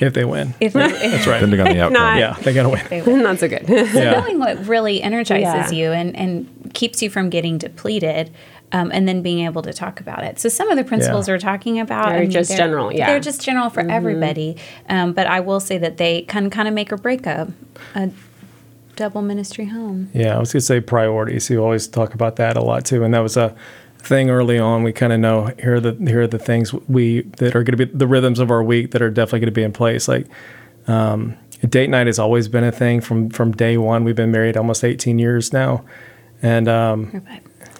If 0.00 0.14
they 0.14 0.24
win. 0.24 0.54
if, 0.60 0.74
if 0.74 1.26
right. 1.26 1.40
Depending 1.40 1.60
on 1.60 1.66
the 1.68 1.80
outcome. 1.80 1.92
not- 1.92 2.18
Yeah, 2.18 2.32
they 2.42 2.52
got 2.54 2.62
to 2.64 2.68
win. 2.70 2.82
they 2.88 3.02
win. 3.02 3.22
not 3.22 3.38
so 3.38 3.46
good 3.48 3.66
So 3.66 4.10
knowing 4.10 4.38
what 4.38 4.66
really 4.66 5.02
energizes 5.02 5.70
Yeah. 5.72 5.78
you 5.78 5.92
and, 5.92 6.16
and 6.16 6.70
keeps 6.74 7.02
you 7.02 7.10
from 7.10 7.28
getting 7.30 7.58
depleted, 7.58 8.30
um, 8.72 8.90
and 8.92 9.06
then 9.08 9.22
being 9.22 9.44
able 9.44 9.62
to 9.62 9.72
talk 9.72 10.00
about 10.00 10.24
it. 10.24 10.38
So 10.38 10.48
some 10.48 10.70
of 10.70 10.76
the 10.76 10.84
principles 10.84 11.28
Yeah. 11.28 11.34
we're 11.34 11.38
talking 11.38 11.78
about, 11.78 12.08
They're 12.10 12.26
just 12.26 12.56
general, 12.56 12.92
yeah. 12.92 13.06
they're 13.06 13.20
just 13.20 13.40
general 13.42 13.70
for 13.70 13.80
everybody. 13.88 14.56
Um, 14.88 15.12
but 15.12 15.26
I 15.26 15.40
will 15.40 15.60
say 15.60 15.78
that 15.78 15.98
they 15.98 16.22
can 16.22 16.50
kind 16.50 16.66
of 16.68 16.74
make 16.74 16.90
or 16.92 16.96
break 16.96 17.26
a, 17.26 17.52
a 17.94 18.10
double 18.96 19.22
ministry 19.22 19.66
home. 19.66 20.10
Yeah, 20.12 20.36
I 20.36 20.38
was 20.38 20.52
gonna 20.52 20.62
say 20.62 20.80
priorities. 20.80 21.48
You 21.48 21.62
always 21.62 21.86
talk 21.86 22.14
about 22.14 22.36
that 22.36 22.56
a 22.56 22.62
lot 22.62 22.84
too, 22.84 23.04
and 23.04 23.14
that 23.14 23.20
was 23.20 23.36
a 23.36 23.54
thing 23.98 24.30
early 24.30 24.58
on. 24.58 24.82
We 24.82 24.92
kind 24.92 25.12
of 25.12 25.20
know 25.20 25.52
here 25.58 25.76
are 25.76 25.80
the 25.80 25.94
here 25.94 26.22
are 26.22 26.26
the 26.26 26.38
things 26.38 26.72
we 26.72 27.22
that 27.38 27.54
are 27.54 27.62
going 27.62 27.76
to 27.76 27.86
be 27.86 27.92
the 27.92 28.06
rhythms 28.06 28.38
of 28.38 28.50
our 28.50 28.62
week 28.62 28.92
that 28.92 29.02
are 29.02 29.10
definitely 29.10 29.40
going 29.40 29.46
to 29.48 29.52
be 29.52 29.62
in 29.62 29.72
place. 29.72 30.08
Like 30.08 30.26
um, 30.86 31.36
date 31.68 31.90
night 31.90 32.06
has 32.06 32.18
always 32.18 32.48
been 32.48 32.64
a 32.64 32.72
thing 32.72 33.00
from 33.00 33.30
from 33.30 33.52
day 33.52 33.76
one. 33.76 34.04
We've 34.04 34.16
been 34.16 34.32
married 34.32 34.56
almost 34.56 34.84
18 34.84 35.18
years 35.18 35.52
now, 35.52 35.84
and 36.42 36.68
um, 36.68 37.22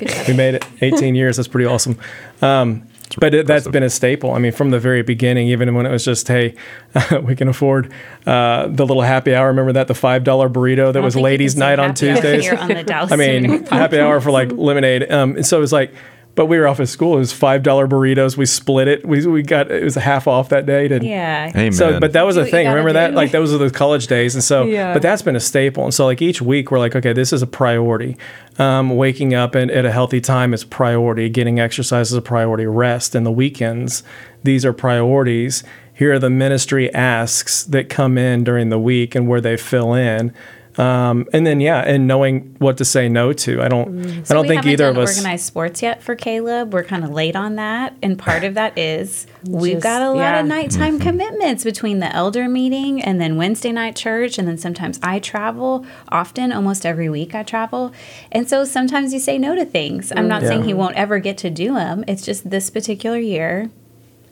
we 0.01 0.35
made 0.35 0.55
it 0.57 0.67
18 0.81 1.15
years. 1.15 1.37
That's 1.37 1.49
pretty 1.49 1.67
awesome. 1.67 1.99
Um, 2.43 2.87
but 3.19 3.35
it, 3.35 3.47
that's 3.47 3.69
been 3.69 3.83
a 3.83 3.91
staple. 3.91 4.33
I 4.33 4.39
mean, 4.39 4.53
from 4.53 4.71
the 4.71 4.81
very 4.81 5.03
beginning, 5.03 5.49
even 5.49 5.75
when 5.75 5.87
it 5.87 5.91
was 5.91 6.05
just, 6.05 6.27
hey, 6.29 6.55
we 7.23 7.37
can 7.37 7.49
afford 7.49 7.93
uh, 8.27 8.67
the 8.69 8.87
little 8.87 9.03
happy 9.03 9.35
hour. 9.35 9.49
Remember 9.49 9.73
that 9.73 9.89
the 9.89 9.95
five 9.95 10.25
dollar 10.25 10.49
burrito 10.49 10.93
that 10.93 11.03
was 11.03 11.17
ladies' 11.17 11.57
night 11.57 11.79
on 11.79 11.91
happy 11.91 12.07
Tuesdays. 12.07 12.49
on 12.53 13.13
I 13.13 13.17
mean, 13.17 13.65
happy 13.67 13.99
hour 14.01 14.21
for 14.21 14.31
like 14.31 14.53
lemonade. 14.53 15.11
Um, 15.11 15.37
and 15.37 15.47
so 15.47 15.57
it 15.57 15.61
was 15.61 15.73
like, 15.73 15.95
but 16.37 16.47
we 16.47 16.59
were 16.59 16.69
off 16.69 16.79
at 16.81 16.89
school. 16.89 17.17
It 17.17 17.21
was 17.21 17.33
five 17.33 17.63
dollar 17.63 17.89
burritos. 17.89 18.37
We 18.37 18.47
split 18.47 18.87
it. 18.87 19.05
We 19.05 19.27
we 19.27 19.43
got 19.43 19.71
it 19.71 19.83
was 19.83 19.97
a 19.97 20.01
half 20.01 20.29
off 20.29 20.51
that 20.51 20.67
day. 20.67 20.87
To, 20.87 21.05
Yeah. 21.05 21.51
Amen. 21.57 21.73
so, 21.73 21.99
but 21.99 22.13
that 22.13 22.23
was 22.23 22.37
a 22.37 22.45
thing. 22.45 22.67
gotta 22.67 22.77
Remember 22.77 22.93
that? 22.93 23.15
Like 23.15 23.33
those 23.33 23.51
were 23.51 23.59
the 23.59 23.71
college 23.71 24.07
days, 24.07 24.35
and 24.35 24.45
so. 24.45 24.65
Yeah. 24.65 24.93
But 24.93 25.03
that's 25.03 25.23
been 25.23 25.35
a 25.35 25.41
staple. 25.41 25.85
And 25.85 25.95
so, 25.95 26.05
like 26.05 26.23
each 26.23 26.41
week, 26.41 26.71
we're 26.71 26.79
like, 26.79 26.95
okay, 26.95 27.13
this 27.13 27.33
is 27.33 27.43
a 27.43 27.47
priority. 27.47 28.17
Um, 28.59 28.97
waking 28.97 29.35
up 29.35 29.55
and 29.55 29.71
at 29.71 29.85
a 29.85 29.93
healthy 29.93 30.21
time 30.21 30.55
is 30.55 30.63
priority. 30.63 31.29
Getting 31.29 31.59
exercise 31.59 32.13
is 32.13 32.17
a 32.17 32.23
priority. 32.23 32.67
Rest 32.67 33.15
and 33.15 33.27
the 33.27 33.33
weekends, 33.33 34.03
these 34.45 34.65
are 34.65 34.73
priorities. 34.73 35.65
Here 35.93 36.13
are 36.13 36.19
the 36.19 36.29
ministry 36.29 36.93
asks 36.93 37.65
that 37.65 37.89
come 37.89 38.19
in 38.19 38.45
during 38.45 38.69
the 38.69 38.79
week 38.79 39.15
and 39.15 39.27
where 39.27 39.41
they 39.41 39.57
fill 39.57 39.95
in. 39.95 40.35
Um, 40.79 41.27
and 41.33 41.47
then 41.47 41.61
yeah, 41.61 41.81
and 41.81 42.07
knowing 42.07 42.55
what 42.59 42.77
to 42.79 42.85
say 42.85 43.09
no 43.09 43.33
to. 43.33 43.63
I 43.63 43.69
don't. 43.69 43.89
Mm. 44.03 44.21
I 44.21 44.23
So 44.25 44.35
don't 44.35 44.43
we 44.43 44.49
think 44.49 44.59
haven't 44.59 44.73
either 44.73 44.89
of 44.89 44.99
us. 44.99 45.17
organized 45.17 45.45
sports 45.47 45.81
yet 45.83 46.03
for 46.03 46.15
Caleb. 46.15 46.75
We're 46.75 46.85
kind 46.85 47.03
of 47.03 47.11
late 47.11 47.35
on 47.35 47.55
that, 47.57 47.95
and 48.03 48.19
part 48.19 48.45
of 48.45 48.55
that 48.55 48.77
is 48.77 49.27
we've 49.45 49.75
Just- 49.75 49.83
got 49.85 50.03
a 50.03 50.11
lot 50.11 50.17
yeah. 50.19 50.41
of 50.41 50.47
nighttime 50.47 50.99
mm-hmm. 50.99 51.09
commitments 51.09 51.65
between 51.65 52.01
the 52.01 52.15
elder 52.15 52.47
meeting 52.49 53.01
and 53.03 53.19
then 53.21 53.37
Wednesday 53.37 53.73
night 53.73 53.97
church, 53.97 54.39
and 54.39 54.47
then 54.47 54.59
sometimes 54.59 55.01
I 55.03 55.19
travel. 55.19 55.87
Often, 56.11 56.53
almost 56.53 56.85
every 56.85 57.09
week, 57.09 57.35
I 57.35 57.43
travel, 57.43 57.93
and 58.31 58.49
so 58.49 58.65
sometimes 58.65 59.15
you 59.15 59.19
say 59.19 59.39
no 59.39 59.55
to 59.55 59.65
things. 59.65 60.13
I'm 60.15 60.29
not 60.29 60.43
Yeah. 60.43 60.49
saying 60.49 60.65
he 60.65 60.75
won't 60.75 60.97
ever 60.97 61.19
get 61.21 61.39
to 61.39 61.51
do 61.51 61.73
them. 61.75 62.05
It's 62.07 62.23
just 62.23 62.51
this 62.51 62.69
particular 62.69 63.19
year. 63.19 63.71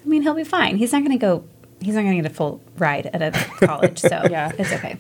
I 0.04 0.09
mean, 0.09 0.22
he'll 0.22 0.35
be 0.35 0.44
fine. 0.44 0.76
He's 0.76 0.92
not 0.92 0.98
going 1.00 1.12
to 1.12 1.16
go. 1.18 1.44
He's 1.85 1.94
not 1.94 2.03
going 2.03 2.16
to 2.16 2.23
get 2.23 2.31
a 2.31 2.35
full 2.35 2.61
ride 2.79 3.07
at 3.07 3.23
a 3.23 3.31
college, 3.66 3.99
so 3.99 4.23
Yeah. 4.31 4.51
it's 4.59 4.73
okay. 4.73 4.97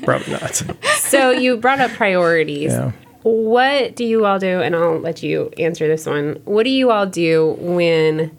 Probably 0.04 0.32
not. 0.32 0.54
so 0.98 1.30
you 1.30 1.56
brought 1.58 1.80
up 1.80 1.90
priorities. 1.92 2.72
Yeah. 2.72 2.92
What 3.22 3.94
do 3.96 4.04
you 4.04 4.24
all 4.24 4.38
do? 4.38 4.60
And 4.60 4.74
I'll 4.74 4.98
let 4.98 5.22
you 5.22 5.50
answer 5.58 5.86
this 5.88 6.06
one. 6.06 6.40
What 6.44 6.62
do 6.64 6.70
you 6.70 6.90
all 6.90 7.06
do 7.06 7.56
when 7.58 8.36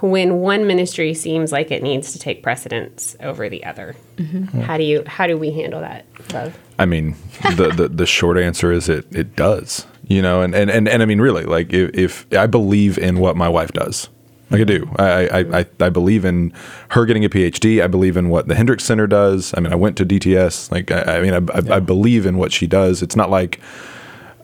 when 0.00 0.38
one 0.38 0.66
ministry 0.68 1.14
seems 1.14 1.50
like 1.50 1.70
it 1.72 1.82
needs 1.82 2.12
to 2.12 2.18
take 2.18 2.42
precedence 2.42 3.16
over 3.20 3.48
the 3.48 3.64
other? 3.64 3.96
Mm-hmm. 4.16 4.60
How 4.60 4.76
do 4.76 4.84
you 4.84 5.02
how 5.06 5.26
do 5.26 5.36
we 5.36 5.50
handle 5.52 5.80
that? 5.80 6.04
Love? 6.32 6.56
I 6.78 6.86
mean, 6.86 7.16
the, 7.56 7.72
the 7.76 7.88
the 7.88 8.06
short 8.06 8.38
answer 8.38 8.70
is 8.70 8.88
it 8.88 9.06
it 9.10 9.34
does. 9.34 9.86
You 10.06 10.22
know, 10.22 10.42
and 10.42 10.54
and 10.54 10.70
and, 10.70 10.88
and 10.88 11.02
I 11.02 11.06
mean, 11.06 11.20
really, 11.20 11.44
like 11.44 11.72
if, 11.72 11.90
if 11.94 12.26
I 12.38 12.46
believe 12.46 12.98
in 12.98 13.18
what 13.18 13.36
my 13.36 13.48
wife 13.48 13.72
does. 13.72 14.08
Like 14.50 14.62
I 14.62 14.64
do, 14.64 14.90
I, 14.98 15.28
I 15.28 15.58
I 15.60 15.66
I 15.80 15.88
believe 15.90 16.24
in 16.24 16.52
her 16.90 17.04
getting 17.04 17.24
a 17.24 17.28
PhD. 17.28 17.82
I 17.82 17.86
believe 17.86 18.16
in 18.16 18.28
what 18.30 18.48
the 18.48 18.54
Hendricks 18.54 18.84
Center 18.84 19.06
does. 19.06 19.52
I 19.56 19.60
mean, 19.60 19.72
I 19.72 19.76
went 19.76 19.96
to 19.98 20.06
DTS. 20.06 20.70
Like 20.70 20.90
I, 20.90 21.18
I 21.18 21.20
mean, 21.20 21.34
I, 21.34 21.38
I, 21.54 21.76
I 21.76 21.80
believe 21.80 22.24
in 22.24 22.38
what 22.38 22.52
she 22.52 22.66
does. 22.66 23.02
It's 23.02 23.16
not 23.16 23.30
like 23.30 23.60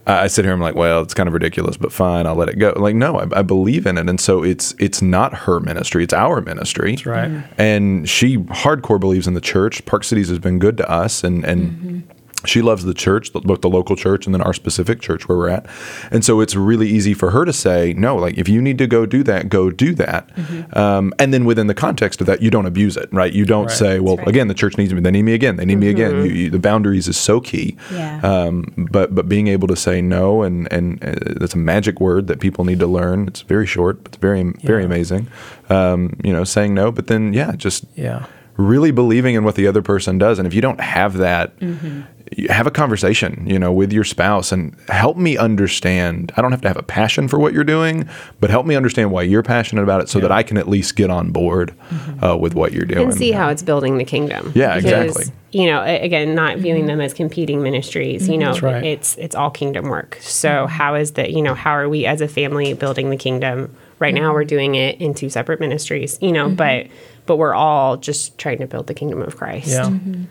I 0.06 0.26
sit 0.26 0.44
here. 0.44 0.52
And 0.52 0.62
I'm 0.62 0.62
like, 0.62 0.74
well, 0.74 1.00
it's 1.00 1.14
kind 1.14 1.26
of 1.26 1.32
ridiculous, 1.32 1.76
but 1.76 1.92
fine, 1.92 2.26
I'll 2.26 2.34
let 2.34 2.48
it 2.48 2.58
go. 2.58 2.74
Like, 2.76 2.94
no, 2.94 3.18
I, 3.18 3.38
I 3.38 3.42
believe 3.42 3.86
in 3.86 3.96
it, 3.96 4.08
and 4.08 4.20
so 4.20 4.42
it's 4.42 4.74
it's 4.78 5.00
not 5.00 5.32
her 5.34 5.60
ministry; 5.60 6.04
it's 6.04 6.14
our 6.14 6.40
ministry. 6.40 6.92
That's 6.92 7.06
right. 7.06 7.44
And 7.56 8.08
she 8.08 8.38
hardcore 8.38 9.00
believes 9.00 9.26
in 9.26 9.34
the 9.34 9.40
church. 9.40 9.84
Park 9.86 10.04
Cities 10.04 10.28
has 10.28 10.38
been 10.38 10.58
good 10.58 10.76
to 10.78 10.90
us, 10.90 11.24
and 11.24 11.44
and. 11.44 11.70
Mm-hmm. 11.70 12.10
She 12.46 12.62
loves 12.62 12.84
the 12.84 12.94
church, 12.94 13.32
both 13.32 13.60
the 13.60 13.68
local 13.68 13.96
church 13.96 14.26
and 14.26 14.34
then 14.34 14.42
our 14.42 14.52
specific 14.52 15.00
church 15.00 15.28
where 15.28 15.36
we're 15.38 15.48
at. 15.48 15.66
And 16.10 16.24
so 16.24 16.40
it's 16.40 16.54
really 16.54 16.88
easy 16.88 17.14
for 17.14 17.30
her 17.30 17.44
to 17.44 17.52
say, 17.52 17.94
no, 17.94 18.16
like 18.16 18.36
if 18.38 18.48
you 18.48 18.60
need 18.62 18.78
to 18.78 18.86
go 18.86 19.06
do 19.06 19.22
that, 19.24 19.48
go 19.48 19.70
do 19.70 19.94
that. 19.94 20.30
Um, 20.76 21.12
and 21.18 21.32
then 21.32 21.44
within 21.44 21.66
the 21.66 21.74
context 21.74 22.20
of 22.20 22.26
that, 22.26 22.42
you 22.42 22.50
don't 22.50 22.66
abuse 22.66 22.96
it, 22.96 23.08
right? 23.12 23.32
You 23.32 23.44
don't 23.44 23.64
Right. 23.66 23.70
say, 23.76 24.00
well, 24.00 24.16
right. 24.16 24.28
again, 24.28 24.48
the 24.48 24.54
church 24.54 24.76
needs 24.76 24.92
me. 24.92 25.00
They 25.00 25.10
need 25.10 25.22
me 25.22 25.32
again. 25.34 25.56
They 25.56 25.64
need 25.64 25.78
me 25.78 25.88
again. 25.88 26.16
You, 26.16 26.30
you, 26.32 26.50
the 26.50 26.58
boundaries 26.58 27.08
is 27.08 27.16
so 27.16 27.40
key. 27.40 27.76
Yeah. 27.92 28.20
Um, 28.22 28.72
but 28.90 29.14
but 29.14 29.28
being 29.28 29.48
able 29.48 29.68
to 29.68 29.76
say 29.76 30.02
no 30.02 30.42
and 30.42 30.70
and 30.72 31.02
uh, 31.04 31.14
that's 31.40 31.54
a 31.54 31.58
magic 31.58 32.00
word 32.00 32.26
that 32.26 32.40
people 32.40 32.64
need 32.64 32.78
to 32.80 32.86
learn. 32.86 33.26
It's 33.28 33.40
very 33.42 33.66
short, 33.66 34.02
but 34.04 34.12
it's 34.14 34.20
very 34.20 34.42
very 34.62 34.84
amazing. 34.84 35.28
Um, 35.70 36.16
you 36.22 36.32
know, 36.32 36.44
saying 36.44 36.74
no, 36.74 36.92
but 36.92 37.06
then 37.06 37.32
yeah, 37.32 37.52
just 37.56 37.84
Yeah. 37.94 38.26
Really 38.56 38.90
believing 38.90 39.34
in 39.34 39.44
what 39.44 39.54
the 39.56 39.66
other 39.66 39.82
person 39.82 40.18
does. 40.18 40.38
And 40.38 40.46
if 40.46 40.54
you 40.54 40.60
don't 40.60 40.80
have 40.80 41.14
that, 41.18 41.58
mm-hmm. 41.58 42.02
you 42.36 42.48
have 42.48 42.66
a 42.66 42.70
conversation, 42.70 43.44
you 43.46 43.58
know, 43.58 43.72
with 43.72 43.92
your 43.92 44.04
spouse 44.04 44.52
and 44.52 44.76
help 44.88 45.16
me 45.16 45.36
understand. 45.36 46.32
I 46.36 46.42
don't 46.42 46.52
have 46.52 46.60
to 46.62 46.68
have 46.68 46.76
a 46.76 46.82
passion 46.82 47.26
for 47.26 47.38
what 47.38 47.52
you're 47.52 47.64
doing, 47.64 48.08
but 48.40 48.50
help 48.50 48.64
me 48.66 48.76
understand 48.76 49.10
why 49.10 49.22
you're 49.22 49.42
passionate 49.42 49.82
about 49.82 50.02
it 50.02 50.08
so 50.08 50.20
that 50.20 50.30
I 50.30 50.42
can 50.42 50.56
at 50.56 50.68
least 50.68 50.94
get 50.94 51.10
on 51.10 51.32
board 51.32 51.74
mm-hmm. 51.88 52.24
uh, 52.24 52.36
with 52.36 52.54
what 52.54 52.72
you're 52.72 52.84
doing. 52.84 53.08
and 53.08 53.14
see 53.14 53.32
how 53.32 53.48
it's 53.48 53.62
building 53.62 53.98
the 53.98 54.04
kingdom. 54.04 54.52
Yeah, 54.54 54.76
Because, 54.76 55.06
exactly. 55.06 55.34
You 55.50 55.66
know, 55.66 55.82
again, 55.82 56.34
not 56.34 56.58
viewing 56.58 56.82
mm-hmm. 56.82 56.88
them 56.88 57.00
as 57.00 57.14
competing 57.14 57.62
ministries. 57.62 58.28
You 58.28 58.38
know, 58.38 58.58
right. 58.58 58.84
it's 58.84 59.16
it's 59.16 59.36
all 59.36 59.50
kingdom 59.50 59.88
work. 59.88 60.18
So 60.20 60.66
how 60.66 60.96
is 60.96 61.12
that? 61.12 61.32
You 61.32 61.42
know, 61.42 61.54
how 61.54 61.70
are 61.70 61.88
we 61.88 62.06
as 62.06 62.20
a 62.20 62.26
family 62.26 62.74
building 62.74 63.10
the 63.10 63.16
kingdom 63.16 63.74
Right 63.98 64.14
now, 64.14 64.32
we're 64.32 64.42
mm-hmm. 64.42 64.48
doing 64.48 64.74
it 64.74 65.00
in 65.00 65.14
two 65.14 65.30
separate 65.30 65.60
ministries, 65.60 66.18
you 66.20 66.32
know, 66.32 66.46
mm-hmm. 66.46 66.56
but 66.56 66.86
but 67.26 67.36
we're 67.36 67.54
all 67.54 67.96
just 67.96 68.36
trying 68.38 68.58
to 68.58 68.66
build 68.66 68.86
the 68.86 68.94
kingdom 68.94 69.22
of 69.22 69.36
Christ. 69.36 69.68
Yeah. 69.68 69.84
Mm-hmm. 69.84 70.24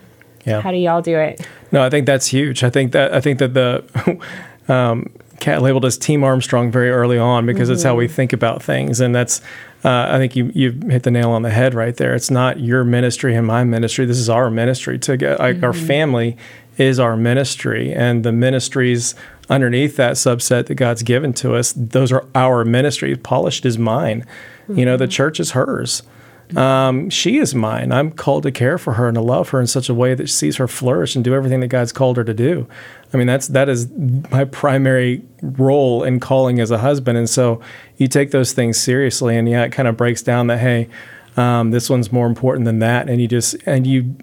Yeah. 0.44 0.60
How 0.60 0.70
do 0.70 0.76
y'all 0.76 1.02
do 1.02 1.16
it? 1.16 1.46
No, 1.72 1.82
I 1.82 1.90
think 1.90 2.06
that's 2.06 2.26
huge. 2.26 2.62
I 2.62 2.70
think 2.70 2.92
that 2.92 3.14
I 3.14 3.20
think 3.20 3.38
that 3.38 3.54
the 3.54 3.84
um, 4.72 5.10
Kat 5.40 5.62
labeled 5.62 5.84
as 5.84 5.98
Team 5.98 6.22
Armstrong 6.22 6.70
very 6.70 6.90
early 6.90 7.18
on 7.18 7.46
because 7.46 7.70
it's 7.70 7.82
how 7.82 7.94
we 7.94 8.08
think 8.08 8.32
about 8.32 8.62
things, 8.62 9.00
and 9.00 9.14
that's 9.14 9.40
uh, 9.84 10.06
I 10.10 10.18
think 10.18 10.36
you 10.36 10.50
you 10.54 10.72
hit 10.88 11.02
the 11.02 11.10
nail 11.10 11.30
on 11.30 11.42
the 11.42 11.50
head 11.50 11.74
right 11.74 11.96
there. 11.96 12.14
It's 12.14 12.30
not 12.30 12.60
your 12.60 12.84
ministry 12.84 13.34
and 13.34 13.46
my 13.46 13.64
ministry. 13.64 14.06
This 14.06 14.18
is 14.18 14.30
our 14.30 14.50
ministry. 14.50 14.98
To 15.00 15.16
get 15.16 15.38
like 15.38 15.62
our 15.62 15.72
family 15.72 16.36
is 16.78 17.00
our 17.00 17.16
ministry, 17.16 17.92
and 17.92 18.24
the 18.24 18.32
ministries 18.32 19.14
underneath 19.48 19.96
that 19.96 20.14
subset 20.14 20.66
that 20.66 20.74
God's 20.74 21.02
given 21.02 21.32
to 21.34 21.54
us, 21.54 21.72
those 21.76 22.12
are 22.12 22.26
our 22.34 22.64
ministry. 22.64 23.16
Polished 23.16 23.66
is 23.66 23.78
mine. 23.78 24.24
You 24.68 24.84
know, 24.84 24.96
the 24.96 25.08
church 25.08 25.40
is 25.40 25.52
hers 25.52 26.02
um, 26.56 27.10
she 27.10 27.38
is 27.38 27.54
mine. 27.54 27.90
I'm 27.90 28.10
called 28.12 28.44
to 28.44 28.52
care 28.52 28.78
for 28.78 28.94
her 28.94 29.08
and 29.08 29.14
to 29.16 29.20
love 29.20 29.48
her 29.50 29.60
in 29.60 29.66
such 29.66 29.88
a 29.88 29.94
way 29.94 30.14
that 30.14 30.28
she 30.28 30.34
sees 30.34 30.56
her 30.56 30.68
flourish 30.68 31.16
and 31.16 31.24
do 31.24 31.34
everything 31.34 31.60
that 31.60 31.68
God's 31.68 31.90
called 31.90 32.16
her 32.16 32.24
to 32.24 32.34
do. 32.34 32.68
I 33.12 33.16
mean, 33.16 33.26
that's 33.26 33.48
that 33.48 33.68
is 33.68 33.90
my 34.30 34.44
primary 34.44 35.22
role 35.42 36.04
in 36.04 36.20
calling 36.20 36.60
as 36.60 36.70
a 36.70 36.78
husband. 36.78 37.18
And 37.18 37.28
so 37.28 37.60
you 37.96 38.08
take 38.08 38.30
those 38.30 38.52
things 38.52 38.78
seriously, 38.78 39.36
and 39.36 39.48
yeah, 39.48 39.64
it 39.64 39.72
kind 39.72 39.88
of 39.88 39.96
breaks 39.96 40.22
down 40.22 40.46
that 40.48 40.58
hey, 40.58 40.88
um, 41.36 41.70
this 41.70 41.90
one's 41.90 42.12
more 42.12 42.26
important 42.26 42.66
than 42.66 42.78
that, 42.80 43.08
and 43.08 43.20
you 43.20 43.28
just 43.28 43.56
and 43.66 43.86
you 43.86 44.14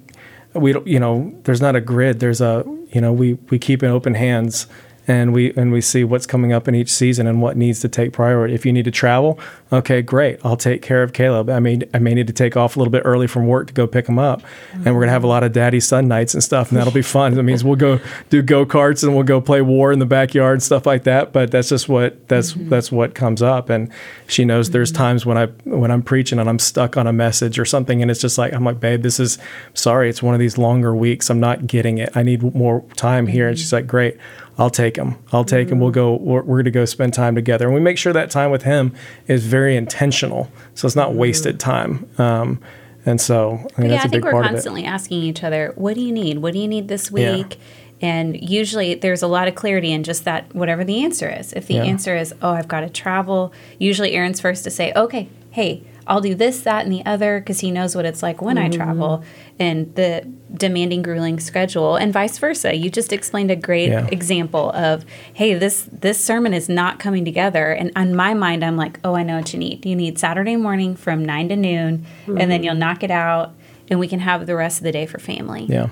we 0.54 0.74
don't 0.74 0.88
you 0.88 1.00
know 1.00 1.34
there's 1.44 1.62
not 1.62 1.76
a 1.76 1.82
grid. 1.82 2.20
There's 2.20 2.42
a 2.42 2.64
you 2.92 3.02
know 3.02 3.12
we 3.12 3.34
we 3.50 3.60
keep 3.60 3.82
an 3.82 3.90
open 3.90 4.14
hands 4.14 4.68
and 5.12 5.34
we 5.34 5.52
and 5.56 5.74
we 5.74 5.82
see 5.82 6.06
what's 6.06 6.26
coming 6.26 6.54
up 6.54 6.70
in 6.70 6.76
each 6.76 6.90
season 6.90 7.28
and 7.28 7.42
what 7.42 7.58
needs 7.58 7.82
to 7.82 7.90
take 7.90 8.14
priority. 8.14 8.54
If 8.54 8.66
you 8.66 8.72
need 8.72 8.86
to 8.86 8.92
travel, 8.92 9.38
okay, 9.70 10.02
great. 10.02 10.40
I'll 10.42 10.56
take 10.56 10.82
care 10.82 11.04
of 11.04 11.12
Caleb. 11.12 11.50
I 11.50 11.60
mean, 11.60 11.84
I 11.94 12.00
may 12.00 12.14
need 12.14 12.28
to 12.28 12.34
take 12.34 12.56
off 12.56 12.78
a 12.78 12.80
little 12.80 12.92
bit 12.92 13.02
early 13.04 13.28
from 13.28 13.46
work 13.46 13.68
to 13.68 13.74
go 13.74 13.88
pick 13.88 14.08
him 14.08 14.18
up, 14.18 14.42
and 14.74 14.96
we're 14.96 15.02
gonna 15.02 15.12
have 15.12 15.26
a 15.26 15.28
lot 15.28 15.44
of 15.44 15.52
daddy 15.52 15.82
son 15.82 16.08
nights 16.08 16.34
and 16.34 16.42
stuff, 16.42 16.70
and 16.70 16.80
that'll 16.80 16.94
be 16.94 17.02
fun. 17.02 17.36
That 17.36 17.44
means 17.44 17.62
we'll 17.62 17.76
go 17.76 18.00
do 18.30 18.42
go 18.42 18.66
karts 18.66 19.04
and 19.04 19.14
we'll 19.14 19.26
go 19.26 19.42
play 19.42 19.62
war 19.62 19.92
in 19.92 20.00
the 20.00 20.06
backyard 20.06 20.54
and 20.54 20.64
stuff 20.64 20.86
like 20.86 21.04
that. 21.04 21.34
But 21.34 21.52
that's 21.52 21.68
just 21.68 21.90
what 21.90 22.30
that's 22.30 22.54
mm-hmm. 22.54 22.70
that's 22.70 22.90
what 22.90 23.14
comes 23.14 23.42
up, 23.42 23.70
and 23.70 23.92
she 24.28 24.46
knows 24.46 24.70
there's 24.70 24.94
mm-hmm. 24.94 25.04
times 25.04 25.26
when 25.26 25.38
I 25.38 25.48
when 25.66 25.92
I'm 25.92 26.04
preaching 26.04 26.40
and 26.40 26.48
I'm 26.48 26.60
stuck 26.60 26.96
on 26.96 27.06
a 27.06 27.14
message 27.14 27.60
or 27.60 27.66
something, 27.66 28.02
and 28.02 28.10
it's 28.10 28.22
just 28.22 28.38
like 28.38 28.54
I'm 28.54 28.64
like, 28.64 28.80
babe, 28.80 29.02
this 29.02 29.20
is 29.20 29.40
sorry, 29.74 30.10
it's 30.10 30.24
one 30.24 30.34
of 30.34 30.40
these 30.40 30.58
longer 30.58 30.96
weeks. 30.96 31.30
I'm 31.30 31.42
not 31.42 31.68
getting 31.68 31.98
it. 31.98 32.16
I 32.16 32.24
need 32.24 32.56
more 32.56 32.86
time 32.96 33.28
here, 33.28 33.50
and 33.50 33.58
mm-hmm. 33.58 33.62
she's 33.62 33.74
like, 33.74 33.88
great. 33.88 34.18
I'll 34.62 34.70
take 34.70 34.96
him. 34.96 35.16
I'll 35.32 35.44
take 35.44 35.70
him. 35.70 35.80
We'll 35.80 35.90
go. 35.90 36.16
We're, 36.18 36.44
we're 36.44 36.58
going 36.58 36.66
to 36.66 36.72
go 36.72 36.86
spend 36.86 37.16
time 37.16 37.34
together, 37.34 37.66
and 37.66 37.74
we 37.74 37.80
make 37.82 37.98
sure 37.98 38.14
that 38.14 38.30
time 38.30 38.52
with 38.52 38.62
him 38.62 38.94
is 39.28 39.44
very 39.46 39.76
intentional. 39.76 40.52
So 40.76 40.86
it's 40.86 40.96
not 40.96 41.16
wasted 41.16 41.60
time. 41.60 42.08
Um, 42.20 42.60
and 43.04 43.20
so 43.20 43.54
I 43.76 43.82
think 43.82 43.92
yeah, 43.92 44.04
I 44.04 44.08
think 44.08 44.24
we're 44.24 44.32
part 44.32 44.46
of 44.46 44.52
it. 44.52 44.54
constantly 44.54 44.86
asking 44.86 45.24
each 45.24 45.44
other, 45.44 45.74
"What 45.76 45.96
do 45.96 46.02
you 46.02 46.12
need? 46.12 46.38
What 46.44 46.54
do 46.54 46.60
you 46.60 46.68
need 46.68 46.90
this 46.90 47.10
Yeah. 47.12 47.38
week?" 47.38 47.58
And 48.04 48.40
usually, 48.40 48.94
there's 48.94 49.24
a 49.24 49.28
lot 49.28 49.48
of 49.48 49.56
clarity 49.56 49.92
in 49.92 50.04
just 50.04 50.26
that. 50.26 50.54
Whatever 50.54 50.84
the 50.84 51.04
answer 51.04 51.28
is, 51.28 51.54
if 51.54 51.66
the 51.66 51.76
Yeah. 51.76 51.84
answer 51.86 52.16
is, 52.16 52.32
"Oh, 52.44 52.52
I've 52.52 52.68
got 52.68 52.82
to 52.82 52.90
travel," 52.90 53.52
usually 53.80 54.14
Aaron's 54.14 54.40
first 54.40 54.64
to 54.66 54.70
say, 54.70 54.92
"Okay, 54.96 55.28
hey, 55.50 55.82
I'll 56.12 56.22
do 56.22 56.36
this, 56.36 56.62
that, 56.62 56.84
and 56.84 56.92
the 56.94 57.04
other," 57.06 57.40
because 57.40 57.62
he 57.62 57.72
knows 57.72 57.96
what 57.96 58.06
it's 58.06 58.22
like 58.22 58.42
when 58.42 58.58
I 58.58 58.68
travel 58.70 59.24
and 59.58 59.96
the 59.96 60.28
demanding, 60.54 61.02
grueling 61.02 61.40
schedule, 61.40 61.96
and 61.96 62.12
vice 62.12 62.38
versa. 62.38 62.76
You 62.76 62.90
just 62.90 63.14
explained 63.14 63.50
a 63.50 63.56
great 63.56 63.90
Yeah. 63.90 64.08
example 64.12 64.72
of, 64.72 65.06
"Hey, 65.34 65.54
this 65.54 65.88
this 65.92 66.20
sermon 66.20 66.54
is 66.54 66.68
not 66.68 67.00
coming 67.00 67.24
together," 67.26 67.72
and 67.72 67.92
on 67.96 68.14
my 68.14 68.34
mind, 68.34 68.64
I'm 68.64 68.76
like, 68.76 69.00
"Oh, 69.04 69.16
I 69.16 69.24
know 69.24 69.38
what 69.38 69.54
you 69.54 69.60
need. 69.60 69.86
You 69.86 69.96
need 69.96 70.20
Saturday 70.20 70.58
morning 70.58 70.96
from 70.96 71.24
nine 71.24 71.48
to 71.50 71.56
noon, 71.56 72.06
and 72.28 72.52
then 72.52 72.62
you'll 72.64 72.76
knock 72.76 73.04
it 73.04 73.12
out." 73.12 73.54
and 73.90 74.00
we 74.00 74.08
can 74.08 74.20
have 74.22 74.46
the 74.48 74.56
rest 74.56 74.78
of 74.78 74.86
the 74.86 74.92
day 74.94 75.06
for 75.06 75.20
family. 75.20 75.66
Yeah, 75.68 75.88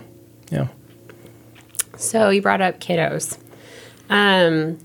yeah. 0.49 0.67
So 1.97 2.29
you 2.29 2.41
brought 2.41 2.61
up 2.61 2.79
kiddos. 2.79 3.37
Um, 4.09 4.77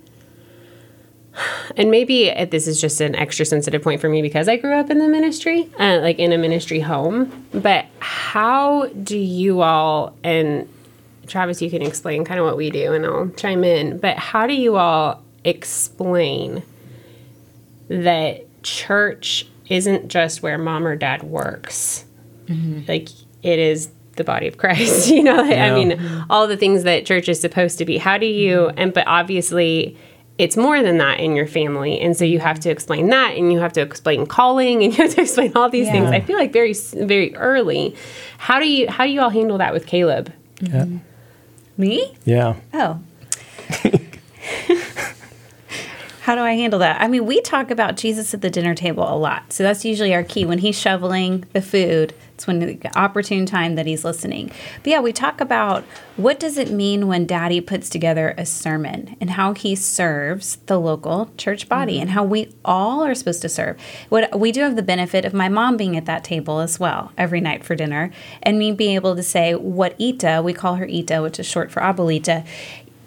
and 1.77 1.90
maybe 1.90 2.31
this 2.50 2.66
is 2.66 2.81
just 2.81 3.00
an 3.00 3.14
extra 3.14 3.44
sensitive 3.44 3.83
point 3.83 4.00
for 4.00 4.09
me 4.09 4.22
because 4.22 4.48
I 4.48 4.57
grew 4.57 4.74
up 4.74 4.90
in 4.90 4.98
the 4.98 5.09
ministry, 5.09 5.68
uh, 5.79 5.98
like 6.00 6.18
in 6.18 6.33
a 6.33 6.38
ministry 6.38 6.81
home. 6.81 7.46
But 7.53 7.87
how 8.00 8.87
do 8.88 9.18
you 9.18 9.61
all, 9.62 10.16
and 10.22 10.68
Travis, 11.27 11.62
you 11.62 11.70
can 11.70 11.83
explain 11.83 12.24
kind 12.24 12.40
of 12.40 12.46
what 12.46 12.57
we 12.57 12.70
do 12.70 12.92
and 12.92 13.05
I'll 13.07 13.29
chime 13.31 13.64
in, 13.64 13.98
but 13.98 14.16
how 14.18 14.46
do 14.46 14.55
you 14.55 14.77
all 14.77 15.22
explain 15.44 16.62
that 17.88 18.44
church 18.62 19.46
isn't 19.68 20.09
just 20.09 20.42
where 20.42 20.59
mom 20.59 20.87
or 20.87 20.96
dad 20.96 21.22
works? 21.22 22.05
Like 22.88 23.09
it 23.42 23.59
is 23.59 23.90
the 24.16 24.24
body 24.24 24.46
of 24.46 24.59
Christ, 24.59 25.09
you 25.11 25.22
know? 25.22 25.40
I 25.42 25.74
mean, 25.74 25.98
all 26.31 26.46
the 26.46 26.57
things 26.57 26.85
that 26.85 27.07
church 27.07 27.29
is 27.29 27.40
supposed 27.40 27.79
to 27.79 27.85
be. 27.85 27.98
How 27.98 28.18
do 28.18 28.27
you, 28.27 28.68
and 28.77 28.92
but 28.92 29.07
obviously, 29.07 29.96
it's 30.37 30.57
more 30.57 30.83
than 30.83 30.99
that 30.99 31.20
in 31.20 31.37
your 31.37 31.47
family 31.47 32.01
and 32.01 32.16
so 32.16 32.25
you 32.25 32.40
have 32.40 32.59
to 32.59 32.68
explain 32.70 33.09
that 33.11 33.37
and 33.37 33.53
you 33.53 33.61
have 33.61 33.73
to 33.73 33.81
explain 33.81 34.27
calling 34.27 34.83
and 34.85 34.92
you 34.97 35.03
have 35.05 35.14
to 35.14 35.20
explain 35.23 35.53
all 35.55 35.68
these 35.70 35.88
things 35.88 36.11
i 36.11 36.20
feel 36.20 36.37
like 36.37 36.53
very 36.53 36.75
very 36.94 37.35
early 37.37 37.94
how 38.38 38.59
do 38.59 38.68
you 38.68 38.88
how 38.90 39.05
do 39.05 39.11
you 39.11 39.20
all 39.20 39.31
handle 39.31 39.59
that 39.59 39.73
with 39.73 39.87
caleb 39.87 40.33
Yeah. 40.61 40.87
Me? 41.77 42.16
Yeah. 42.25 42.55
Oh. 42.73 43.01
How 46.23 46.35
do 46.35 46.40
I 46.40 46.53
handle 46.55 46.79
that? 46.79 47.01
I 47.03 47.09
mean, 47.09 47.27
we 47.27 47.40
talk 47.42 47.70
about 47.70 47.97
Jesus 47.97 48.33
at 48.33 48.40
the 48.40 48.49
dinner 48.49 48.75
table 48.75 49.03
a 49.03 49.16
lot. 49.16 49.53
So 49.53 49.62
that's 49.62 49.85
usually 49.85 50.14
our 50.14 50.23
key. 50.23 50.47
When 50.47 50.59
he's 50.59 50.79
shoveling 50.79 51.44
the 51.53 51.61
food, 51.61 52.14
it's 52.44 52.46
when 52.46 52.59
the 52.59 52.98
opportune 52.98 53.46
time 53.46 53.74
that 53.74 53.87
he's 53.87 54.04
listening. 54.04 54.50
But 54.83 54.87
yeah, 54.90 55.00
we 55.00 55.12
talk 55.12 55.40
about 55.40 55.85
what 56.16 56.38
does 56.38 56.59
it 56.59 56.70
mean 56.70 57.07
when 57.07 57.26
daddy 57.26 57.61
puts 57.61 57.88
together 57.88 58.35
a 58.37 58.46
sermon 58.46 59.16
and 59.20 59.30
how 59.30 59.54
he 59.54 59.74
serves 59.74 60.57
the 60.66 60.78
local 60.78 61.30
church 61.37 61.68
body 61.68 61.94
mm-hmm. 61.94 62.02
and 62.02 62.11
how 62.11 62.24
we 62.24 62.54
all 62.64 63.04
are 63.04 63.14
supposed 63.14 63.42
to 63.42 63.48
serve. 63.48 63.80
What 64.09 64.38
we 64.38 64.52
do 64.52 64.61
have 64.61 64.76
the 64.76 64.83
benefit 64.83 65.24
of 65.24 65.35
my 65.35 65.48
mom 65.48 65.76
being 65.76 65.96
at 65.96 66.07
that 66.07 66.24
table 66.24 66.61
as 66.61 66.78
well 66.78 67.12
every 67.18 67.40
night 67.40 67.64
for 67.64 67.74
dinner 67.74 68.11
and 68.42 68.59
me 68.59 68.72
being 68.72 68.94
able 68.94 69.16
to 69.16 69.22
say 69.22 69.54
what 69.54 70.00
Ita, 70.00 70.42
we 70.44 70.52
call 70.52 70.76
her 70.76 70.87
Ita, 70.87 71.22
which 71.22 71.40
is 71.40 71.46
short 71.46 71.70
for 71.70 71.80
Abuelita, 71.80 72.46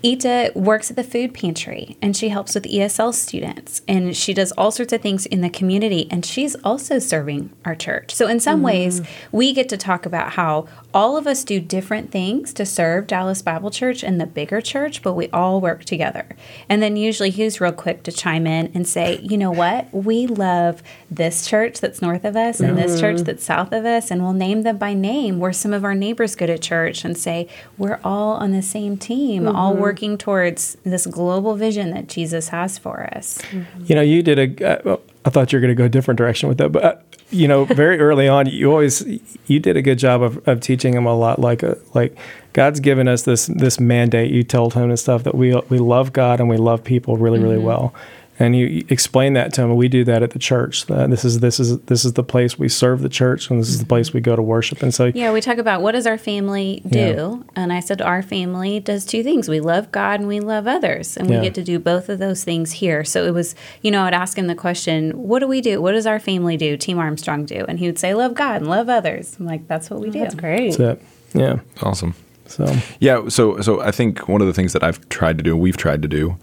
Ita 0.07 0.53
works 0.55 0.89
at 0.89 0.95
the 0.95 1.03
food 1.03 1.33
pantry 1.33 1.97
and 2.01 2.15
she 2.15 2.29
helps 2.29 2.55
with 2.55 2.63
ESL 2.63 3.13
students 3.13 3.81
and 3.89 4.15
she 4.15 4.33
does 4.33 4.53
all 4.53 4.71
sorts 4.71 4.93
of 4.93 5.01
things 5.01 5.25
in 5.25 5.41
the 5.41 5.49
community 5.49 6.07
and 6.09 6.25
she's 6.25 6.55
also 6.63 6.97
serving 6.97 7.51
our 7.65 7.75
church. 7.75 8.15
So 8.15 8.27
in 8.27 8.39
some 8.39 8.61
ways, 8.61 9.01
mm. 9.01 9.07
we 9.33 9.51
get 9.51 9.67
to 9.69 9.75
talk 9.75 10.05
about 10.05 10.31
how 10.31 10.67
all 10.97 11.15
of 11.15 11.27
us 11.27 11.43
do 11.43 11.59
different 11.59 12.09
things 12.09 12.51
to 12.51 12.65
serve 12.65 13.05
Dallas 13.05 13.43
Bible 13.43 13.69
Church 13.69 14.03
and 14.03 14.19
the 14.19 14.25
bigger 14.25 14.61
church, 14.61 15.03
but 15.03 15.13
we 15.13 15.29
all 15.29 15.61
work 15.61 15.85
together. 15.85 16.25
And 16.67 16.81
then 16.81 16.97
usually 16.97 17.29
he's 17.29 17.61
real 17.61 17.71
quick 17.71 18.01
to 18.03 18.11
chime 18.11 18.47
in 18.47 18.71
and 18.73 18.87
say, 18.87 19.19
"You 19.21 19.37
know 19.37 19.51
what? 19.51 19.93
We 19.93 20.25
love 20.25 20.81
this 21.11 21.45
church 21.45 21.81
that's 21.81 22.01
north 22.01 22.25
of 22.25 22.35
us 22.35 22.59
and 22.59 22.75
this 22.75 22.99
church 22.99 23.21
that's 23.21 23.43
south 23.43 23.73
of 23.73 23.85
us 23.85 24.09
and 24.09 24.23
we'll 24.23 24.33
name 24.33 24.63
them 24.63 24.77
by 24.77 24.95
name 24.95 25.39
where 25.39 25.53
some 25.53 25.71
of 25.71 25.85
our 25.85 25.93
neighbors 25.93 26.33
go 26.33 26.47
to 26.47 26.57
church 26.57 27.05
and 27.05 27.15
say, 27.15 27.47
"We're 27.77 27.99
all 28.03 28.33
on 28.37 28.51
the 28.51 28.63
same 28.63 28.97
team, 28.97 29.47
all 29.47 29.75
working 29.75 30.17
towards 30.17 30.77
this 30.83 31.05
global 31.05 31.53
vision 31.53 31.91
that 31.91 32.07
Jesus 32.07 32.49
has 32.49 32.79
for 32.79 33.07
us." 33.15 33.39
You 33.85 33.93
know, 33.93 34.01
you 34.01 34.23
did 34.23 34.39
a. 34.39 34.47
Uh, 34.67 34.81
well, 34.83 35.01
I 35.27 35.29
thought 35.29 35.51
you 35.51 35.57
were 35.57 35.61
going 35.61 35.75
to 35.75 35.75
go 35.75 35.83
a 35.83 35.89
different 35.89 36.17
direction 36.17 36.47
with 36.47 36.57
that, 36.59 36.71
but 36.71 36.83
uh, 36.85 36.95
you 37.31 37.49
know, 37.49 37.65
very 37.65 37.99
early 38.07 38.29
on, 38.29 38.45
you 38.45 38.71
always 38.71 39.05
you 39.47 39.59
did 39.59 39.75
a 39.75 39.81
good 39.81 39.99
job 39.99 40.21
of, 40.23 40.47
of 40.47 40.61
teaching 40.61 40.93
him 40.93 41.05
a 41.05 41.13
lot. 41.13 41.37
Like 41.39 41.63
a, 41.63 41.77
like 41.93 42.17
God's 42.53 42.79
given 42.79 43.09
us 43.09 43.23
this 43.23 43.47
this 43.47 43.77
mandate. 43.77 44.31
You 44.31 44.43
told 44.43 44.73
him 44.73 44.83
and 44.83 44.97
stuff 44.97 45.25
that 45.25 45.35
we 45.35 45.53
we 45.67 45.79
love 45.79 46.13
God 46.13 46.39
and 46.39 46.47
we 46.47 46.55
love 46.55 46.81
people 46.81 47.17
really 47.17 47.39
really 47.39 47.57
well. 47.57 47.93
And 48.39 48.55
you, 48.55 48.67
you 48.67 48.85
explain 48.89 49.33
that 49.33 49.51
to 49.53 49.63
him. 49.63 49.75
We 49.75 49.87
do 49.87 50.03
that 50.03 50.21
at 50.21 50.29
the 50.29 50.37
church. 50.37 50.89
Uh, 50.91 51.07
this 51.07 51.25
is 51.25 51.39
this 51.39 51.59
is 51.59 51.79
this 51.81 52.05
is 52.05 52.13
the 52.13 52.23
place 52.23 52.59
we 52.59 52.69
serve 52.69 53.01
the 53.01 53.09
church, 53.09 53.49
and 53.49 53.59
this 53.59 53.69
is 53.69 53.79
the 53.79 53.85
place 53.85 54.13
we 54.13 54.21
go 54.21 54.35
to 54.35 54.43
worship. 54.43 54.83
And 54.83 54.93
so, 54.93 55.05
Yeah, 55.15 55.31
we 55.33 55.41
talk 55.41 55.57
about 55.57 55.81
what 55.81 55.93
does 55.93 56.05
our 56.05 56.19
family 56.19 56.83
do? 56.87 57.43
And 57.55 57.73
I 57.73 57.79
said 57.79 57.99
our 57.99 58.21
family 58.21 58.79
does 58.79 59.05
two 59.05 59.23
things. 59.23 59.49
We 59.49 59.59
love 59.59 59.91
God 59.91 60.19
and 60.19 60.27
we 60.27 60.39
love 60.39 60.67
others. 60.67 61.17
And 61.17 61.29
Yeah. 61.29 61.37
we 61.39 61.45
get 61.45 61.55
to 61.55 61.63
do 61.63 61.79
both 61.79 62.09
of 62.09 62.19
those 62.19 62.43
things 62.43 62.73
here. 62.73 63.03
So 63.03 63.25
it 63.25 63.33
was, 63.33 63.55
you 63.81 63.89
know, 63.89 64.03
I'd 64.03 64.13
ask 64.13 64.37
him 64.37 64.45
the 64.45 64.55
question, 64.55 65.11
what 65.11 65.39
do 65.39 65.47
we 65.47 65.59
do? 65.59 65.81
What 65.81 65.93
does 65.93 66.05
our 66.05 66.19
family 66.19 66.57
do? 66.57 66.77
Team 66.77 66.99
Armstrong 66.99 67.45
do? 67.45 67.65
And 67.67 67.79
he 67.79 67.87
would 67.87 67.97
say, 67.97 68.13
love 68.13 68.35
God 68.35 68.57
and 68.61 68.69
love 68.69 68.87
others. 68.87 69.35
I'm 69.39 69.47
like, 69.47 69.67
that's 69.67 69.89
what 69.89 69.99
we 69.99 70.11
do. 70.11 70.19
that's 70.19 70.35
great 70.35 70.77
that's 70.77 71.01
it. 71.01 71.01
Yeah. 71.33 71.59
Awesome. 71.81 72.13
So 72.45 72.73
Yeah, 72.99 73.27
so 73.29 73.59
so 73.61 73.81
I 73.81 73.91
think 73.91 74.27
one 74.29 74.41
of 74.41 74.47
the 74.47 74.53
things 74.53 74.73
that 74.73 74.83
I've 74.83 75.07
tried 75.09 75.37
to 75.39 75.43
do, 75.43 75.57
we've 75.57 75.75
tried 75.75 76.01
to 76.03 76.07
do, 76.07 76.37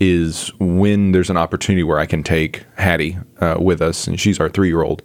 is 0.00 0.50
when 0.58 1.12
there's 1.12 1.30
an 1.30 1.36
opportunity 1.36 1.82
where 1.82 1.98
I 1.98 2.06
can 2.06 2.22
take 2.22 2.64
Hattie 2.76 3.18
uh, 3.40 3.58
with 3.60 3.82
us, 3.82 4.06
and 4.06 4.18
she's 4.18 4.40
our 4.40 4.48
three 4.48 4.68
year 4.68 4.82
old. 4.82 5.02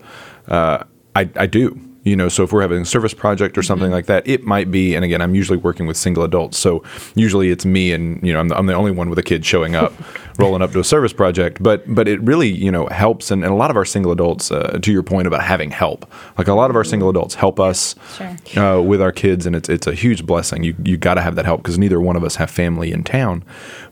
Uh, 0.48 0.84
I, 1.16 1.30
I 1.36 1.46
do. 1.46 1.80
You 2.06 2.16
know, 2.16 2.30
so 2.30 2.44
if 2.44 2.54
we're 2.54 2.62
having 2.62 2.82
a 2.84 2.86
service 2.86 3.16
project 3.16 3.58
or 3.58 3.64
something 3.64 3.90
like 3.92 4.06
that, 4.06 4.28
it 4.28 4.44
might 4.44 4.70
be. 4.70 4.94
And 4.94 5.04
again, 5.04 5.22
I'm 5.22 5.34
usually 5.34 5.58
working 5.58 5.88
with 5.88 5.98
single 5.98 6.24
adults, 6.24 6.56
so 6.58 6.84
usually 7.16 7.50
it's 7.50 7.66
me 7.66 7.92
and 7.94 8.22
you 8.26 8.32
know 8.32 8.40
I'm 8.40 8.48
the, 8.48 8.56
I'm 8.58 8.68
the 8.68 8.76
only 8.76 8.92
one 8.92 9.10
with 9.10 9.18
a 9.18 9.24
kid 9.24 9.44
showing 9.44 9.74
up, 9.76 9.92
rolling 10.40 10.62
up 10.62 10.72
to 10.74 10.80
a 10.80 10.84
service 10.84 11.14
project. 11.14 11.64
But 11.64 11.84
but 11.94 12.08
it 12.08 12.22
really 12.22 12.50
you 12.50 12.72
know 12.72 12.86
helps, 12.88 13.32
and, 13.32 13.44
and 13.44 13.52
a 13.52 13.56
lot 13.56 13.72
of 13.72 13.76
our 13.76 13.86
single 13.86 14.12
adults, 14.12 14.52
uh, 14.52 14.78
to 14.84 14.92
your 14.92 15.02
point 15.02 15.26
about 15.28 15.42
having 15.42 15.72
help, 15.72 16.06
like 16.38 16.48
a 16.48 16.54
lot 16.54 16.70
of 16.70 16.76
our 16.76 16.84
single 16.84 17.10
adults 17.10 17.34
help 17.34 17.60
us 17.60 17.96
Sure. 18.16 18.64
uh, 18.64 18.80
with 18.82 19.02
our 19.02 19.12
kids, 19.12 19.48
and 19.48 19.56
it's 19.56 19.68
it's 19.68 19.88
a 19.88 19.94
huge 19.96 20.28
blessing. 20.28 20.64
You 20.64 20.76
you 20.84 20.98
got 20.98 21.16
to 21.16 21.22
have 21.22 21.36
that 21.38 21.46
help 21.46 21.64
because 21.64 21.80
neither 21.80 22.00
one 22.00 22.16
of 22.16 22.24
us 22.24 22.36
have 22.36 22.52
family 22.52 22.92
in 22.92 23.04
town. 23.04 23.44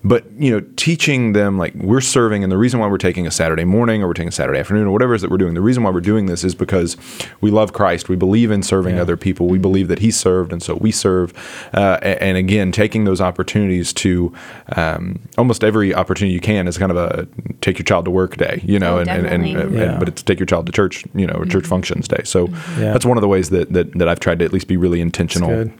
But 0.03 0.26
you 0.38 0.51
know, 0.51 0.59
teaching 0.76 1.34
them 1.34 1.57
like 1.57 1.74
we're 1.74 1.99
serving, 2.01 2.43
and 2.43 2.51
the 2.51 2.57
reason 2.59 2.80
why 2.80 2.86
we're 2.88 2.97
taking 2.99 3.26
a 3.26 3.32
Saturday 3.32 3.66
morning 3.66 4.03
or 4.03 4.07
we're 4.07 4.14
taking 4.14 4.28
a 4.30 4.32
Saturday 4.34 4.59
afternoon 4.59 4.86
or 4.86 4.91
whatever 4.91 5.14
it 5.14 5.16
is 5.16 5.22
that 5.24 5.32
we're 5.32 5.38
doing, 5.38 5.55
the 5.55 5.61
reason 5.61 5.82
why 5.82 5.89
we're 5.89 5.99
doing 5.99 6.28
this 6.28 6.43
is 6.43 6.53
because 6.53 6.95
we 7.41 7.49
love 7.49 7.74
Christ. 7.74 8.03
We 8.10 8.16
believe 8.16 8.51
in 8.51 8.64
serving 8.64 8.99
other 8.99 9.18
people. 9.18 9.47
We 9.47 9.58
believe 9.60 9.88
that 9.88 9.99
He 9.99 10.12
served, 10.12 10.51
and 10.51 10.62
so 10.62 10.76
we 10.76 10.91
serve. 10.91 11.34
Uh, 11.74 11.97
and 12.01 12.38
again, 12.38 12.72
taking 12.72 13.04
those 13.06 13.22
opportunities 13.22 13.93
to 13.93 14.34
um, 14.76 15.20
almost 15.38 15.64
every 15.64 15.93
opportunity 15.93 16.34
you 16.34 16.39
can 16.41 16.68
is 16.68 16.78
kind 16.78 16.91
of 16.91 16.97
a 16.97 17.28
take 17.62 17.78
your 17.80 17.86
child 17.86 18.06
to 18.06 18.12
work 18.12 18.38
day, 18.38 18.62
you 18.64 18.80
know, 18.80 18.97
Oh, 18.97 18.99
and, 18.99 19.10
and, 19.10 19.26
and, 19.28 19.43
definitely. 19.45 19.82
and- 19.84 19.99
but 19.99 20.08
it's 20.10 20.22
take 20.24 20.39
your 20.39 20.45
child 20.45 20.66
to 20.66 20.72
church, 20.72 21.04
you 21.16 21.26
know, 21.28 21.34
or 21.36 21.45
church 21.45 21.66
functions 21.66 22.08
day. 22.08 22.22
So 22.24 22.47
Yeah. 22.80 22.91
that's 22.93 23.06
one 23.06 23.18
of 23.18 23.22
the 23.22 23.28
ways 23.28 23.49
that, 23.51 23.72
that 23.74 23.91
that 23.93 24.08
I've 24.08 24.20
tried 24.20 24.39
to 24.39 24.45
at 24.45 24.54
least 24.54 24.68
be 24.68 24.78
really 24.78 25.01
intentional. 25.01 25.72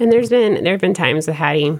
And 0.00 0.12
there's 0.12 0.30
been 0.30 0.62
there 0.64 0.72
have 0.74 0.80
been 0.80 0.94
times 0.94 1.26
with 1.26 1.36
Hattie 1.36 1.78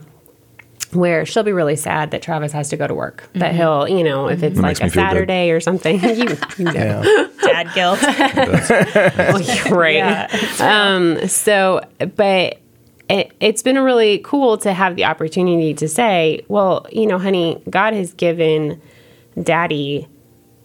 where 0.93 1.27
she'll 1.27 1.43
be 1.43 1.53
really 1.53 1.77
sad 1.77 2.11
that 2.13 2.23
Travis 2.23 2.53
has 2.53 2.71
to 2.71 2.77
go 2.77 2.87
to 2.87 2.95
work. 2.95 3.29
That 3.35 3.55
he'll, 3.55 3.87
you 3.89 4.03
know, 4.03 4.29
if 4.29 4.43
it's 4.43 4.57
That 4.57 4.63
like 4.63 4.77
a 4.77 4.81
feel 4.81 4.87
good. 4.89 4.95
Saturday 4.95 5.51
or 5.51 5.61
something, 5.61 6.01
you, 6.03 6.37
you 6.59 6.65
know, 6.65 6.73
Yeah. 6.73 7.27
Dad 7.43 7.71
guilt. 7.75 8.01
right? 9.71 10.61
Um, 10.61 11.27
so, 11.29 11.81
but 12.17 12.59
it, 13.09 13.33
it's 13.41 13.63
been 13.63 13.79
really 13.79 14.19
cool 14.19 14.59
to 14.59 14.73
have 14.73 14.97
the 14.97 15.05
opportunity 15.05 15.75
to 15.75 15.89
say, 15.89 16.45
well, 16.49 16.87
you 16.93 17.07
know, 17.07 17.19
honey, 17.19 17.63
God 17.71 17.95
has 17.95 18.13
given 18.13 18.81
Daddy 19.43 20.09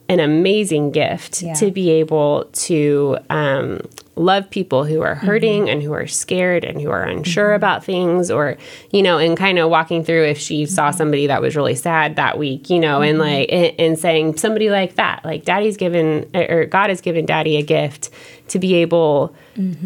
an 0.10 0.20
amazing 0.20 0.92
gift 0.92 1.42
Yeah. 1.42 1.54
to 1.56 1.72
be 1.72 1.90
able 1.92 2.46
to 2.54 3.18
um, 3.30 3.82
love 4.16 4.50
people 4.50 4.86
who 4.86 5.02
are 5.02 5.16
mm-hmm. 5.16 5.26
hurting 5.26 5.70
and 5.70 5.82
who 5.82 5.92
are 5.94 6.06
scared 6.06 6.64
and 6.64 6.80
who 6.80 6.90
are 6.90 7.04
unsure 7.04 7.50
mm-hmm. 7.50 7.56
about 7.56 7.84
things, 7.84 8.30
or 8.30 8.58
you 8.92 9.02
know, 9.02 9.18
and 9.18 9.36
kind 9.36 9.58
of 9.60 9.70
walking 9.70 10.04
through 10.04 10.26
if 10.26 10.38
she 10.38 10.66
saw 10.66 10.90
mm-hmm. 10.90 10.98
somebody 10.98 11.28
that 11.28 11.42
was 11.42 11.56
really 11.56 11.76
sad 11.76 12.16
that 12.16 12.38
week, 12.38 12.70
you 12.70 12.80
know, 12.80 13.02
and 13.02 13.20
like 13.20 13.52
and, 13.52 13.74
and 13.80 14.00
saying 14.00 14.38
somebody 14.38 14.70
like 14.70 14.96
that, 14.96 15.24
like 15.26 15.46
Daddy's 15.46 15.78
given 15.78 16.30
or 16.34 16.66
God 16.66 16.90
has 16.90 17.02
given 17.02 17.26
Daddy 17.26 17.58
a 17.58 17.64
gift 17.64 18.10
to 18.50 18.60
be 18.60 18.76
able 18.76 19.36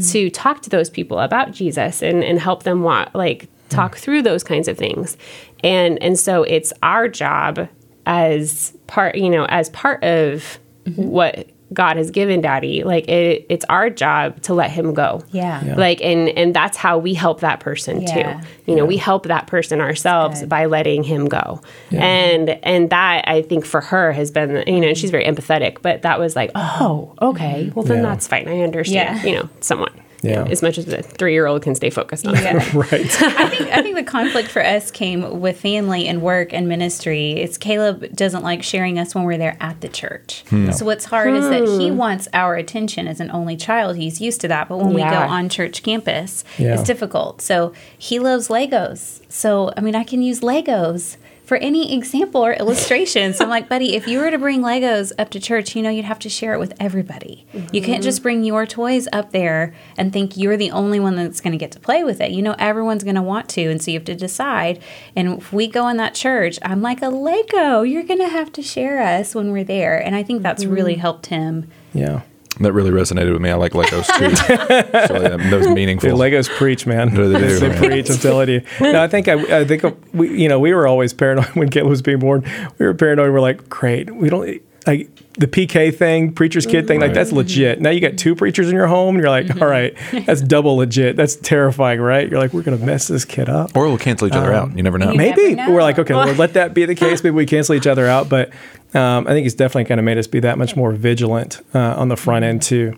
to 0.10 0.30
talk 0.30 0.62
to 0.62 0.70
those 0.70 0.90
people 0.90 1.20
about 1.20 1.52
Jesus 1.52 2.02
and 2.02 2.24
and 2.24 2.40
help 2.40 2.64
them 2.64 2.84
walk 2.84 3.12
like 3.14 3.48
talk 3.70 3.96
mm. 3.96 4.00
through 4.00 4.22
those 4.22 4.44
kinds 4.44 4.68
of 4.68 4.78
things, 4.78 5.18
and 5.64 6.02
and 6.02 6.20
so 6.20 6.44
it's 6.44 6.74
our 6.84 7.08
job 7.08 7.68
as 8.06 8.76
part 8.88 9.16
you 9.16 9.30
know 9.30 9.46
as 9.46 9.70
part 9.70 10.04
of 10.04 10.60
what 10.96 11.50
god 11.74 11.98
has 11.98 12.12
given 12.12 12.40
daddy 12.42 12.84
like 12.84 13.08
it, 13.10 13.46
it's 13.50 13.66
our 13.70 13.90
job 13.90 14.42
to 14.42 14.54
let 14.54 14.72
him 14.72 14.94
go 14.94 15.22
Yeah. 15.32 15.64
Yeah. 15.66 15.76
like 15.76 16.02
and 16.02 16.30
and 16.30 16.54
that's 16.54 16.78
how 16.78 16.98
we 16.98 17.14
help 17.14 17.42
that 17.42 17.60
person 17.60 18.02
Yeah. 18.04 18.40
too 18.42 18.48
you 18.72 18.76
know 18.76 18.86
we 18.86 18.96
help 18.98 19.24
that 19.28 19.48
person 19.48 19.82
ourselves 19.82 20.44
by 20.46 20.66
letting 20.66 21.04
him 21.04 21.26
go 21.28 21.62
and 21.92 22.50
and 22.64 22.90
that 22.92 23.28
i 23.28 23.42
think 23.42 23.66
for 23.66 23.82
her 23.82 24.12
has 24.14 24.32
been 24.32 24.64
you 24.68 24.80
know 24.80 24.88
and 24.88 24.98
she's 24.98 25.12
very 25.12 25.26
empathetic 25.26 25.82
but 25.82 26.04
that 26.04 26.20
was 26.20 26.36
like 26.36 26.52
oh 26.56 27.14
okay 27.22 27.72
well 27.76 27.84
then 27.84 27.98
Yeah. 27.98 28.04
that's 28.10 28.28
fine 28.28 28.48
i 28.48 28.62
understand 28.62 29.20
Yeah. 29.20 29.26
you 29.30 29.36
know 29.38 29.50
somewhat 29.60 29.92
Yeah. 30.22 30.46
as 30.46 30.62
much 30.62 30.78
as 30.78 30.86
the 30.86 31.04
three-year-old 31.04 31.62
can 31.62 31.76
stay 31.76 31.90
focused 31.90 32.28
on 32.28 32.36
it 32.36 32.74
Right. 32.74 32.94
I 33.22 33.50
think 33.50 33.72
I 33.72 33.82
think 33.82 33.96
the 33.96 34.04
conflict 34.04 34.50
for 34.50 34.64
us 34.64 34.92
came 34.92 35.40
with 35.40 35.60
family 35.60 36.08
and 36.08 36.22
work 36.22 36.54
and 36.54 36.68
ministry. 36.68 37.34
It's 37.34 37.58
Caleb 37.58 38.16
doesn't 38.16 38.44
like 38.44 38.64
sharing 38.64 39.00
us 39.00 39.14
when 39.14 39.24
we're 39.24 39.38
there 39.38 39.58
at 39.60 39.82
the 39.82 39.90
church. 39.90 40.44
Hmm. 40.50 40.72
So 40.72 40.86
what's 40.86 41.06
hard 41.06 41.34
is 41.34 41.50
that 41.50 41.64
he 41.80 41.90
hmm. 41.90 41.98
wants 41.98 42.28
our 42.34 42.56
attention 42.56 43.08
as 43.08 43.20
an 43.20 43.32
only 43.32 43.58
child. 43.58 43.96
He's 43.98 44.20
used 44.22 44.42
to 44.42 44.48
that, 44.48 44.70
but 44.70 44.78
when 44.78 44.94
we 44.94 45.02
go 45.02 45.08
on 45.08 45.50
church 45.50 45.84
campus, 45.84 46.44
Yeah. 46.58 46.74
it's 46.74 46.84
difficult. 46.84 47.42
So 47.42 47.74
he 47.98 48.20
loves 48.20 48.48
Legos. 48.48 49.22
So 49.30 49.72
I 49.78 49.82
mean, 49.82 49.96
I 49.96 50.04
can 50.04 50.22
use 50.22 50.42
Legos 50.42 51.18
for 51.48 51.56
any 51.58 51.96
example 51.96 52.46
or 52.46 52.52
illustration. 52.52 53.34
so 53.34 53.46
I'm 53.46 53.50
like, 53.50 53.70
buddy, 53.70 53.96
if 53.96 54.06
you 54.06 54.20
were 54.20 54.30
to 54.30 54.38
bring 54.38 54.62
Legos 54.62 55.14
up 55.18 55.30
to 55.30 55.40
church, 55.40 55.78
you 55.78 55.82
know, 55.82 55.90
you'd 55.90 56.04
have 56.04 56.20
to 56.20 56.30
share 56.30 56.54
it 56.54 56.60
with 56.60 56.74
everybody. 56.78 57.48
You 57.72 57.82
can't 57.82 58.04
just 58.04 58.22
bring 58.22 58.44
your 58.44 58.66
toys 58.66 59.08
up 59.14 59.32
there 59.32 59.74
and 59.96 60.12
think 60.12 60.36
you're 60.36 60.58
the 60.58 60.72
only 60.72 61.00
one 61.00 61.16
that's 61.16 61.40
going 61.40 61.54
to 61.54 61.58
get 61.58 61.72
to 61.72 61.80
play 61.80 62.04
with 62.04 62.20
it. 62.20 62.32
You 62.32 62.42
know, 62.42 62.54
everyone's 62.60 63.06
going 63.06 63.16
to 63.16 63.22
want 63.22 63.48
to. 63.52 63.62
And 63.62 63.82
so 63.82 63.92
you 63.92 63.98
have 63.98 64.06
to 64.08 64.16
decide. 64.16 64.84
And 65.16 65.38
if 65.38 65.54
we 65.54 65.68
go 65.68 65.88
in 65.88 65.96
that 65.98 66.14
church, 66.14 66.60
I'm 66.64 66.82
like 66.82 67.02
a 67.02 67.08
Lego. 67.08 67.82
You're 67.82 68.04
going 68.04 68.20
to 68.20 68.28
have 68.28 68.52
to 68.52 68.62
share 68.62 69.02
us 69.02 69.34
when 69.34 69.54
we're 69.54 69.64
there. 69.64 69.98
And 69.98 70.18
I 70.18 70.24
think 70.24 70.44
that's 70.44 70.66
really 70.66 70.94
mm-hmm. 70.94 71.02
helped 71.02 71.28
him. 71.28 71.72
Yeah. 71.94 72.24
That 72.60 72.74
really 72.74 72.92
resonated 72.92 73.34
with 73.34 73.42
me. 73.42 73.50
I 73.50 73.56
like 73.56 73.74
Legos 73.74 74.08
too. 74.18 74.36
so, 75.08 75.22
yeah, 75.22 75.38
that 75.38 75.58
was 75.58 75.68
meaningful. 75.68 76.10
Legos 76.12 76.50
preach, 76.50 76.88
man. 76.88 77.14
No, 77.14 77.30
they 77.30 77.40
do. 77.40 77.60
they 77.60 77.78
preach. 77.78 78.10
I'm 78.10 78.18
telling 78.18 78.50
you. 78.50 78.62
No, 78.82 79.02
I 79.04 79.08
think 79.08 79.28
I, 79.28 79.60
I 79.60 79.66
think 79.66 79.84
we, 80.14 80.42
you 80.42 80.50
know, 80.50 80.60
we 80.60 80.74
were 80.74 80.88
always 80.88 81.14
paranoid 81.14 81.46
when 81.56 81.70
Caleb 81.70 81.90
was 81.90 82.02
being 82.02 82.20
born. 82.20 82.44
We 82.78 82.86
were 82.86 82.94
paranoid. 82.94 83.32
We're 83.32 83.42
like, 83.42 83.70
great. 83.70 84.14
We 84.16 84.30
don't 84.30 84.62
like 84.86 85.10
the 85.38 85.48
PK 85.48 85.96
thing, 85.96 86.34
preacher's 86.34 86.66
kid 86.66 86.88
thing. 86.88 87.00
Like 87.00 87.14
that's 87.14 87.32
legit. 87.32 87.80
Now 87.80 87.92
you 87.92 88.00
got 88.00 88.18
two 88.18 88.36
preachers 88.36 88.70
in 88.70 88.76
your 88.76 88.88
home, 88.88 89.16
and 89.16 89.22
you're 89.24 89.30
like, 89.30 89.62
all 89.62 89.68
right, 89.68 89.96
that's 90.26 90.42
double 90.56 90.78
legit. 90.78 91.16
That's 91.16 91.36
terrifying, 91.36 92.00
right? 92.02 92.30
You're 92.30 92.40
like, 92.40 92.54
we're 92.54 92.64
gonna 92.64 92.78
mess 92.78 93.08
this 93.08 93.24
kid 93.26 93.48
up. 93.48 93.76
or 93.76 93.88
we'll 93.88 93.98
cancel 93.98 94.28
each 94.28 94.34
other 94.34 94.52
out. 94.54 94.76
You 94.76 94.84
never 94.84 94.98
know. 94.98 95.12
You 95.12 95.18
Maybe 95.18 95.56
never 95.56 95.70
know. 95.70 95.76
we're 95.76 95.84
like, 95.84 96.00
okay, 96.00 96.14
well, 96.14 96.34
let 96.34 96.54
that 96.54 96.74
be 96.74 96.86
the 96.86 96.96
case. 97.04 97.24
Maybe 97.24 97.36
we 97.36 97.46
cancel 97.46 97.76
each 97.76 97.88
other 97.88 98.08
out. 98.08 98.30
But 98.30 98.50
um, 98.94 99.28
I 99.28 99.32
think 99.32 99.46
it's 99.46 99.56
definitely 99.56 99.86
kind 99.86 100.00
of 100.00 100.06
made 100.06 100.18
us 100.18 100.28
be 100.28 100.40
that 100.42 100.58
much 100.58 100.76
more 100.76 100.92
vigilant 100.92 101.60
uh, 101.74 101.80
on 101.98 102.10
the 102.10 102.18
front 102.18 102.44
end 102.46 102.62
too, 102.64 102.98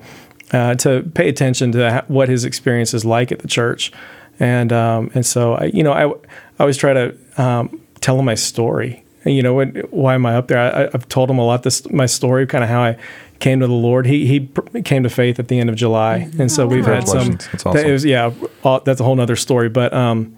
uh, 0.54 0.76
to 0.76 1.04
pay 1.14 1.28
attention 1.30 1.72
to 1.74 1.92
ha- 1.92 2.06
what 2.08 2.30
his 2.30 2.46
experience 2.46 2.94
is 2.94 3.04
like 3.04 3.32
at 3.32 3.40
the 3.40 3.48
church, 3.48 3.92
and 4.40 4.72
um, 4.72 5.12
and 5.14 5.26
so 5.26 5.56
I, 5.56 5.66
you 5.66 5.84
know, 5.84 5.92
I, 5.92 6.08
I 6.10 6.14
always 6.62 6.78
try 6.78 6.94
to 6.94 7.16
um, 7.38 7.82
tell 8.02 8.18
him 8.18 8.26
my 8.26 8.36
story. 8.36 9.04
And, 9.26 9.36
you 9.36 9.44
know, 9.44 9.64
why 9.90 10.16
am 10.16 10.26
I 10.26 10.36
up 10.36 10.48
there? 10.48 10.60
I, 10.60 10.86
I've 10.94 11.08
told 11.10 11.30
him 11.30 11.38
a 11.38 11.46
lot 11.46 11.64
this 11.64 11.90
my 11.90 12.06
story, 12.06 12.48
kind 12.48 12.64
of 12.64 12.70
how 12.70 12.82
I 12.82 12.98
came 13.40 13.60
to 13.60 13.68
the 13.68 13.74
Lord. 13.74 14.06
He 14.06 14.26
he 14.26 14.42
pr- 14.42 14.80
came 14.80 15.04
to 15.04 15.10
faith 15.10 15.40
at 15.40 15.48
the 15.48 15.60
end 15.60 15.70
of 15.70 15.76
July, 15.76 16.30
and 16.40 16.52
so 16.52 16.68
we've 16.68 16.86
had 16.86 17.08
some. 17.08 17.32
That's 17.52 17.66
awesome. 17.66 17.86
It 17.86 17.92
was 17.92 18.06
yeah, 18.06 18.32
all, 18.64 18.80
that's 18.82 19.02
a 19.02 19.04
whole 19.04 19.20
other 19.20 19.36
story. 19.36 19.70
But 19.70 19.94
um, 19.94 20.36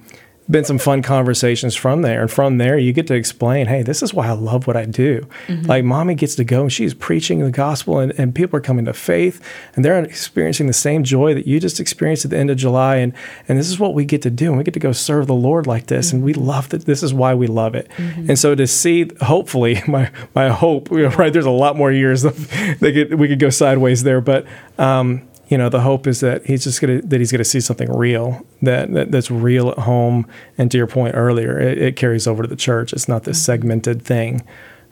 been 0.52 0.66
some 0.66 0.78
fun 0.78 1.02
conversations 1.02 1.76
from 1.76 2.02
there, 2.02 2.22
and 2.22 2.32
from 2.32 2.58
there 2.58 2.78
you 2.78 2.94
get 2.94 3.08
to 3.08 3.14
explain, 3.14 3.68
hey, 3.68 3.82
this 3.84 4.04
is 4.04 4.14
why 4.14 4.28
I 4.28 4.34
love 4.34 4.68
what 4.68 4.76
I 4.76 4.86
do. 4.86 5.28
Like 5.68 5.84
mommy 5.84 6.16
gets 6.16 6.36
to 6.36 6.44
go 6.44 6.62
and 6.62 6.74
she's 6.74 6.94
preaching 6.94 7.40
the 7.40 7.52
gospel, 7.52 8.00
and, 8.00 8.14
and 8.18 8.36
people 8.36 8.58
are 8.58 8.62
coming 8.62 8.86
to 8.86 8.94
faith, 8.94 9.42
and 9.76 9.86
they're 9.86 10.00
experiencing 10.04 10.68
the 10.68 10.74
same 10.74 11.04
joy 11.04 11.34
that 11.34 11.48
you 11.48 11.60
just 11.60 11.80
experienced 11.80 12.26
at 12.26 12.32
the 12.32 12.38
end 12.38 12.50
of 12.50 12.58
July, 12.58 12.98
and 12.98 13.14
and 13.48 13.58
this 13.58 13.70
is 13.70 13.80
what 13.80 13.94
we 13.94 14.06
get 14.06 14.22
to 14.24 14.30
do, 14.30 14.50
and 14.50 14.58
we 14.58 14.64
get 14.64 14.74
to 14.74 14.80
go 14.80 14.92
serve 14.92 15.28
the 15.28 15.34
Lord 15.34 15.68
like 15.68 15.88
this, 15.88 16.12
and 16.12 16.24
we 16.24 16.34
love 16.34 16.70
that. 16.70 16.86
This 16.86 17.04
is 17.04 17.14
why 17.14 17.34
we 17.34 17.48
love 17.48 17.76
it, 17.76 17.90
and 17.98 18.38
so 18.38 18.56
to 18.56 18.68
see, 18.68 19.10
hopefully, 19.22 19.82
my 19.88 20.12
my 20.36 20.50
hope, 20.50 20.90
right? 21.18 21.32
There's 21.32 21.46
a 21.46 21.52
lot 21.52 21.76
more 21.76 21.92
years 21.92 22.22
that 22.24 22.80
could 22.80 23.20
we 23.20 23.28
could 23.28 23.40
go 23.40 23.50
sideways 23.50 24.04
there, 24.04 24.22
but. 24.22 24.46
Um, 24.78 25.28
you 25.52 25.58
know 25.58 25.70
the 25.70 25.82
hope 25.82 26.08
is 26.08 26.22
that 26.22 26.46
he's 26.46 26.64
just 26.64 26.80
gonna 26.82 27.02
that 27.02 27.20
he's 27.20 27.32
gonna 27.32 27.44
see 27.44 27.60
something 27.60 27.92
real 27.92 28.44
that, 28.62 28.92
that 28.94 29.12
that's 29.12 29.30
real 29.30 29.70
at 29.70 29.80
home. 29.80 30.26
And 30.58 30.72
to 30.72 30.78
your 30.78 30.88
point 30.88 31.14
earlier 31.14 31.60
it, 31.60 31.78
it 31.78 31.96
carries 31.98 32.26
over 32.26 32.42
to 32.42 32.48
the 32.48 32.56
church. 32.56 32.94
It's 32.94 33.08
not 33.10 33.26
this 33.26 33.44
segmented 33.44 34.02
thing. 34.02 34.42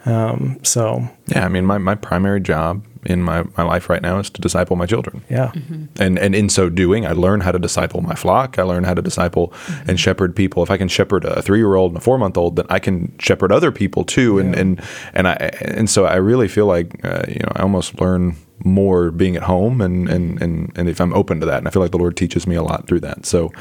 Um, 0.05 0.59
so. 0.63 1.07
Yeah, 1.27 1.45
I 1.45 1.49
mean, 1.49 1.65
my, 1.65 1.77
my 1.77 1.95
primary 1.95 2.39
job 2.39 2.85
in 3.05 3.21
my, 3.21 3.43
my 3.57 3.63
life 3.63 3.89
right 3.89 4.01
now 4.01 4.19
is 4.19 4.29
to 4.29 4.41
disciple 4.41 4.75
my 4.75 4.85
children. 4.85 5.23
yeah. 5.29 5.51
And 5.97 6.19
and 6.19 6.35
in 6.35 6.49
so 6.49 6.69
doing, 6.69 7.05
I 7.05 7.13
learn 7.13 7.41
how 7.41 7.51
to 7.51 7.59
disciple 7.59 8.01
my 8.01 8.15
flock. 8.15 8.59
I 8.59 8.63
learn 8.63 8.83
how 8.83 8.93
to 8.93 9.01
disciple 9.01 9.53
and 9.87 9.97
shepherd 9.97 10.35
people. 10.35 10.63
If 10.63 10.71
I 10.71 10.77
can 10.77 10.89
shepherd 10.89 11.23
a 11.23 11.41
three 11.41 11.59
year 11.59 11.75
old 11.75 11.91
and 11.91 11.97
a 11.97 12.01
four 12.01 12.17
month 12.17 12.37
old, 12.37 12.57
then 12.57 12.65
I 12.69 12.79
can 12.79 13.17
shepherd 13.19 13.51
other 13.53 13.71
people 13.71 14.03
too. 14.03 14.37
And 14.39 14.53
and 14.53 14.81
and 15.13 15.27
I 15.29 15.33
and 15.61 15.89
so 15.89 16.05
I 16.05 16.15
really 16.15 16.49
feel 16.49 16.65
like 16.65 17.03
uh, 17.05 17.23
you 17.29 17.39
know 17.39 17.51
I 17.55 17.61
almost 17.61 18.01
learn 18.01 18.35
more 18.63 19.11
being 19.11 19.35
at 19.35 19.43
home 19.43 19.81
and 19.81 20.09
and 20.09 20.41
and 20.41 20.71
and 20.75 20.89
if 20.89 20.99
I'm 20.99 21.13
open 21.13 21.39
to 21.39 21.45
that, 21.45 21.57
and 21.59 21.67
I 21.67 21.71
feel 21.71 21.81
like 21.81 21.91
the 21.91 21.97
Lord 21.97 22.17
teaches 22.17 22.45
me 22.47 22.55
a 22.55 22.63
lot 22.63 22.87
through 22.87 22.99
that. 23.01 23.25
So, 23.25 23.51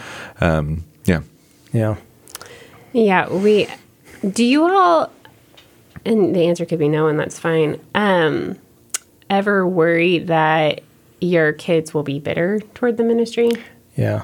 um, 0.40 0.84
yeah. 1.04 1.20
yeah 1.72 1.96
Yeah, 2.92 3.28
we 3.32 3.68
do 4.28 4.44
you 4.44 4.64
all 4.68 5.12
and 6.04 6.34
the 6.34 6.46
answer 6.46 6.64
could 6.64 6.78
be 6.78 6.88
no 6.88 7.06
and 7.08 7.18
that's 7.18 7.38
fine. 7.38 7.80
Um 7.94 8.56
ever 9.30 9.66
worry 9.66 10.18
that 10.20 10.80
your 11.20 11.52
kids 11.52 11.92
will 11.92 12.02
be 12.04 12.18
bitter 12.18 12.60
toward 12.74 12.96
the 12.96 13.04
ministry? 13.04 13.50
yeah 13.96 14.22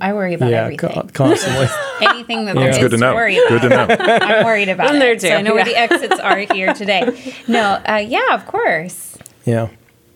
I 0.00 0.12
worry 0.12 0.34
about 0.34 0.50
yeah 0.50 0.62
everything. 0.64 0.90
co- 0.90 1.08
constantly 1.12 1.66
Anything 2.02 2.44
that 2.46 2.54
Yeah. 2.54 2.60
there 2.62 2.68
It's 2.70 2.78
is 2.78 2.82
Good 2.84 2.90
to 2.92 2.96
know. 2.98 3.14
worry 3.14 3.36
about. 3.36 3.48
Good 3.60 3.62
to 3.62 3.68
know. 3.68 3.86
I'm 4.22 4.44
worried 4.46 4.68
about 4.68 4.88
I'm 4.90 4.96
it. 4.96 4.98
there 5.00 5.18
So 5.18 5.28
too, 5.28 5.34
I 5.34 5.42
know 5.42 5.54
where 5.54 5.64
the 5.64 5.76
exits 5.76 6.18
are 6.20 6.38
here 6.38 6.72
today. 6.74 7.34
No, 7.48 7.80
uh, 7.88 7.96
yeah, 8.06 8.34
of 8.34 8.46
course. 8.46 9.16
yeah 9.44 9.68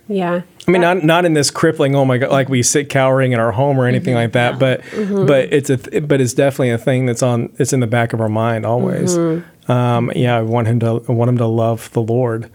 Yeah. 0.09 0.43
I 0.67 0.71
mean, 0.71 0.83
not 0.83 1.03
not 1.03 1.25
in 1.25 1.35
this 1.35 1.51
crippling. 1.51 1.95
Oh 1.95 2.05
my 2.05 2.19
god, 2.19 2.31
like 2.31 2.49
we 2.49 2.63
sit 2.63 2.89
cowering 2.89 3.33
in 3.33 3.41
our 3.41 3.53
home 3.53 3.79
or 3.79 3.87
anything 3.87 4.15
mm-hmm. 4.15 4.23
like 4.23 4.33
that. 4.33 4.59
But 4.59 4.83
mm-hmm. 4.83 5.27
but 5.27 5.53
it's 5.53 5.71
a 5.71 5.77
th- 5.77 6.09
but 6.09 6.21
it's 6.21 6.35
definitely 6.35 6.71
a 6.71 6.79
thing 6.79 7.07
that's 7.07 7.23
on. 7.23 7.55
It's 7.59 7.73
in 7.73 7.81
the 7.81 7.87
back 7.87 8.13
of 8.13 8.21
our 8.21 8.29
mind 8.29 8.67
always. 8.67 9.17
Mm-hmm. 9.17 9.71
Um, 9.71 10.13
yeah, 10.15 10.37
I 10.37 10.43
want 10.43 10.69
him 10.69 10.81
to 10.81 11.05
I 11.09 11.13
want 11.13 11.29
him 11.29 11.39
to 11.39 11.47
love 11.47 11.91
the 11.93 12.03
Lord. 12.03 12.51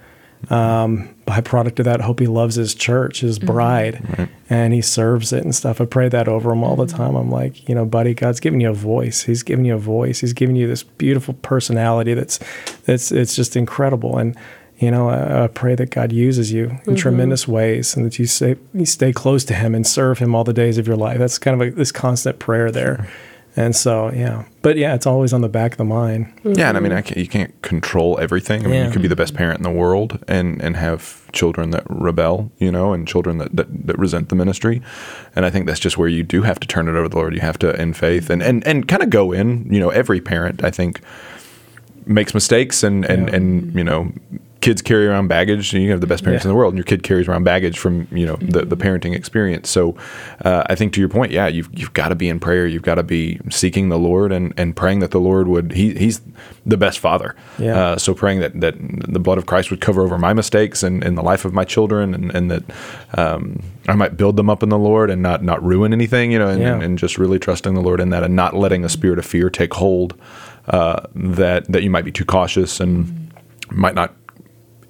Um, 0.50 1.14
byproduct 1.28 1.80
of 1.80 1.86
that, 1.86 2.00
I 2.00 2.06
hope 2.06 2.20
he 2.20 2.28
loves 2.28 2.56
his 2.56 2.74
church, 2.74 3.20
his 3.20 3.40
bride, 3.40 4.30
and 4.50 4.74
he 4.74 4.82
serves 4.82 5.34
it 5.34 5.44
and 5.44 5.54
stuff. 5.54 5.82
I 5.82 5.86
pray 5.86 6.08
that 6.08 6.30
over 6.30 6.52
him 6.52 6.64
all 6.64 6.78
the 6.78 6.88
time. 6.88 7.16
I'm 7.16 7.30
like, 7.30 7.68
you 7.68 7.76
know, 7.76 7.86
buddy, 7.86 8.14
God's 8.14 8.40
giving 8.40 8.62
you 8.62 8.70
a 8.70 8.74
voice. 8.74 9.24
He's 9.24 9.44
giving 9.44 9.66
you 9.66 9.76
a 9.76 9.80
voice. 9.80 10.22
He's 10.22 10.32
giving 10.32 10.56
you 10.56 10.66
this 10.66 10.84
beautiful 10.84 11.34
personality 11.36 12.14
that's 12.14 12.40
that's 12.86 13.12
it's 13.12 13.36
just 13.36 13.58
incredible. 13.58 14.18
And 14.18 14.36
you 14.80 14.92
know, 14.92 15.10
I, 15.10 15.44
I 15.44 15.48
pray 15.48 15.76
that 15.76 15.92
God 15.92 16.12
uses 16.12 16.52
you 16.52 16.66
in 16.66 16.78
mm-hmm. 16.78 16.96
tremendous 16.96 17.48
ways, 17.48 17.96
and 17.96 18.06
that 18.06 18.18
you 18.18 18.26
stay 18.26 18.56
you 18.74 18.86
stay 18.86 19.12
close 19.14 19.44
to 19.46 19.54
Him 19.54 19.76
and 19.76 19.86
serve 19.86 20.20
Him 20.20 20.34
all 20.34 20.44
the 20.44 20.54
days 20.54 20.78
of 20.78 20.88
your 20.88 20.98
life. 20.98 21.20
That's 21.20 21.38
kind 21.38 21.62
of 21.62 21.68
a, 21.68 21.72
this 21.72 21.92
constant 21.92 22.40
prayer 22.40 22.72
there. 22.72 23.08
And 23.56 23.76
so, 23.76 24.12
yeah, 24.12 24.46
but 24.62 24.78
yeah, 24.78 24.94
it's 24.94 25.08
always 25.08 25.34
on 25.34 25.42
the 25.42 25.50
back 25.50 25.74
of 25.74 25.80
the 25.80 25.84
mind. 25.84 26.28
Mm-hmm. 26.28 26.54
Yeah, 26.54 26.70
and 26.70 26.78
I 26.78 26.80
mean, 26.80 26.94
I 26.94 27.02
can't, 27.02 27.18
you 27.18 27.28
can't 27.28 27.62
control 27.62 28.18
everything. 28.20 28.62
I 28.62 28.66
mean, 28.66 28.74
Yeah. 28.76 28.86
you 28.86 28.92
could 28.92 29.02
be 29.02 29.08
the 29.10 29.18
best 29.18 29.34
mm-hmm. 29.34 29.40
parent 29.40 29.58
in 29.58 29.64
the 29.64 29.72
world 29.72 30.24
and, 30.28 30.62
and 30.62 30.78
have 30.78 31.30
children 31.34 31.72
that 31.72 31.84
rebel, 31.90 32.52
you 32.60 32.72
know, 32.72 32.94
and 32.94 33.08
children 33.08 33.40
that, 33.40 33.54
that, 33.56 33.88
that 33.88 34.00
resent 34.00 34.30
the 34.30 34.36
ministry. 34.36 34.82
And 35.36 35.46
I 35.46 35.50
think 35.50 35.66
that's 35.66 35.80
just 35.80 35.98
where 35.98 36.08
you 36.08 36.24
do 36.24 36.44
have 36.44 36.60
to 36.60 36.68
turn 36.68 36.88
it 36.88 36.92
over 36.92 37.04
to 37.04 37.10
the 37.10 37.18
Lord. 37.18 37.34
You 37.34 37.42
have 37.42 37.60
to, 37.60 37.76
in 37.82 37.94
faith, 37.94 38.30
and, 38.30 38.42
and, 38.42 38.66
and 38.68 38.88
kind 38.88 39.04
of 39.04 39.10
go 39.10 39.32
in. 39.34 39.68
You 39.74 39.80
know, 39.80 39.90
every 39.90 40.22
parent, 40.22 40.64
I 40.64 40.70
think, 40.70 41.02
makes 42.06 42.34
mistakes, 42.34 42.84
and, 42.84 43.04
and, 43.04 43.28
Yeah. 43.28 43.36
and 43.36 43.76
you 43.76 43.84
know, 43.84 44.14
kids 44.70 44.82
carry 44.84 45.08
around 45.08 45.28
baggage. 45.28 45.74
And 45.74 45.82
you 45.84 45.90
have 45.92 46.02
the 46.02 46.08
best 46.08 46.24
parents 46.24 46.44
Yeah. 46.44 46.50
in 46.50 46.54
the 46.54 46.58
world, 46.60 46.74
and 46.74 46.78
your 46.78 46.86
kid 46.86 47.02
carries 47.04 47.28
around 47.28 47.44
baggage 47.44 47.78
from 47.80 48.08
you 48.12 48.26
know 48.28 48.36
the, 48.40 48.66
the 48.66 48.78
parenting 48.78 49.14
experience. 49.16 49.70
So, 49.70 49.96
uh, 50.46 50.64
I 50.72 50.76
think 50.76 50.94
to 50.94 51.00
your 51.00 51.10
point, 51.10 51.32
yeah, 51.32 51.48
you've 51.48 51.70
you've 51.74 51.94
got 51.94 52.10
to 52.10 52.16
be 52.16 52.30
in 52.30 52.40
prayer. 52.40 52.68
You've 52.68 52.84
got 52.92 52.96
to 52.96 53.04
be 53.04 53.40
seeking 53.50 53.90
the 53.90 53.98
Lord 53.98 54.32
and, 54.32 54.54
and 54.58 54.76
praying 54.76 55.00
that 55.00 55.12
the 55.12 55.20
Lord 55.20 55.48
would 55.48 55.72
he 55.72 55.94
he's 55.96 56.22
the 56.66 56.78
best 56.78 57.00
father. 57.00 57.36
Yeah. 57.58 57.80
Uh, 57.80 57.98
so 57.98 58.14
praying 58.14 58.40
that 58.42 58.60
that 58.62 58.76
the 59.16 59.20
blood 59.20 59.38
of 59.40 59.46
Christ 59.46 59.72
would 59.72 59.82
cover 59.82 60.02
over 60.02 60.18
my 60.18 60.34
mistakes 60.34 60.84
and, 60.84 61.04
and 61.04 61.18
the 61.18 61.24
life 61.24 61.46
of 61.46 61.54
my 61.54 61.66
children, 61.66 62.14
and, 62.14 62.32
and 62.36 62.52
that 62.52 62.64
um, 63.18 63.62
I 63.88 63.96
might 63.96 64.18
build 64.18 64.36
them 64.38 64.50
up 64.50 64.62
in 64.64 64.70
the 64.70 64.78
Lord 64.78 65.10
and 65.10 65.22
not 65.22 65.44
not 65.44 65.64
ruin 65.64 65.94
anything, 65.94 66.32
you 66.32 66.40
know, 66.40 66.50
and, 66.50 66.62
Yeah. 66.62 66.74
and, 66.74 66.84
and 66.84 66.98
just 67.00 67.18
really 67.18 67.40
trusting 67.40 67.74
the 67.74 67.82
Lord 67.82 68.00
in 68.00 68.10
that, 68.12 68.24
and 68.24 68.36
not 68.36 68.54
letting 68.56 68.86
a 68.86 68.90
spirit 68.90 69.18
of 69.20 69.26
fear 69.26 69.50
take 69.50 69.74
hold. 69.74 70.14
Uh, 70.68 71.02
that 71.16 71.66
that 71.72 71.82
you 71.82 71.90
might 71.90 72.06
be 72.06 72.12
too 72.12 72.26
cautious 72.26 72.80
and 72.80 73.32
might 73.72 73.96
not 73.96 74.14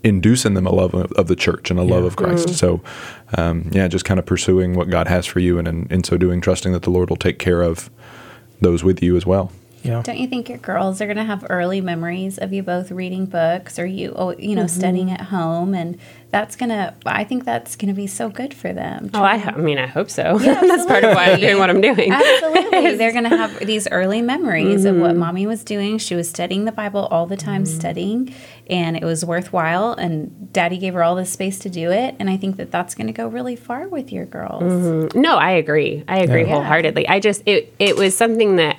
induce 0.04 0.45
in 0.45 0.54
them 0.54 0.66
a 0.66 0.72
love 0.72 0.93
of, 0.93 1.12
of 1.14 1.28
the 1.28 1.36
church 1.36 1.70
and 1.70 1.80
a 1.80 1.84
love 1.84 2.02
Yeah. 2.04 2.08
of 2.08 2.16
Christ. 2.16 2.50
So, 2.56 2.82
um, 3.38 3.70
yeah, 3.74 3.88
just 3.88 4.06
kind 4.06 4.20
of 4.20 4.26
pursuing 4.26 4.74
what 4.76 4.89
God 4.89 5.08
has 5.08 5.26
for 5.26 5.39
you, 5.39 5.58
and 5.60 5.68
in, 5.68 5.88
in 5.89 6.04
so 6.04 6.18
doing, 6.18 6.39
trusting 6.41 6.72
that 6.74 6.84
the 6.84 6.89
Lord 6.89 7.10
will 7.10 7.18
take 7.18 7.38
care 7.39 7.62
of 7.62 7.89
those 8.62 8.84
with 8.84 9.02
you 9.04 9.16
as 9.18 9.26
well. 9.26 9.52
Yeah. 9.84 10.01
Don't 10.03 10.17
you 10.17 10.27
think 10.27 10.49
your 10.49 10.57
girls 10.57 11.01
are 11.01 11.05
going 11.05 11.17
to 11.17 11.23
have 11.23 11.45
early 11.49 11.82
memories 11.82 12.38
of 12.38 12.51
you 12.51 12.63
both 12.63 12.91
reading 12.91 13.25
books 13.25 13.80
or 13.80 13.86
you, 13.86 14.13
oh, 14.15 14.36
you 14.38 14.55
know, 14.55 14.67
studying 14.67 15.07
mm-hmm. 15.07 15.21
at 15.21 15.27
home, 15.27 15.73
and 15.73 15.97
that's 16.32 16.55
gonna. 16.55 16.95
I 17.05 17.23
think 17.23 17.45
that's 17.45 17.75
going 17.75 17.88
to 17.88 17.93
be 17.93 18.05
so 18.07 18.30
good 18.30 18.53
for 18.53 18.73
them. 18.73 19.09
Oh, 19.13 19.23
I, 19.23 19.38
ho- 19.38 19.53
I 19.55 19.57
mean, 19.57 19.77
I 19.77 19.88
hope 19.88 20.09
so. 20.09 20.38
That's 20.39 20.86
part 20.86 21.03
of 21.03 21.15
why 21.15 21.32
I'm 21.32 21.39
doing 21.39 21.57
what 21.57 21.69
I'm 21.69 21.82
doing. 21.82 22.11
Absolutely. 22.11 22.95
They're 22.97 23.11
going 23.11 23.23
to 23.23 23.36
have 23.36 23.65
these 23.65 23.88
early 23.88 24.21
memories 24.21 24.86
of 24.86 24.95
what 24.97 25.11
mm-hmm. 25.11 25.19
mommy 25.19 25.47
was 25.47 25.63
doing. 25.63 25.97
She 25.97 26.15
was 26.15 26.30
studying 26.30 26.65
the 26.65 26.71
Bible 26.71 27.07
all 27.09 27.25
the 27.25 27.38
time, 27.38 27.63
mm-hmm. 27.63 27.80
studying, 27.80 28.36
and 28.69 28.95
it 28.95 29.03
was 29.03 29.25
worthwhile. 29.25 29.93
And 29.93 30.53
daddy 30.53 30.77
gave 30.77 30.93
her 30.93 31.03
all 31.03 31.15
this 31.15 31.32
space 31.32 31.57
to 31.59 31.69
do 31.69 31.91
it. 31.91 32.15
And 32.19 32.30
I 32.30 32.38
think 32.38 32.57
that 32.57 32.69
that's 32.69 32.93
going 32.93 33.07
to 33.07 33.13
go 33.13 33.27
really 33.27 33.55
far 33.55 33.88
with 33.88 34.11
your 34.11 34.25
girls. 34.25 35.15
No, 35.15 35.38
I 35.38 35.51
agree. 35.51 36.03
I 36.07 36.19
agree 36.19 36.43
Yeah. 36.43 36.55
wholeheartedly. 36.55 37.07
I 37.07 37.19
just 37.19 37.41
it 37.45 37.73
it 37.80 37.95
was 37.95 38.15
something 38.15 38.57
that 38.57 38.77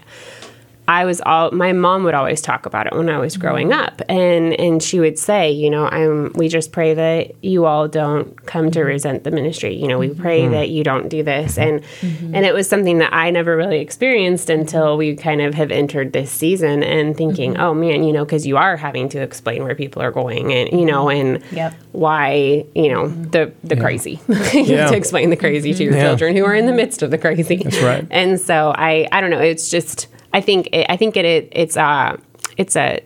I 0.90 1.04
was 1.04 1.20
all 1.24 1.52
my 1.52 1.72
mom 1.72 2.02
would 2.02 2.14
always 2.14 2.40
talk 2.40 2.66
about 2.66 2.88
it 2.88 2.96
when 2.96 3.08
I 3.08 3.18
was 3.18 3.36
growing 3.36 3.68
mm-hmm. 3.68 3.80
up 3.80 4.02
and 4.08 4.52
and 4.54 4.82
she 4.82 4.98
would 4.98 5.20
say, 5.20 5.52
you 5.52 5.70
know, 5.70 5.86
I'm 5.86 6.32
we 6.34 6.48
just 6.48 6.72
pray 6.72 6.94
that 6.94 7.44
you 7.44 7.64
all 7.64 7.86
don't 7.86 8.44
come 8.46 8.72
to 8.72 8.80
mm-hmm. 8.80 8.88
resent 8.88 9.22
the 9.22 9.30
ministry. 9.30 9.72
You 9.72 9.86
know, 9.86 10.00
we 10.00 10.08
pray 10.08 10.42
mm-hmm. 10.42 10.52
that 10.52 10.70
you 10.70 10.82
don't 10.82 11.08
do 11.08 11.22
this 11.22 11.58
and 11.58 11.84
and 12.00 12.44
it 12.44 12.52
was 12.52 12.68
something 12.68 12.98
that 12.98 13.14
I 13.14 13.30
never 13.30 13.56
really 13.56 13.78
experienced 13.78 14.50
until 14.50 14.96
we 14.96 15.14
kind 15.14 15.40
of 15.40 15.54
have 15.54 15.70
entered 15.70 16.12
this 16.12 16.28
season 16.32 16.82
and 16.82 17.16
thinking, 17.16 17.56
oh 17.56 17.72
man, 17.72 18.02
you 18.02 18.12
know, 18.12 18.26
cuz 18.26 18.44
you 18.44 18.56
are 18.56 18.76
having 18.76 19.08
to 19.10 19.20
explain 19.22 19.62
where 19.62 19.76
people 19.76 20.02
are 20.02 20.10
going 20.10 20.52
and 20.52 20.72
you 20.72 20.84
know 20.84 21.08
and 21.08 21.40
Yep. 21.52 21.74
why, 21.92 22.64
you 22.74 22.88
know, 22.92 23.06
the 23.06 23.52
the 23.62 23.76
crazy. 23.76 24.18
you 24.28 24.62
Yeah. 24.64 24.76
have 24.78 24.90
to 24.90 24.96
explain 24.96 25.30
the 25.30 25.36
crazy 25.36 25.72
to 25.72 25.84
your 25.84 25.94
Yeah. 25.94 26.02
children 26.02 26.34
who 26.34 26.44
are 26.44 26.54
in 26.54 26.66
the 26.66 26.72
midst 26.72 27.00
of 27.00 27.12
the 27.12 27.18
crazy. 27.18 27.58
That's 27.62 27.80
right. 27.80 28.04
And 28.10 28.40
so 28.40 28.74
I, 28.76 29.06
I 29.12 29.20
don't 29.20 29.30
know. 29.30 29.38
It's 29.38 29.70
just 29.70 30.08
I 30.32 30.40
think 30.40 30.68
it, 30.72 30.86
I 30.88 30.96
think 30.96 31.16
it, 31.16 31.24
it 31.24 31.48
it's 31.52 31.76
a 31.76 32.18
it's 32.56 32.76
a 32.76 33.00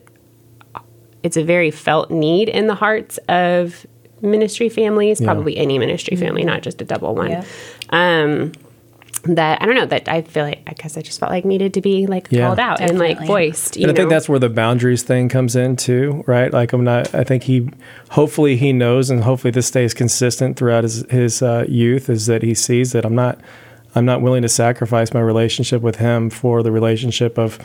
it's 1.23 1.37
a 1.37 1.43
very 1.45 1.71
felt 1.71 2.11
need 2.11 2.49
in 2.49 2.67
the 2.67 2.75
hearts 2.75 3.19
of 3.29 3.87
ministry 4.21 4.69
families, 4.69 5.21
probably 5.21 5.57
any 5.57 5.79
ministry 5.79 6.17
family, 6.17 6.45
not 6.45 6.63
just 6.63 6.81
a 6.83 6.85
double 6.85 7.15
one. 7.15 7.31
Yeah. 7.31 7.45
Um, 7.91 8.53
that 9.27 9.63
I 9.63 9.65
don't 9.65 9.75
know 9.75 9.87
that 9.87 10.07
I 10.07 10.21
feel 10.21 10.45
like 10.45 10.61
I 10.67 10.75
guess 10.75 10.99
I 10.99 11.01
just 11.01 11.19
felt 11.19 11.31
like 11.33 11.47
needed 11.47 11.73
to 11.75 11.81
be 11.81 12.07
like 12.07 12.29
Yeah. 12.31 12.47
called 12.47 12.59
out 12.59 12.81
and 12.83 12.99
like 12.99 13.25
voiced. 13.27 13.77
You 13.77 13.85
and 13.85 13.93
I 13.93 13.95
think 13.95 14.11
that's 14.11 14.29
where 14.29 14.39
the 14.39 14.51
boundaries 14.51 15.03
thing 15.03 15.31
comes 15.31 15.57
in 15.57 15.77
too, 15.77 16.25
right? 16.27 16.53
Like 16.53 16.75
I'm 16.75 16.85
not. 16.85 17.15
I 17.15 17.25
think 17.25 17.45
he, 17.45 17.71
hopefully 18.11 18.57
he 18.57 18.75
knows, 18.75 19.09
and 19.09 19.23
hopefully 19.25 19.51
this 19.51 19.67
stays 19.67 19.95
consistent 19.95 20.59
throughout 20.59 20.83
his 20.85 21.07
his 21.11 21.41
uh, 21.41 21.65
youth, 21.69 22.11
is 22.11 22.27
that 22.27 22.43
he 22.43 22.53
sees 22.53 22.93
that 22.93 23.07
I'm 23.07 23.15
not, 23.15 23.41
I'm 23.95 24.05
not 24.05 24.23
willing 24.23 24.43
to 24.43 24.49
sacrifice 24.49 25.13
my 25.15 25.21
relationship 25.21 25.83
with 25.83 25.97
him 25.97 26.31
for 26.31 26.63
the 26.63 26.73
relationship 26.73 27.39
of, 27.39 27.59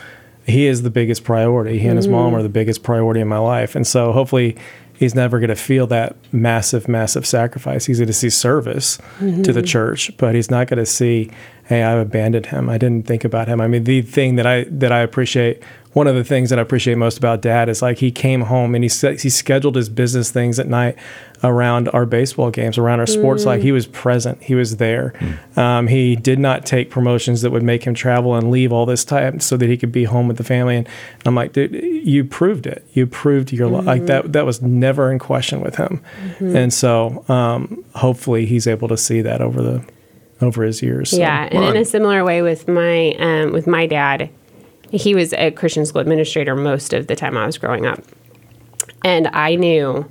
he 0.46 0.66
is 0.66 0.82
the 0.82 0.90
biggest 0.90 1.22
priority. 1.24 1.78
He 1.78 1.86
and 1.86 1.96
his 1.96 2.08
mom 2.08 2.32
mm. 2.32 2.36
are 2.36 2.42
the 2.42 2.48
biggest 2.48 2.82
priority 2.82 3.20
in 3.20 3.28
my 3.28 3.38
life, 3.38 3.74
and 3.76 3.86
so 3.86 4.12
hopefully. 4.12 4.56
He's 4.92 5.14
never 5.14 5.38
going 5.38 5.48
to 5.48 5.56
feel 5.56 5.86
that 5.86 6.14
massive, 6.30 6.86
massive 6.86 7.24
sacrifice. 7.24 7.86
He's 7.86 8.00
going 8.00 8.08
to 8.08 8.12
see 8.12 8.28
service 8.28 8.98
to 9.18 9.24
the 9.24 9.60
mm-hmm. 9.60 9.64
church, 9.64 10.14
but 10.18 10.34
he's 10.34 10.50
not 10.50 10.66
going 10.66 10.76
to 10.76 10.84
see, 10.84 11.30
"Hey, 11.70 11.82
I've 11.82 11.98
abandoned 11.98 12.46
him. 12.46 12.68
I 12.68 12.76
didn't 12.76 13.06
think 13.06 13.24
about 13.24 13.48
him." 13.48 13.60
I 13.60 13.66
mean, 13.66 13.84
the 13.84 14.02
thing 14.02 14.36
that 14.36 14.46
I 14.46 14.64
that 14.64 14.92
I 14.92 14.98
appreciate 14.98 15.62
one 15.92 16.06
of 16.06 16.14
the 16.14 16.22
things 16.22 16.50
that 16.50 16.58
I 16.58 16.62
appreciate 16.62 16.96
most 16.96 17.18
about 17.18 17.42
dad 17.42 17.68
is 17.68 17.82
like 17.82 17.98
he 17.98 18.12
came 18.12 18.42
home 18.42 18.74
and 18.74 18.84
he 18.84 18.90
he 19.16 19.28
scheduled 19.28 19.74
his 19.74 19.88
business 19.88 20.30
things 20.30 20.60
at 20.60 20.68
night 20.68 20.96
around 21.42 21.88
our 21.88 22.06
baseball 22.06 22.50
games, 22.50 22.78
around 22.78 23.00
our 23.00 23.06
sports. 23.06 23.44
Like 23.44 23.60
he 23.60 23.72
was 23.72 23.86
present, 23.88 24.42
he 24.42 24.54
was 24.54 24.76
there. 24.76 25.14
Um, 25.56 25.88
he 25.88 26.14
did 26.14 26.38
not 26.38 26.64
take 26.64 26.90
promotions 26.90 27.42
that 27.42 27.50
would 27.50 27.64
make 27.64 27.82
him 27.84 27.94
travel 27.94 28.36
and 28.36 28.50
leave 28.52 28.72
all 28.72 28.86
this 28.86 29.04
time 29.04 29.40
so 29.40 29.56
that 29.56 29.68
he 29.68 29.76
could 29.76 29.90
be 29.90 30.04
home 30.04 30.28
with 30.28 30.36
the 30.36 30.44
family. 30.44 30.76
And 30.76 30.88
I'm 31.24 31.34
like, 31.34 31.54
dude, 31.54 31.72
you 31.72 32.24
proved 32.24 32.66
it. 32.66 32.86
You 32.92 33.06
proved 33.06 33.52
your 33.52 33.66
li 33.68 33.80
like 33.82 34.06
that. 34.06 34.32
That 34.32 34.46
was 34.46 34.62
never 34.62 35.10
in 35.10 35.18
question 35.18 35.60
with 35.60 35.74
him. 35.76 36.02
And 36.38 36.72
so 36.72 37.24
um, 37.28 37.84
hopefully 37.96 38.46
he's 38.46 38.68
able 38.68 38.86
to 38.88 38.96
see 38.96 39.22
that 39.22 39.40
over 39.40 39.60
the 39.60 39.84
over 40.40 40.62
his 40.62 40.82
years. 40.82 41.10
So. 41.10 41.18
Yeah, 41.18 41.48
and 41.50 41.64
in 41.64 41.76
a 41.76 41.84
similar 41.84 42.24
way 42.24 42.42
with 42.42 42.68
my 42.68 43.14
um, 43.18 43.52
with 43.52 43.66
my 43.66 43.86
dad, 43.86 44.30
he 44.90 45.14
was 45.14 45.32
a 45.34 45.50
Christian 45.50 45.86
school 45.86 46.00
administrator 46.00 46.54
most 46.54 46.92
of 46.92 47.06
the 47.06 47.16
time 47.16 47.36
I 47.36 47.46
was 47.46 47.58
growing 47.58 47.86
up, 47.86 48.02
and 49.04 49.28
I 49.28 49.54
knew 49.54 50.10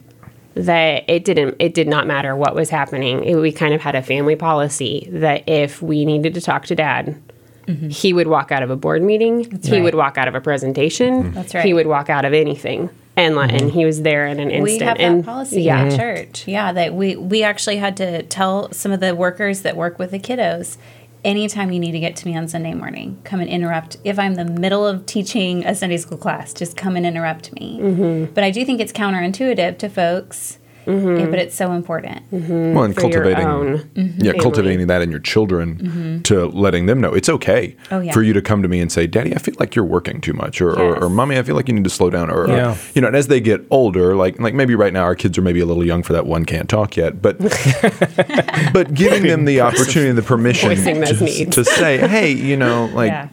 that 0.56 1.10
it 1.10 1.26
didn't 1.26 1.56
it 1.60 1.74
did 1.74 1.88
not 1.88 2.08
matter 2.08 2.36
what 2.36 2.56
was 2.56 2.70
happening. 2.70 3.24
It, 3.24 3.36
we 3.36 3.52
kind 3.52 3.74
of 3.74 3.82
had 3.82 3.96
a 3.96 4.02
family 4.02 4.36
policy 4.36 5.08
that 5.12 5.48
if 5.48 5.82
we 5.82 6.06
needed 6.06 6.34
to 6.34 6.42
talk 6.42 6.66
to 6.66 6.76
dad. 6.76 7.22
Mm-hmm. 7.70 7.90
He 7.90 8.14
would 8.14 8.28
walk 8.28 8.52
out 8.52 8.64
of 8.64 8.72
a 8.72 8.76
board 8.76 9.04
meeting. 9.04 9.62
he 9.62 9.74
right. 9.74 9.84
would 9.84 9.94
walk 9.94 10.18
out 10.18 10.28
of 10.28 10.34
a 10.34 10.42
presentation. 10.42 11.24
Mm-hmm. 11.24 11.34
That's 11.34 11.54
He 11.54 11.74
would 11.74 11.86
walk 11.86 12.10
out 12.10 12.26
of 12.26 12.34
anything, 12.34 12.90
and 13.16 13.36
let, 13.36 13.52
and 13.52 13.62
mm-hmm. 13.62 13.70
he 13.70 13.86
was 13.86 14.02
there 14.02 14.26
in 14.26 14.40
an 14.40 14.50
instant. 14.50 14.64
We 14.64 14.86
have 14.86 14.98
and 15.00 15.20
that 15.20 15.26
policy 15.26 15.62
yeah, 15.62 15.84
at 15.84 15.96
church. 15.96 16.48
Yeah, 16.48 16.74
that 16.74 16.96
we 16.96 17.16
we 17.16 17.44
actually 17.44 17.78
had 17.78 17.96
to 17.98 18.24
tell 18.24 18.72
some 18.74 18.92
of 18.92 19.00
the 19.02 19.14
workers 19.14 19.62
that 19.62 19.78
work 19.78 20.00
with 20.00 20.10
the 20.12 20.20
kiddos. 20.20 20.78
Anytime 21.24 21.72
you 21.72 21.80
need 21.80 21.92
to 21.92 22.00
get 22.00 22.16
to 22.16 22.28
me 22.28 22.38
on 22.38 22.48
Sunday 22.48 22.74
morning, 22.74 23.20
come 23.26 23.42
and 23.42 23.50
interrupt. 23.50 23.98
If 24.06 24.18
I'm 24.18 24.40
in 24.40 24.48
the 24.48 24.60
middle 24.60 24.88
of 24.88 25.06
teaching 25.06 25.66
a 25.66 25.76
Sunday 25.76 25.98
school 25.98 26.18
class, 26.18 26.54
just 26.54 26.78
come 26.78 26.96
and 26.96 27.06
interrupt 27.06 27.52
me. 27.54 27.78
Mm-hmm. 27.80 28.34
But 28.34 28.46
I 28.46 28.52
do 28.52 28.64
think 28.64 28.80
it's 28.80 28.94
counterintuitive 28.94 29.78
to 29.80 29.90
folks, 29.90 30.59
Mm-hmm. 30.90 31.20
yeah, 31.20 31.26
but 31.28 31.40
it's 31.40 31.56
so 31.56 31.72
important. 31.74 32.30
Mm-hmm. 32.32 32.74
Well, 32.74 32.84
and 32.84 32.96
for 32.96 33.02
your 33.02 33.12
cultivating, 33.12 33.48
own 33.48 33.68
yeah, 33.96 34.04
mm-hmm. 34.04 34.40
cultivating 34.42 34.88
that 34.88 35.02
in 35.02 35.12
your 35.12 35.20
children 35.20 36.22
to 36.24 36.48
letting 36.48 36.86
them 36.88 37.00
know 37.00 37.14
it's 37.14 37.30
okay 37.30 37.76
Oh, 37.92 38.00
yeah. 38.00 38.12
for 38.12 38.24
you 38.24 38.34
to 38.34 38.42
come 38.42 38.62
to 38.64 38.68
me 38.68 38.80
and 38.80 38.92
say, 38.92 39.06
"Daddy, 39.08 39.36
I 39.36 39.38
feel 39.40 39.56
like 39.60 39.76
you're 39.76 39.86
working 39.86 40.20
too 40.22 40.34
much," 40.34 40.62
or, 40.62 40.72
or, 40.72 40.94
Yes. 40.96 41.04
or 41.04 41.10
"Mommy, 41.10 41.38
I 41.38 41.44
feel 41.44 41.56
like 41.56 41.68
you 41.68 41.74
need 41.74 41.84
to 41.84 41.90
slow 41.90 42.10
down," 42.10 42.30
or, 42.30 42.46
or, 42.46 42.76
you 42.96 43.02
know. 43.02 43.08
And 43.08 43.16
as 43.16 43.28
they 43.28 43.40
get 43.40 43.62
older, 43.70 44.16
like 44.16 44.40
like 44.40 44.54
maybe 44.54 44.76
right 44.76 44.94
now 44.94 45.04
our 45.04 45.16
kids 45.16 45.38
are 45.38 45.42
maybe 45.42 45.60
a 45.60 45.66
little 45.66 45.86
young 45.86 46.04
for 46.04 46.14
that 46.14 46.26
one 46.26 46.46
can't 46.46 46.68
talk 46.70 46.98
yet, 46.98 47.22
but 47.22 47.38
but 48.74 48.94
giving 48.94 49.24
them 49.24 49.46
the 49.46 49.62
opportunity, 49.62 50.10
and 50.10 50.18
the 50.18 50.24
permission 50.24 50.70
to, 50.76 51.46
to 51.46 51.66
say, 51.66 51.98
"Hey, 52.08 52.32
you 52.32 52.58
know, 52.58 52.90
like." 52.94 53.12
Yeah. 53.12 53.30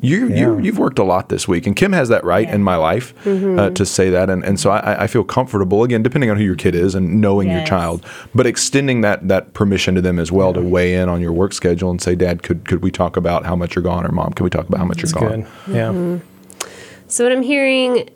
You, 0.00 0.28
you 0.28 0.58
you've 0.58 0.78
worked 0.78 0.98
a 0.98 1.04
lot 1.04 1.28
this 1.28 1.48
week, 1.48 1.66
and 1.66 1.74
Kim 1.74 1.92
has 1.92 2.08
that 2.10 2.22
right 2.24 2.48
in 2.48 2.62
my 2.62 2.76
life 2.76 3.14
Mm-hmm. 3.24 3.58
uh, 3.58 3.70
to 3.70 3.84
say 3.86 4.10
that, 4.10 4.30
and, 4.30 4.44
and 4.44 4.58
so 4.60 4.70
I, 4.70 5.04
I 5.04 5.06
feel 5.06 5.24
comfortable 5.24 5.82
again, 5.84 6.02
depending 6.02 6.30
on 6.30 6.36
who 6.36 6.44
your 6.44 6.54
kid 6.54 6.74
is 6.74 6.94
and 6.94 7.20
knowing 7.20 7.50
your 7.50 7.64
child, 7.64 8.04
but 8.34 8.46
extending 8.46 9.00
that 9.00 9.26
that 9.28 9.52
permission 9.54 9.94
to 9.96 10.00
them 10.00 10.18
as 10.18 10.30
well 10.30 10.52
to 10.52 10.60
weigh 10.60 10.94
in 10.94 11.08
on 11.08 11.20
your 11.20 11.32
work 11.32 11.52
schedule 11.52 11.90
and 11.90 12.00
say, 12.00 12.14
Dad, 12.14 12.42
could 12.42 12.66
could 12.68 12.82
we 12.82 12.90
talk 12.90 13.16
about 13.16 13.44
how 13.46 13.56
much 13.56 13.74
you're 13.74 13.82
gone, 13.82 14.06
or 14.06 14.12
Mom, 14.12 14.32
can 14.32 14.44
we 14.44 14.50
talk 14.50 14.68
about 14.68 14.78
how 14.78 14.84
much 14.84 15.02
It's 15.02 15.12
you're 15.12 15.28
gone? 15.28 15.42
good. 15.66 15.74
Yeah. 15.74 15.88
Mm-hmm. 15.92 16.26
So, 17.08 17.24
what 17.24 17.32
I'm 17.32 17.42
hearing, 17.42 18.08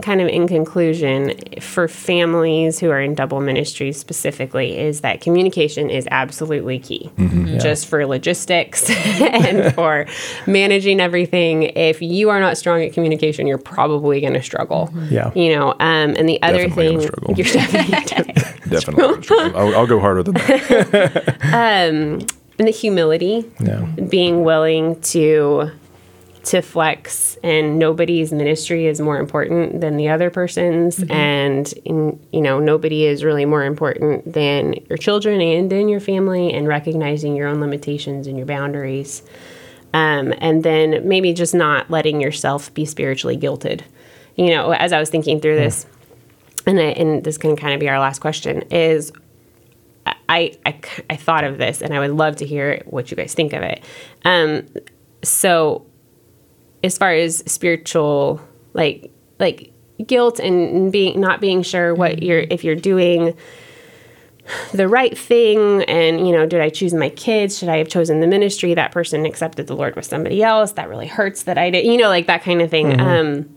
kind 0.00 0.22
of 0.22 0.28
in 0.28 0.48
conclusion, 0.48 1.34
for 1.60 1.88
families 1.88 2.78
who 2.78 2.88
are 2.90 3.00
in 3.00 3.14
double 3.14 3.40
ministry 3.40 3.92
specifically, 3.92 4.78
is 4.78 5.02
that 5.02 5.20
communication 5.20 5.90
is 5.90 6.08
absolutely 6.10 6.78
key. 6.78 7.10
Mm-hmm. 7.16 7.44
Mm-hmm. 7.44 7.58
Just 7.58 7.86
for 7.86 8.06
logistics 8.06 8.88
and 9.20 9.74
for 9.74 10.06
managing 10.46 11.00
everything. 11.00 11.64
If 11.64 12.00
you 12.00 12.30
are 12.30 12.40
not 12.40 12.56
strong 12.56 12.82
at 12.82 12.92
communication, 12.94 13.46
you're 13.46 13.58
probably 13.58 14.20
going 14.22 14.32
to 14.34 14.42
struggle. 14.42 14.86
Mm-hmm. 14.94 15.14
Yeah. 15.14 15.32
You 15.34 15.54
know, 15.56 15.72
um, 15.72 16.14
and 16.16 16.28
the 16.28 16.40
other 16.42 16.66
Definitely 16.68 16.88
thing, 16.88 17.00
struggle. 17.02 17.34
you're 17.36 17.46
definitely 17.46 18.34
Definitely, 18.70 19.54
I'll, 19.54 19.74
I'll 19.76 19.86
go 19.86 19.98
harder 20.00 20.22
than 20.22 20.34
that. 20.34 21.36
Um, 21.42 22.20
and 22.58 22.68
the 22.68 22.70
humility, 22.70 23.44
Yeah. 23.60 23.80
being 24.08 24.44
willing 24.44 25.00
to 25.02 25.70
to 26.44 26.62
flex 26.62 27.36
and 27.42 27.78
nobody's 27.78 28.32
ministry 28.32 28.86
is 28.86 29.00
more 29.00 29.18
important 29.18 29.80
than 29.80 29.96
the 29.96 30.08
other 30.08 30.30
person's. 30.30 31.02
And 31.10 31.72
in, 31.84 32.18
you 32.32 32.40
know 32.40 32.58
nobody 32.58 33.04
is 33.04 33.24
really 33.24 33.44
more 33.44 33.64
important 33.64 34.32
than 34.32 34.74
your 34.88 34.98
children 34.98 35.40
and 35.40 35.70
then 35.70 35.88
your 35.88 36.00
family 36.00 36.52
and 36.52 36.66
recognizing 36.66 37.36
your 37.36 37.48
own 37.48 37.60
limitations 37.60 38.26
and 38.26 38.36
your 38.36 38.46
boundaries. 38.46 39.22
Um, 39.92 40.32
and 40.38 40.62
then 40.62 41.06
maybe 41.06 41.32
just 41.32 41.54
not 41.54 41.90
letting 41.90 42.20
yourself 42.20 42.72
be 42.74 42.84
spiritually 42.84 43.36
guilted. 43.36 43.82
You 44.36 44.50
know 44.50 44.72
as 44.72 44.92
i 44.92 44.98
was 44.98 45.10
thinking 45.10 45.40
through 45.40 45.56
this 45.56 45.84
and, 46.66 46.78
I, 46.78 46.84
and 46.84 47.24
this 47.24 47.36
can 47.36 47.56
kind 47.56 47.74
of 47.74 47.80
be 47.80 47.88
our 47.88 47.98
last 47.98 48.20
question 48.20 48.62
is 48.70 49.12
I, 50.28 50.56
I, 50.64 50.80
I 51.10 51.16
thought 51.16 51.44
of 51.44 51.58
this 51.58 51.82
and 51.82 51.94
I 51.94 51.98
would 51.98 52.12
love 52.12 52.36
to 52.36 52.46
hear 52.46 52.82
what 52.86 53.10
you 53.10 53.16
guys 53.16 53.34
think 53.34 53.52
of 53.52 53.62
it. 53.62 53.82
Um, 54.24 54.66
so 55.22 55.84
as 56.82 56.96
far 56.98 57.12
as 57.12 57.42
spiritual, 57.46 58.40
like, 58.72 59.10
like 59.38 59.72
guilt 60.06 60.38
and 60.38 60.90
being, 60.90 61.20
not 61.20 61.40
being 61.40 61.62
sure 61.62 61.94
what 61.94 62.22
you're, 62.22 62.40
if 62.50 62.64
you're 62.64 62.74
doing 62.74 63.36
the 64.72 64.88
right 64.88 65.16
thing 65.16 65.82
and, 65.84 66.26
you 66.26 66.32
know, 66.32 66.46
did 66.46 66.60
I 66.60 66.70
choose 66.70 66.92
my 66.92 67.10
kids? 67.10 67.58
Should 67.58 67.68
I 67.68 67.76
have 67.76 67.88
chosen 67.88 68.20
the 68.20 68.26
ministry? 68.26 68.74
That 68.74 68.92
person 68.92 69.24
accepted 69.24 69.66
the 69.66 69.76
Lord 69.76 69.94
with 69.94 70.04
somebody 70.04 70.42
else. 70.42 70.72
That 70.72 70.88
really 70.88 71.06
hurts 71.06 71.44
that 71.44 71.56
I 71.58 71.70
did, 71.70 71.86
you 71.86 71.96
know, 71.96 72.08
like 72.08 72.26
that 72.26 72.42
kind 72.42 72.60
of 72.60 72.70
thing. 72.70 72.98
Um, 73.00 73.48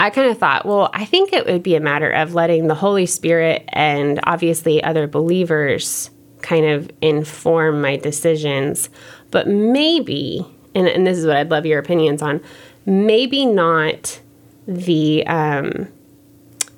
I 0.00 0.10
kind 0.10 0.30
of 0.30 0.38
thought, 0.38 0.66
well, 0.66 0.90
I 0.94 1.04
think 1.04 1.32
it 1.32 1.46
would 1.46 1.62
be 1.62 1.76
a 1.76 1.80
matter 1.80 2.10
of 2.10 2.34
letting 2.34 2.66
the 2.66 2.74
Holy 2.74 3.06
Spirit 3.06 3.64
and 3.68 4.18
obviously 4.24 4.82
other 4.82 5.06
believers 5.06 6.10
kind 6.40 6.66
of 6.66 6.90
inform 7.00 7.80
my 7.82 7.96
decisions. 7.96 8.90
But 9.30 9.46
maybe, 9.46 10.44
and, 10.74 10.88
and 10.88 11.06
this 11.06 11.18
is 11.18 11.26
what 11.26 11.36
I'd 11.36 11.50
love 11.50 11.66
your 11.66 11.78
opinions 11.78 12.22
on, 12.22 12.40
maybe 12.86 13.46
not 13.46 14.20
the 14.66 15.26
um, 15.26 15.88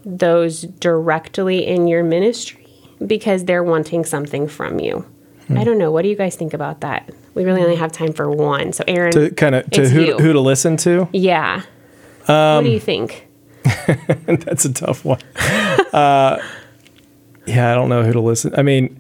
those 0.04 0.62
directly 0.62 1.66
in 1.66 1.86
your 1.86 2.02
ministry 2.02 2.66
because 3.06 3.44
they're 3.44 3.64
wanting 3.64 4.04
something 4.04 4.48
from 4.48 4.78
you. 4.80 5.06
I 5.54 5.62
don't 5.62 5.76
know. 5.76 5.90
What 5.90 6.02
do 6.02 6.08
you 6.08 6.16
guys 6.16 6.36
think 6.36 6.54
about 6.54 6.80
that? 6.80 7.10
We 7.34 7.44
really 7.44 7.62
only 7.62 7.76
have 7.76 7.92
time 7.92 8.14
for 8.14 8.30
one. 8.30 8.72
So, 8.72 8.82
Aaron, 8.88 9.12
To 9.12 9.30
kind 9.30 9.54
of 9.54 9.68
to 9.72 9.86
who 9.88 10.00
you. 10.02 10.18
who 10.18 10.32
to 10.32 10.40
listen 10.40 10.78
to. 10.78 11.06
yeah. 11.12 11.62
what 12.26 12.62
do 12.62 12.70
you 12.70 12.80
think? 12.80 13.28
That's 14.26 14.64
a 14.64 14.72
tough 14.72 15.04
one. 15.04 15.20
Uh, 15.92 16.38
yeah, 17.46 17.70
I 17.70 17.74
don't 17.74 17.90
know 17.90 18.02
who 18.02 18.14
to 18.14 18.20
listen. 18.20 18.54
I 18.56 18.62
mean, 18.62 18.98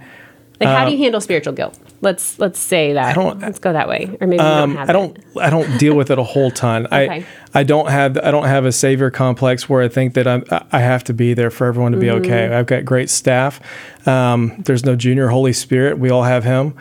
Like, 0.60 0.68
how 0.68 0.84
do 0.84 0.92
you 0.92 0.98
handle 0.98 1.20
spiritual 1.22 1.54
guilt? 1.54 1.78
Let's 2.04 2.38
let's 2.38 2.58
say 2.60 2.92
that. 2.92 3.06
Uh, 3.06 3.10
I 3.10 3.12
don't- 3.24 3.40
Let's 3.40 3.58
go 3.58 3.72
that 3.72 3.88
way, 3.88 4.16
or 4.20 4.26
maybe 4.26 4.40
um, 4.40 4.74
don't 4.74 4.88
I 4.90 4.92
don't 4.92 5.18
it. 5.18 5.24
I 5.40 5.50
don't 5.50 5.78
deal 5.78 5.94
with 5.96 6.10
it 6.10 6.18
a 6.18 6.22
whole 6.22 6.50
ton. 6.52 6.86
Okay. 6.86 7.24
I 7.54 7.60
I 7.60 7.62
don't 7.64 7.88
have 7.88 8.16
I 8.22 8.30
don't 8.30 8.46
have 8.46 8.64
a 8.66 8.72
savior 8.72 9.10
complex 9.10 9.68
where 9.68 9.82
I 9.82 9.88
think 9.88 10.14
that 10.14 10.26
I'm, 10.28 10.44
I 10.70 10.80
have 10.80 11.02
to 11.04 11.14
be 11.14 11.34
there 11.34 11.50
for 11.50 11.66
everyone 11.66 11.92
to 11.92 11.98
be 11.98 12.06
Mm-hmm. 12.06 12.24
okay. 12.26 12.54
I've 12.54 12.66
got 12.66 12.84
great 12.84 13.10
staff. 13.10 13.58
Um, 14.06 14.54
there's 14.64 14.84
no 14.84 14.94
junior 14.96 15.28
Holy 15.28 15.52
Spirit. 15.52 15.98
We 15.98 16.10
all 16.10 16.22
have 16.24 16.44
Him. 16.44 16.74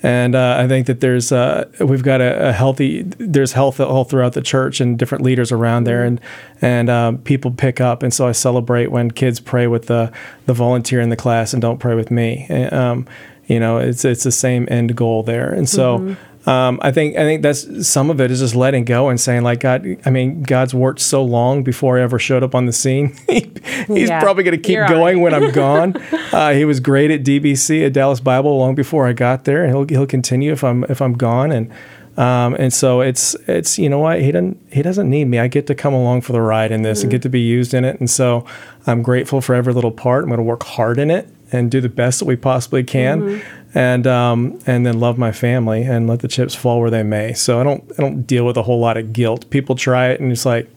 And 0.00 0.36
uh, 0.36 0.56
I 0.60 0.68
think 0.68 0.86
that 0.86 1.00
there's 1.00 1.32
uh, 1.32 1.64
we've 1.80 2.04
got 2.04 2.20
a, 2.20 2.50
a 2.50 2.52
healthy 2.52 3.02
there's 3.18 3.52
health 3.52 3.80
all 3.80 4.04
throughout 4.04 4.34
the 4.34 4.42
church 4.42 4.80
and 4.80 4.96
different 4.96 5.24
leaders 5.24 5.50
around 5.50 5.84
there 5.84 6.04
and 6.04 6.20
and 6.62 6.88
um, 6.88 7.18
people 7.18 7.50
pick 7.50 7.80
up 7.80 8.04
and 8.04 8.14
so 8.14 8.28
I 8.28 8.32
celebrate 8.32 8.92
when 8.92 9.10
kids 9.10 9.40
pray 9.40 9.66
with 9.66 9.86
the 9.88 10.12
the 10.46 10.52
volunteer 10.54 11.00
in 11.00 11.08
the 11.08 11.16
class 11.16 11.52
and 11.52 11.60
don't 11.60 11.78
pray 11.78 11.96
with 11.96 12.12
me. 12.12 12.46
And, 12.48 12.72
um, 12.72 13.06
you 13.48 13.58
know, 13.58 13.78
it's 13.78 14.04
it's 14.04 14.24
the 14.24 14.30
same 14.32 14.68
end 14.70 14.94
goal 14.94 15.22
there. 15.22 15.52
And 15.52 15.68
so 15.68 16.16
um, 16.46 16.78
I 16.82 16.92
think 16.92 17.16
I 17.16 17.20
think 17.20 17.42
that's 17.42 17.86
some 17.88 18.10
of 18.10 18.20
it 18.20 18.30
is 18.30 18.40
just 18.40 18.54
letting 18.54 18.84
go 18.84 19.08
and 19.08 19.20
saying 19.20 19.42
like 19.42 19.60
God. 19.60 19.84
I 20.06 20.10
mean, 20.10 20.42
God's 20.42 20.74
worked 20.74 21.00
so 21.00 21.22
long 21.22 21.62
before 21.62 21.98
I 21.98 22.02
ever 22.02 22.18
showed 22.18 22.42
up 22.42 22.54
on 22.54 22.66
the 22.66 22.72
scene. 22.72 23.16
He's 23.28 24.08
Yeah, 24.08 24.20
probably 24.20 24.44
going 24.44 24.56
to 24.56 24.62
keep 24.62 24.78
going 24.88 25.16
right. 25.16 25.22
when 25.22 25.34
I'm 25.34 25.50
gone. 25.50 25.96
uh, 26.32 26.52
he 26.52 26.64
was 26.64 26.80
great 26.80 27.10
at 27.10 27.22
DBC 27.22 27.84
at 27.86 27.92
Dallas 27.92 28.20
Bible 28.20 28.56
long 28.58 28.74
before 28.74 29.06
I 29.06 29.12
got 29.12 29.44
there, 29.44 29.64
and 29.64 29.74
he'll 29.74 29.86
he'll 29.86 30.06
continue 30.06 30.52
if 30.52 30.62
I'm 30.62 30.84
if 30.84 31.02
I'm 31.02 31.14
gone. 31.14 31.52
And 31.52 31.70
um, 32.16 32.54
and 32.54 32.72
so 32.72 33.00
it's 33.00 33.34
it's 33.46 33.78
you 33.78 33.88
know 33.88 33.98
what 33.98 34.20
he 34.20 34.30
doesn't 34.32 34.58
he 34.72 34.80
doesn't 34.82 35.08
need 35.08 35.26
me. 35.26 35.38
I 35.38 35.48
get 35.48 35.66
to 35.66 35.74
come 35.74 35.92
along 35.92 36.22
for 36.22 36.32
the 36.32 36.40
ride 36.40 36.72
in 36.72 36.82
this 36.82 37.02
and 37.02 37.10
get 37.10 37.22
to 37.22 37.28
be 37.28 37.40
used 37.40 37.74
in 37.74 37.84
it. 37.84 37.98
And 38.00 38.08
so 38.08 38.46
I'm 38.86 39.02
grateful 39.02 39.40
for 39.40 39.54
every 39.54 39.74
little 39.74 39.92
part. 39.92 40.24
I'm 40.24 40.30
going 40.30 40.38
to 40.38 40.44
work 40.44 40.62
hard 40.64 40.98
in 40.98 41.10
it 41.10 41.28
and 41.52 41.70
do 41.70 41.80
the 41.80 41.88
best 41.88 42.18
that 42.20 42.24
we 42.26 42.36
possibly 42.36 42.84
can. 42.84 43.42
And 43.74 44.06
um, 44.06 44.58
and 44.66 44.86
then 44.86 44.98
love 44.98 45.18
my 45.18 45.30
family 45.30 45.82
and 45.82 46.08
let 46.08 46.20
the 46.20 46.28
chips 46.28 46.54
fall 46.54 46.80
where 46.80 46.90
they 46.90 47.02
may. 47.02 47.34
So 47.34 47.60
I 47.60 47.64
don't 47.64 47.84
I 47.98 48.02
don't 48.02 48.22
deal 48.22 48.46
with 48.46 48.56
a 48.56 48.62
whole 48.62 48.80
lot 48.80 48.96
of 48.96 49.12
guilt. 49.12 49.48
People 49.50 49.76
try 49.76 50.08
it 50.08 50.20
and 50.20 50.32
it's 50.32 50.46
like, 50.46 50.70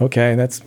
okay, 0.00 0.36
that's 0.36 0.60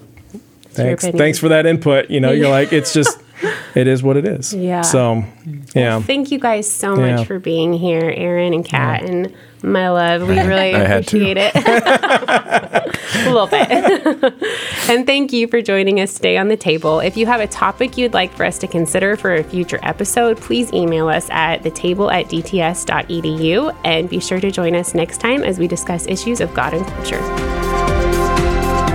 thanks 0.71 1.07
thanks 1.07 1.39
for 1.39 1.47
that 1.49 1.65
input. 1.65 2.09
You 2.09 2.19
know, 2.19 2.32
you're 2.32 2.49
like 2.49 2.73
it's 2.73 2.93
just 2.93 3.17
it 3.75 3.88
is 3.88 4.01
what 4.03 4.17
it 4.17 4.25
is. 4.25 4.53
Yeah. 4.53 4.81
So 4.81 5.23
yeah. 5.75 5.99
Thank 6.01 6.31
you 6.31 6.39
guys 6.39 6.69
so 6.71 6.97
Yeah. 6.97 7.15
much 7.17 7.27
for 7.27 7.39
being 7.39 7.73
here, 7.73 8.11
Aaron 8.15 8.53
and 8.53 8.65
Kat 8.65 9.03
and 9.03 9.33
my 9.63 9.89
love. 9.89 10.27
We 10.27 10.39
really 10.39 10.73
appreciate 10.73 11.38
it. 11.39 11.51
a 11.55 13.31
little 13.31 13.47
bit. 13.47 13.69
and 14.89 15.05
thank 15.05 15.33
you 15.33 15.47
for 15.47 15.61
joining 15.61 15.99
us 15.99 16.13
today 16.13 16.38
on 16.38 16.47
the 16.47 16.57
table. 16.57 16.99
If 16.99 17.17
you 17.17 17.25
have 17.25 17.41
a 17.41 17.47
topic 17.47 17.97
you'd 17.97 18.13
like 18.13 18.31
for 18.33 18.43
us 18.45 18.57
to 18.59 18.67
consider 18.67 19.15
for 19.15 19.33
a 19.33 19.43
future 19.43 19.79
episode, 19.83 20.38
please 20.38 20.71
email 20.73 21.07
us 21.09 21.27
at 21.31 21.63
thetable 21.63 22.11
at 22.13 22.27
dts.edu 22.27 23.75
and 23.83 24.09
be 24.09 24.19
sure 24.19 24.39
to 24.39 24.51
join 24.51 24.75
us 24.75 24.93
next 24.93 25.19
time 25.19 25.43
as 25.43 25.57
we 25.59 25.67
discuss 25.67 26.05
issues 26.07 26.39
of 26.39 26.53
God 26.53 26.73
and 26.73 26.85
culture. 26.85 27.66